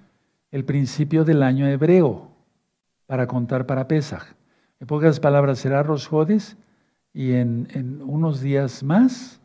el 0.56 0.64
principio 0.64 1.26
del 1.26 1.44
año 1.44 1.68
hebreo 1.68 2.30
para 3.08 3.28
contar 3.28 3.66
para 3.66 3.90
Pesach. 3.90 4.24
En 4.80 4.88
pocas 4.88 5.20
palabras, 5.20 5.60
será 5.60 5.84
Rosh 5.84 6.08
y 7.14 7.34
en, 7.34 7.68
en 7.72 8.02
unos 8.02 8.40
días 8.40 8.82
más, 8.82 9.42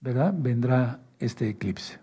¿verdad? 0.00 0.34
Vendrá 0.36 1.00
este 1.18 1.48
eclipse. 1.48 1.98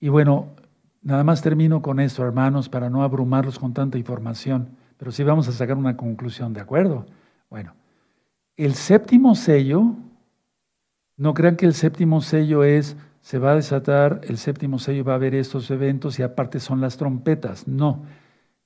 Y 0.00 0.08
bueno, 0.08 0.54
nada 1.02 1.22
más 1.22 1.42
termino 1.42 1.82
con 1.82 2.00
esto, 2.00 2.24
hermanos, 2.24 2.70
para 2.70 2.88
no 2.88 3.02
abrumarlos 3.02 3.58
con 3.58 3.74
tanta 3.74 3.98
información. 3.98 4.70
Pero 4.96 5.12
sí 5.12 5.22
vamos 5.22 5.46
a 5.48 5.52
sacar 5.52 5.76
una 5.76 5.98
conclusión, 5.98 6.54
¿de 6.54 6.62
acuerdo? 6.62 7.04
Bueno, 7.50 7.74
el 8.56 8.72
séptimo 8.72 9.34
sello, 9.34 9.96
no 11.18 11.34
crean 11.34 11.56
que 11.56 11.66
el 11.66 11.74
séptimo 11.74 12.22
sello 12.22 12.64
es, 12.64 12.96
se 13.24 13.38
va 13.38 13.52
a 13.52 13.54
desatar, 13.54 14.20
el 14.24 14.36
séptimo 14.36 14.78
sello 14.78 15.02
va 15.02 15.12
a 15.12 15.16
haber 15.16 15.34
estos 15.34 15.70
eventos 15.70 16.18
y 16.18 16.22
aparte 16.22 16.60
son 16.60 16.82
las 16.82 16.98
trompetas. 16.98 17.66
No, 17.66 18.04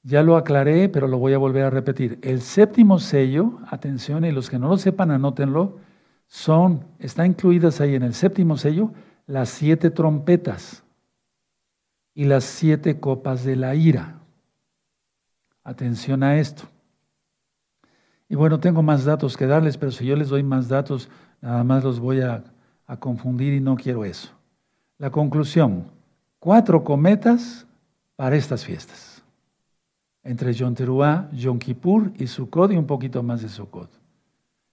ya 0.02 0.24
lo 0.24 0.36
aclaré, 0.36 0.88
pero 0.88 1.06
lo 1.06 1.16
voy 1.16 1.32
a 1.32 1.38
volver 1.38 1.62
a 1.62 1.70
repetir. 1.70 2.18
El 2.22 2.40
séptimo 2.40 2.98
sello, 2.98 3.61
atención, 3.70 4.24
y 4.24 4.32
los 4.32 4.50
que 4.50 4.59
no 4.59 4.66
lo 4.68 4.76
sepan, 4.76 5.12
anótenlo, 5.12 5.78
son, 6.26 6.84
está 6.98 7.24
incluidas 7.24 7.80
ahí 7.80 7.94
en 7.94 8.02
el 8.02 8.14
séptimo 8.14 8.56
sello 8.56 8.90
las 9.28 9.48
siete 9.48 9.90
trompetas 9.90 10.82
y 12.12 12.24
las 12.24 12.42
siete 12.42 12.98
copas 12.98 13.44
de 13.44 13.54
la 13.54 13.76
ira. 13.76 14.18
Atención 15.62 16.24
a 16.24 16.36
esto. 16.36 16.64
Y 18.28 18.34
bueno, 18.34 18.59
tengo 18.59 18.82
más 18.82 19.04
datos 19.04 19.36
que 19.36 19.46
darles, 19.46 19.78
pero 19.78 19.92
si 19.92 20.04
yo 20.04 20.16
les 20.16 20.30
doy 20.30 20.42
más 20.42 20.66
datos, 20.66 21.09
nada 21.40 21.62
más 21.62 21.84
los 21.84 22.00
voy 22.00 22.22
a, 22.22 22.42
confundir 22.98 23.54
y 23.54 23.61
no 23.61 23.76
quiero 23.76 24.04
eso. 24.04 24.38
La 24.99 25.11
conclusión, 25.11 25.84
cuatro 26.40 26.82
cometas 26.82 27.66
para 28.16 28.34
estas 28.34 28.64
fiestas. 28.64 29.22
Entre 30.24 30.53
Yom 30.53 30.74
Teruah, 30.74 31.30
Kippur 31.61 32.12
y 32.18 32.26
Sukkot 32.26 32.72
y 32.72 32.76
un 32.76 32.86
poquito 32.86 33.22
más 33.22 33.40
de 33.40 33.49
Sukkot. 33.49 33.90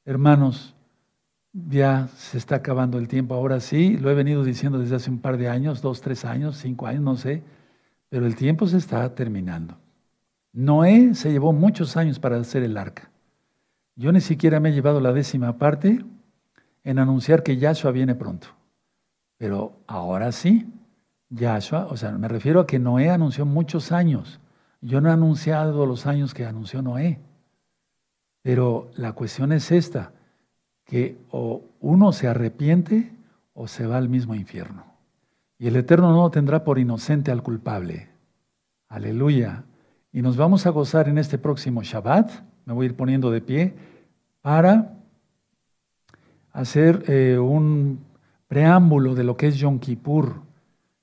Hermanos, 0.04 0.76
ya 1.54 2.10
se 2.18 2.40
está 2.40 2.56
acabando 2.56 2.98
el 2.98 3.08
tiempo. 3.08 3.36
Ahora 3.36 3.60
sí, 3.60 3.98
lo 3.98 4.10
he 4.10 4.16
venido 4.16 4.44
diciendo 4.44 4.80
desde 4.80 4.96
hace 4.96 5.12
un 5.12 5.20
par 5.20 5.38
de 5.38 5.48
años, 5.48 5.84
dos, 5.84 6.02
tres 6.02 6.26
años, 6.26 6.58
cinco 6.58 6.88
años, 6.88 7.04
no 7.04 7.18
sé, 7.18 7.44
pero 8.10 8.26
el 8.26 8.36
tiempo 8.36 8.66
se 8.66 8.78
está 8.78 9.14
terminando. 9.14 9.78
Noé 10.54 11.14
se 11.14 11.32
llevó 11.32 11.54
muchos 11.54 11.98
años 11.98 12.18
para 12.18 12.38
hacer 12.38 12.64
el 12.64 12.78
arca. 12.78 13.12
Yo 13.96 14.12
ni 14.12 14.22
siquiera 14.22 14.60
me 14.60 14.70
he 14.70 14.74
llevado 14.74 15.00
la 15.00 15.14
décima 15.14 15.58
parte 15.60 16.04
en 16.84 16.98
anunciar 17.00 17.44
que 17.44 17.58
Yahshua 17.58 17.92
viene 17.92 18.16
pronto. 18.16 18.48
Pero 19.38 19.74
ahora 19.88 20.32
sí, 20.32 20.72
Yahshua, 21.30 21.88
o 21.88 21.98
sea, 21.98 22.12
me 22.12 22.28
refiero 22.28 22.60
a 22.62 22.68
que 22.68 22.80
Noé 22.80 23.10
anunció 23.10 23.46
muchos 23.46 23.92
años. 23.92 24.40
Yo 24.82 25.02
no 25.02 25.10
he 25.10 25.14
anunciado 25.14 25.86
los 25.86 26.06
años 26.06 26.34
que 26.34 26.46
anunció 26.46 26.82
Noé. 26.82 27.20
Pero 28.42 28.92
la 28.96 29.14
cuestión 29.14 29.52
es 29.52 29.72
esta, 29.72 30.14
que 30.86 31.18
o 31.32 31.64
uno 31.80 32.12
se 32.12 32.28
arrepiente 32.28 33.12
o 33.54 33.68
se 33.68 33.88
va 33.88 33.98
al 33.98 34.10
mismo 34.10 34.36
infierno. 34.36 34.86
Y 35.58 35.68
el 35.68 35.76
Eterno 35.76 36.12
no 36.12 36.30
tendrá 36.30 36.64
por 36.64 36.78
inocente 36.78 37.32
al 37.32 37.42
culpable. 37.42 38.10
Aleluya. 38.88 39.64
Y 40.12 40.22
nos 40.22 40.38
vamos 40.38 40.66
a 40.66 40.70
gozar 40.70 41.10
en 41.10 41.18
este 41.18 41.38
próximo 41.38 41.82
Shabbat, 41.82 42.32
me 42.66 42.74
voy 42.74 42.86
a 42.86 42.90
ir 42.90 42.96
poniendo 42.96 43.32
de 43.32 43.42
pie, 43.42 43.74
para 44.42 44.94
hacer 46.54 47.04
eh, 47.08 47.38
un 47.38 48.00
preámbulo 48.48 49.16
de 49.16 49.24
lo 49.24 49.38
que 49.38 49.48
es 49.48 49.58
Yom 49.58 49.80
Kippur, 49.80 50.42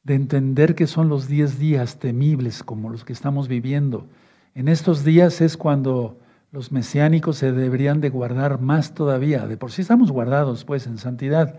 de 0.02 0.14
entender 0.14 0.74
que 0.74 0.86
son 0.86 1.08
los 1.08 1.28
10 1.28 1.58
días 1.58 1.98
temibles 1.98 2.62
como 2.62 2.90
los 2.90 3.04
que 3.04 3.12
estamos 3.12 3.48
viviendo. 3.48 4.06
En 4.54 4.68
estos 4.68 5.04
días 5.04 5.40
es 5.40 5.56
cuando 5.56 6.18
los 6.50 6.72
mesiánicos 6.72 7.36
se 7.36 7.52
deberían 7.52 8.00
de 8.00 8.10
guardar 8.10 8.60
más 8.60 8.94
todavía. 8.94 9.46
De 9.46 9.56
por 9.56 9.72
sí 9.72 9.82
estamos 9.82 10.10
guardados 10.10 10.64
pues 10.64 10.86
en 10.86 10.98
santidad, 10.98 11.58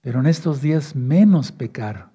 pero 0.00 0.20
en 0.20 0.26
estos 0.26 0.60
días 0.62 0.96
menos 0.96 1.52
pecar 1.52 2.12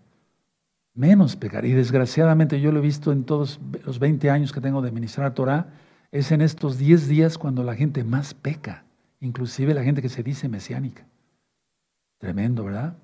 menos 0.97 1.35
pecar. 1.35 1.63
Y 1.63 1.71
desgraciadamente 1.71 2.59
yo 2.59 2.71
lo 2.71 2.79
he 2.79 2.81
visto 2.81 3.11
en 3.11 3.23
todos 3.23 3.61
los 3.85 3.99
20 3.99 4.29
años 4.29 4.51
que 4.51 4.59
tengo 4.59 4.81
de 4.81 4.91
ministrar 4.91 5.33
Torah, 5.33 5.67
es 6.11 6.31
en 6.31 6.41
estos 6.41 6.77
10 6.77 7.07
días 7.07 7.37
cuando 7.37 7.63
la 7.63 7.75
gente 7.75 8.03
más 8.03 8.33
peca, 8.33 8.83
inclusive 9.19 9.73
la 9.73 9.83
gente 9.83 10.01
que 10.01 10.09
se 10.09 10.23
dice 10.23 10.49
mesiánica. 10.49 11.05
Tremendo, 12.17 12.63
¿verdad? 12.63 12.97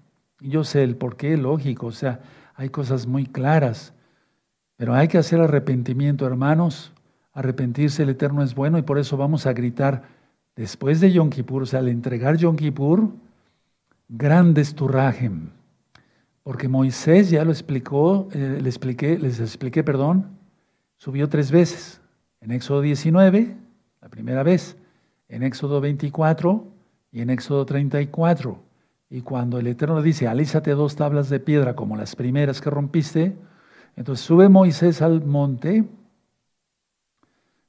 Yo 0.43 0.63
sé 0.63 0.83
el 0.83 0.95
porqué, 0.95 1.37
lógico, 1.37 1.87
o 1.87 1.91
sea, 1.91 2.19
hay 2.55 2.69
cosas 2.69 3.07
muy 3.07 3.25
claras, 3.25 3.93
pero 4.75 4.93
hay 4.93 5.07
que 5.07 5.17
hacer 5.17 5.39
arrepentimiento, 5.39 6.25
hermanos. 6.25 6.91
Arrepentirse 7.31 8.03
el 8.03 8.09
Eterno 8.09 8.43
es 8.43 8.53
bueno 8.53 8.77
y 8.77 8.81
por 8.81 8.99
eso 8.99 9.17
vamos 9.17 9.45
a 9.45 9.53
gritar 9.53 10.03
después 10.55 10.99
de 10.99 11.11
Yom 11.11 11.29
Kippur, 11.29 11.63
o 11.63 11.65
sea, 11.65 11.79
al 11.79 11.87
entregar 11.87 12.37
Yom 12.37 12.55
Kippur, 12.55 13.09
grande 14.09 14.61
es 14.61 14.75
porque 16.43 16.67
Moisés 16.67 17.29
ya 17.29 17.45
lo 17.45 17.51
explicó, 17.51 18.27
eh, 18.33 18.59
les 18.61 18.75
expliqué, 18.75 19.17
les 19.17 19.39
expliqué, 19.39 19.83
perdón, 19.83 20.37
subió 20.97 21.29
tres 21.29 21.51
veces. 21.51 22.01
En 22.41 22.51
Éxodo 22.51 22.81
19, 22.81 23.55
la 24.01 24.09
primera 24.09 24.43
vez, 24.43 24.75
en 25.29 25.43
Éxodo 25.43 25.79
24 25.79 26.67
y 27.13 27.21
en 27.21 27.29
Éxodo 27.29 27.65
34. 27.65 28.72
Y 29.13 29.21
cuando 29.21 29.59
el 29.59 29.67
Eterno 29.67 29.97
le 29.97 30.03
dice, 30.03 30.27
alízate 30.27 30.71
dos 30.71 30.95
tablas 30.95 31.29
de 31.29 31.39
piedra 31.39 31.75
como 31.75 31.95
las 31.95 32.15
primeras 32.15 32.61
que 32.61 32.71
rompiste, 32.71 33.35
entonces 33.95 34.25
sube 34.25 34.49
Moisés 34.49 35.03
al 35.03 35.23
monte 35.23 35.83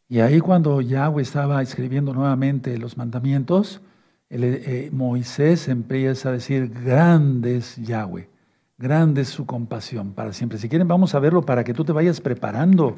y 0.09 0.21
ahí 0.21 0.41
cuando 0.41 0.81
Yahweh 0.81 1.21
estaba 1.21 1.61
escribiendo 1.61 2.15
nuevamente 2.15 2.79
los 2.79 2.97
mandamientos, 2.97 3.83
eh, 4.31 4.89
Moisés 4.91 5.69
empieza 5.69 6.31
a 6.31 6.33
decir, 6.33 6.73
grandes 6.83 7.77
Yahweh. 7.77 8.31
Grande 8.79 9.21
es 9.21 9.29
su 9.29 9.45
compasión 9.45 10.15
para 10.15 10.33
siempre. 10.33 10.57
Si 10.57 10.71
quieren, 10.71 10.89
vamos 10.89 11.15
a 11.15 11.19
verlo 11.19 11.43
para 11.43 11.63
que 11.63 11.75
tú 11.75 11.85
te 11.85 11.93
vayas 11.93 12.23
preparando, 12.23 12.97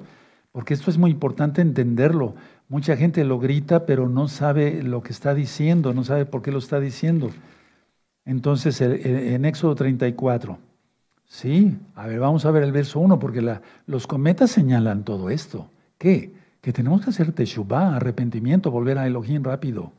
porque 0.53 0.73
esto 0.73 0.89
es 0.89 0.99
muy 0.99 1.11
importante 1.11 1.63
entenderlo. 1.63 2.37
Mucha 2.69 2.97
gente 2.97 3.25
lo 3.25 3.41
grita, 3.41 3.87
pero 3.87 4.09
no 4.09 4.29
sabe 4.29 4.85
lo 4.85 5.03
que 5.03 5.13
está 5.13 5.35
diciendo, 5.35 5.95
no 5.95 6.05
sabe 6.05 6.27
por 6.27 6.43
qué 6.43 6.53
lo 6.53 6.59
está 6.59 6.79
diciendo. 6.79 7.31
Entonces, 8.27 8.81
en 8.81 9.45
Éxodo 9.45 9.75
34, 9.75 10.59
sí, 11.25 11.79
a 11.95 12.07
ver, 12.07 12.19
vamos 12.21 12.45
a 12.45 12.51
ver 12.51 12.65
el 12.65 12.73
verso 12.73 12.99
1, 12.99 13.19
porque 13.19 13.59
los 13.87 14.07
cometas 14.07 14.51
señalan 14.51 15.05
todo 15.05 15.31
esto. 15.31 15.71
¿Qué? 15.97 16.35
Que 16.61 16.73
tenemos 16.73 17.03
que 17.03 17.11
hacer 17.11 17.33
teshuvah, 17.33 17.97
arrepentimiento, 17.97 18.71
volver 18.71 18.99
a 18.99 19.07
Elohim 19.07 19.43
rápido. 19.45 19.93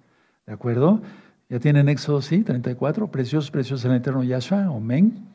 ¿De 0.46 0.54
acuerdo? 0.54 1.02
Ya 1.50 1.60
tienen 1.60 1.88
Éxodo, 1.88 2.22
sí, 2.22 2.44
34, 2.44 3.08
precioso, 3.10 3.52
precioso 3.52 3.90
el 3.90 3.96
eterno 3.96 4.24
Yahshua, 4.24 4.66
amén. 4.66 5.26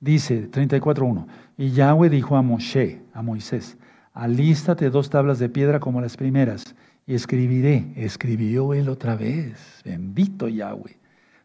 Dice 0.00 0.50
34.1, 0.50 1.26
y 1.58 1.72
Yahweh 1.72 2.08
dijo 2.08 2.34
a 2.34 2.40
Moshe, 2.40 3.02
a 3.12 3.20
Moisés, 3.20 3.76
alístate 4.14 4.88
dos 4.88 5.10
tablas 5.10 5.38
de 5.38 5.50
piedra 5.50 5.78
como 5.78 6.00
las 6.00 6.16
primeras, 6.16 6.74
y 7.06 7.14
escribiré. 7.14 7.92
Escribió 7.96 8.72
él 8.72 8.88
otra 8.88 9.16
vez. 9.16 9.82
Bendito 9.84 10.48
Yahweh. 10.48 10.99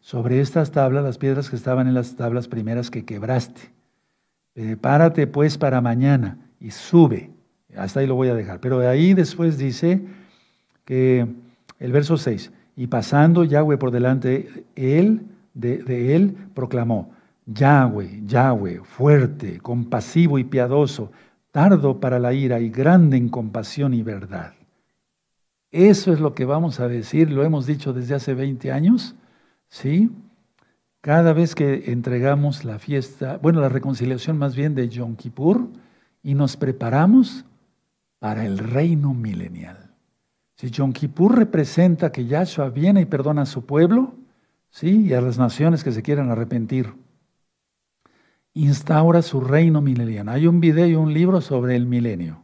Sobre 0.05 0.39
estas 0.39 0.69
tablas, 0.69 1.03
las 1.03 1.17
piedras 1.17 1.49
que 1.49 1.55
estaban 1.55 1.87
en 1.87 1.95
las 1.95 2.15
tablas 2.15 2.47
primeras 2.47 2.91
que 2.91 3.05
quebraste. 3.05 3.71
Prepárate 4.53 5.25
pues 5.25 5.57
para 5.57 5.81
mañana 5.81 6.37
y 6.59 6.69
sube. 6.69 7.31
Hasta 7.75 8.01
ahí 8.01 8.05
lo 8.05 8.13
voy 8.13 8.27
a 8.27 8.35
dejar. 8.35 8.59
Pero 8.59 8.77
de 8.77 8.87
ahí 8.87 9.15
después 9.15 9.57
dice 9.57 10.05
que 10.83 11.25
el 11.79 11.91
verso 11.91 12.17
6, 12.17 12.51
y 12.75 12.85
pasando 12.85 13.45
Yahweh 13.45 13.79
por 13.79 13.89
delante, 13.89 14.65
él, 14.75 15.23
de, 15.55 15.79
de 15.79 16.15
él 16.15 16.37
proclamó, 16.53 17.09
Yahweh, 17.47 18.21
Yahweh, 18.27 18.81
fuerte, 18.83 19.57
compasivo 19.59 20.37
y 20.37 20.43
piadoso, 20.43 21.11
tardo 21.49 21.99
para 21.99 22.19
la 22.19 22.31
ira 22.31 22.59
y 22.59 22.69
grande 22.69 23.17
en 23.17 23.27
compasión 23.27 23.95
y 23.95 24.03
verdad. 24.03 24.53
Eso 25.71 26.13
es 26.13 26.19
lo 26.19 26.35
que 26.35 26.45
vamos 26.45 26.79
a 26.79 26.87
decir, 26.87 27.31
lo 27.31 27.43
hemos 27.43 27.65
dicho 27.65 27.91
desde 27.91 28.13
hace 28.13 28.35
20 28.35 28.71
años, 28.71 29.15
¿sí? 29.69 30.11
Cada 31.01 31.33
vez 31.33 31.53
que 31.55 31.91
entregamos 31.91 32.65
la 32.65 32.79
fiesta, 32.79 33.37
bueno, 33.37 33.61
la 33.61 33.69
reconciliación 33.69 34.37
más 34.37 34.55
bien 34.55 34.73
de 34.73 34.89
Yom 34.89 35.15
Kippur, 35.15 35.67
y 36.23 36.33
nos 36.33 36.57
preparamos 36.57 37.45
para 38.17 38.45
el 38.45 38.57
reino 38.57 39.13
milenial. 39.13 39.91
Si 40.55 40.71
Yom 40.71 40.93
Kippur 40.93 41.37
representa 41.37 42.11
que 42.11 42.25
Yahshua 42.25 42.69
viene 42.69 43.01
y 43.01 43.05
perdona 43.05 43.43
a 43.43 43.45
su 43.45 43.65
pueblo, 43.65 44.15
¿sí? 44.71 45.07
y 45.07 45.13
a 45.13 45.21
las 45.21 45.37
naciones 45.37 45.83
que 45.83 45.91
se 45.91 46.01
quieran 46.01 46.31
arrepentir, 46.31 46.93
instaura 48.55 49.21
su 49.21 49.41
reino 49.41 49.81
milenial. 49.81 50.29
Hay 50.29 50.47
un 50.47 50.59
video 50.59 50.87
y 50.87 50.95
un 50.95 51.13
libro 51.13 51.41
sobre 51.41 51.75
el 51.75 51.85
milenio. 51.85 52.41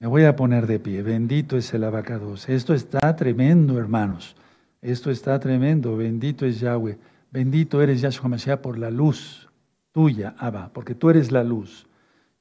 Me 0.00 0.08
voy 0.08 0.24
a 0.24 0.36
poner 0.36 0.66
de 0.66 0.80
pie. 0.80 1.02
Bendito 1.02 1.56
es 1.56 1.72
el 1.72 1.84
abacados. 1.84 2.48
Esto 2.50 2.74
está 2.74 3.16
tremendo, 3.16 3.78
hermanos. 3.78 4.36
Esto 4.84 5.10
está 5.10 5.40
tremendo. 5.40 5.96
Bendito 5.96 6.46
es 6.46 6.60
Yahweh. 6.60 6.98
Bendito 7.32 7.82
eres 7.82 8.02
Yahshua 8.02 8.28
Mashiach 8.28 8.60
por 8.60 8.78
la 8.78 8.90
luz 8.90 9.48
tuya, 9.90 10.34
Abba, 10.38 10.70
porque 10.74 10.94
tú 10.94 11.08
eres 11.08 11.32
la 11.32 11.42
luz. 11.42 11.86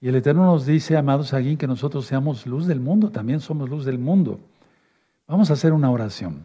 Y 0.02 0.10
el 0.10 0.16
Eterno 0.16 0.46
nos 0.46 0.66
dice, 0.66 0.98
amados 0.98 1.34
aquí, 1.34 1.56
que 1.56 1.68
nosotros 1.68 2.06
seamos 2.06 2.46
luz 2.46 2.68
del 2.68 2.82
mundo. 2.82 3.10
También 3.12 3.40
somos 3.40 3.70
luz 3.70 3.86
del 3.86 3.98
mundo. 3.98 4.40
Vamos 5.28 5.50
a 5.50 5.54
hacer 5.54 5.72
una 5.72 5.90
oración. 5.90 6.44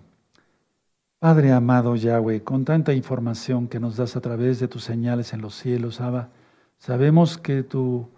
Padre 1.18 1.50
amado 1.50 1.96
Yahweh, 1.96 2.44
con 2.44 2.64
tanta 2.64 2.92
información 2.92 3.66
que 3.66 3.80
nos 3.80 3.96
das 3.96 4.14
a 4.14 4.20
través 4.20 4.60
de 4.60 4.68
tus 4.68 4.84
señales 4.84 5.32
en 5.32 5.40
los 5.40 5.56
cielos, 5.56 6.00
Abba, 6.00 6.28
sabemos 6.78 7.38
que 7.38 7.64
tu, 7.64 8.08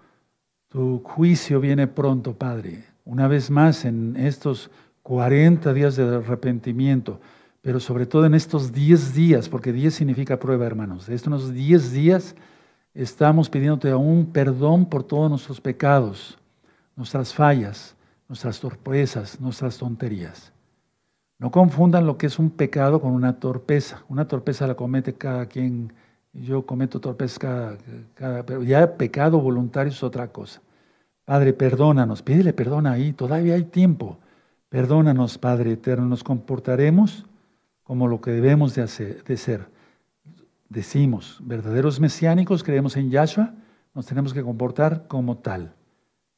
juicio 1.03 1.61
viene 1.61 1.87
pronto, 1.87 2.35
Padre. 2.35 2.85
Una 3.07 3.27
vez 3.27 3.51
más 3.51 3.87
en 3.87 4.17
estos 4.17 4.71
40 5.03 5.73
días 5.73 5.97
de 5.97 6.17
arrepentimiento, 6.17 7.21
pero 7.63 7.81
sobre 7.81 8.07
todo 8.07 8.25
en 8.27 8.35
estos 8.35 8.73
10 8.73 9.15
días, 9.15 9.49
porque 9.49 9.73
10 9.73 9.95
significa 9.95 10.39
prueba, 10.39 10.67
hermanos. 10.67 11.07
De 11.07 11.15
estos 11.15 11.53
10 11.53 11.93
días 11.93 12.35
estamos 12.95 13.51
pidiéndote 13.51 13.91
aún 13.91 14.27
perdón 14.33 14.87
por 14.87 15.03
todos 15.03 15.31
nuestros 15.31 15.61
pecados, 15.61 16.39
nuestras 16.97 17.35
fallas, 17.35 17.95
nuestras 18.29 18.61
torpezas, 18.61 19.41
nuestras 19.41 19.77
tonterías. 19.77 20.53
No 21.39 21.51
confundan 21.51 22.07
lo 22.07 22.19
que 22.19 22.27
es 22.27 22.39
un 22.39 22.51
pecado 22.51 23.01
con 23.01 23.13
una 23.13 23.41
torpeza. 23.41 24.05
Una 24.09 24.29
torpeza 24.29 24.67
la 24.67 24.75
comete 24.75 25.15
cada 25.15 25.47
quien. 25.47 25.93
Yo 26.33 26.67
cometo 26.67 27.01
torpeza 27.01 27.77
cada, 28.15 28.45
pero 28.45 28.63
ya 28.63 28.97
pecado 28.97 29.41
voluntario 29.41 29.91
es 29.91 30.03
otra 30.03 30.29
cosa. 30.29 30.61
Padre, 31.25 31.53
perdónanos, 31.53 32.23
pídele 32.23 32.53
perdón 32.53 32.87
ahí, 32.87 33.13
todavía 33.13 33.55
hay 33.55 33.65
tiempo. 33.65 34.19
Perdónanos, 34.69 35.39
Padre 35.39 35.73
eterno, 35.73 36.07
nos 36.07 36.23
comportaremos 36.23 37.25
como 37.91 38.07
lo 38.07 38.21
que 38.21 38.31
debemos 38.31 38.77
de, 38.77 38.83
hacer, 38.83 39.25
de 39.25 39.37
ser. 39.37 39.67
Decimos, 40.69 41.41
verdaderos 41.43 41.99
mesiánicos, 41.99 42.63
creemos 42.63 42.97
en 42.97 43.11
Yahshua, 43.11 43.53
nos 43.95 44.07
tenemos 44.07 44.33
que 44.33 44.45
comportar 44.45 45.09
como 45.09 45.39
tal. 45.39 45.75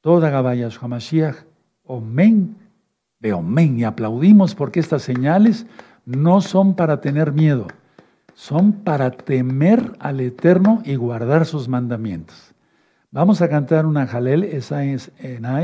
Toda 0.00 0.30
Gabaya 0.30 0.70
Mashiach, 0.80 1.44
Omen 1.84 2.56
Amén. 3.34 3.78
Y 3.78 3.84
aplaudimos 3.84 4.54
porque 4.54 4.80
estas 4.80 5.02
señales 5.02 5.66
no 6.06 6.40
son 6.40 6.74
para 6.74 7.02
tener 7.02 7.32
miedo, 7.32 7.66
son 8.32 8.72
para 8.72 9.10
temer 9.10 9.92
al 9.98 10.20
Eterno 10.20 10.80
y 10.86 10.94
guardar 10.94 11.44
sus 11.44 11.68
mandamientos. 11.68 12.54
Vamos 13.10 13.42
a 13.42 13.50
cantar 13.50 13.84
una 13.84 14.06
jalel, 14.06 14.44
esa 14.44 14.84
es 14.84 15.12
Enai. 15.18 15.60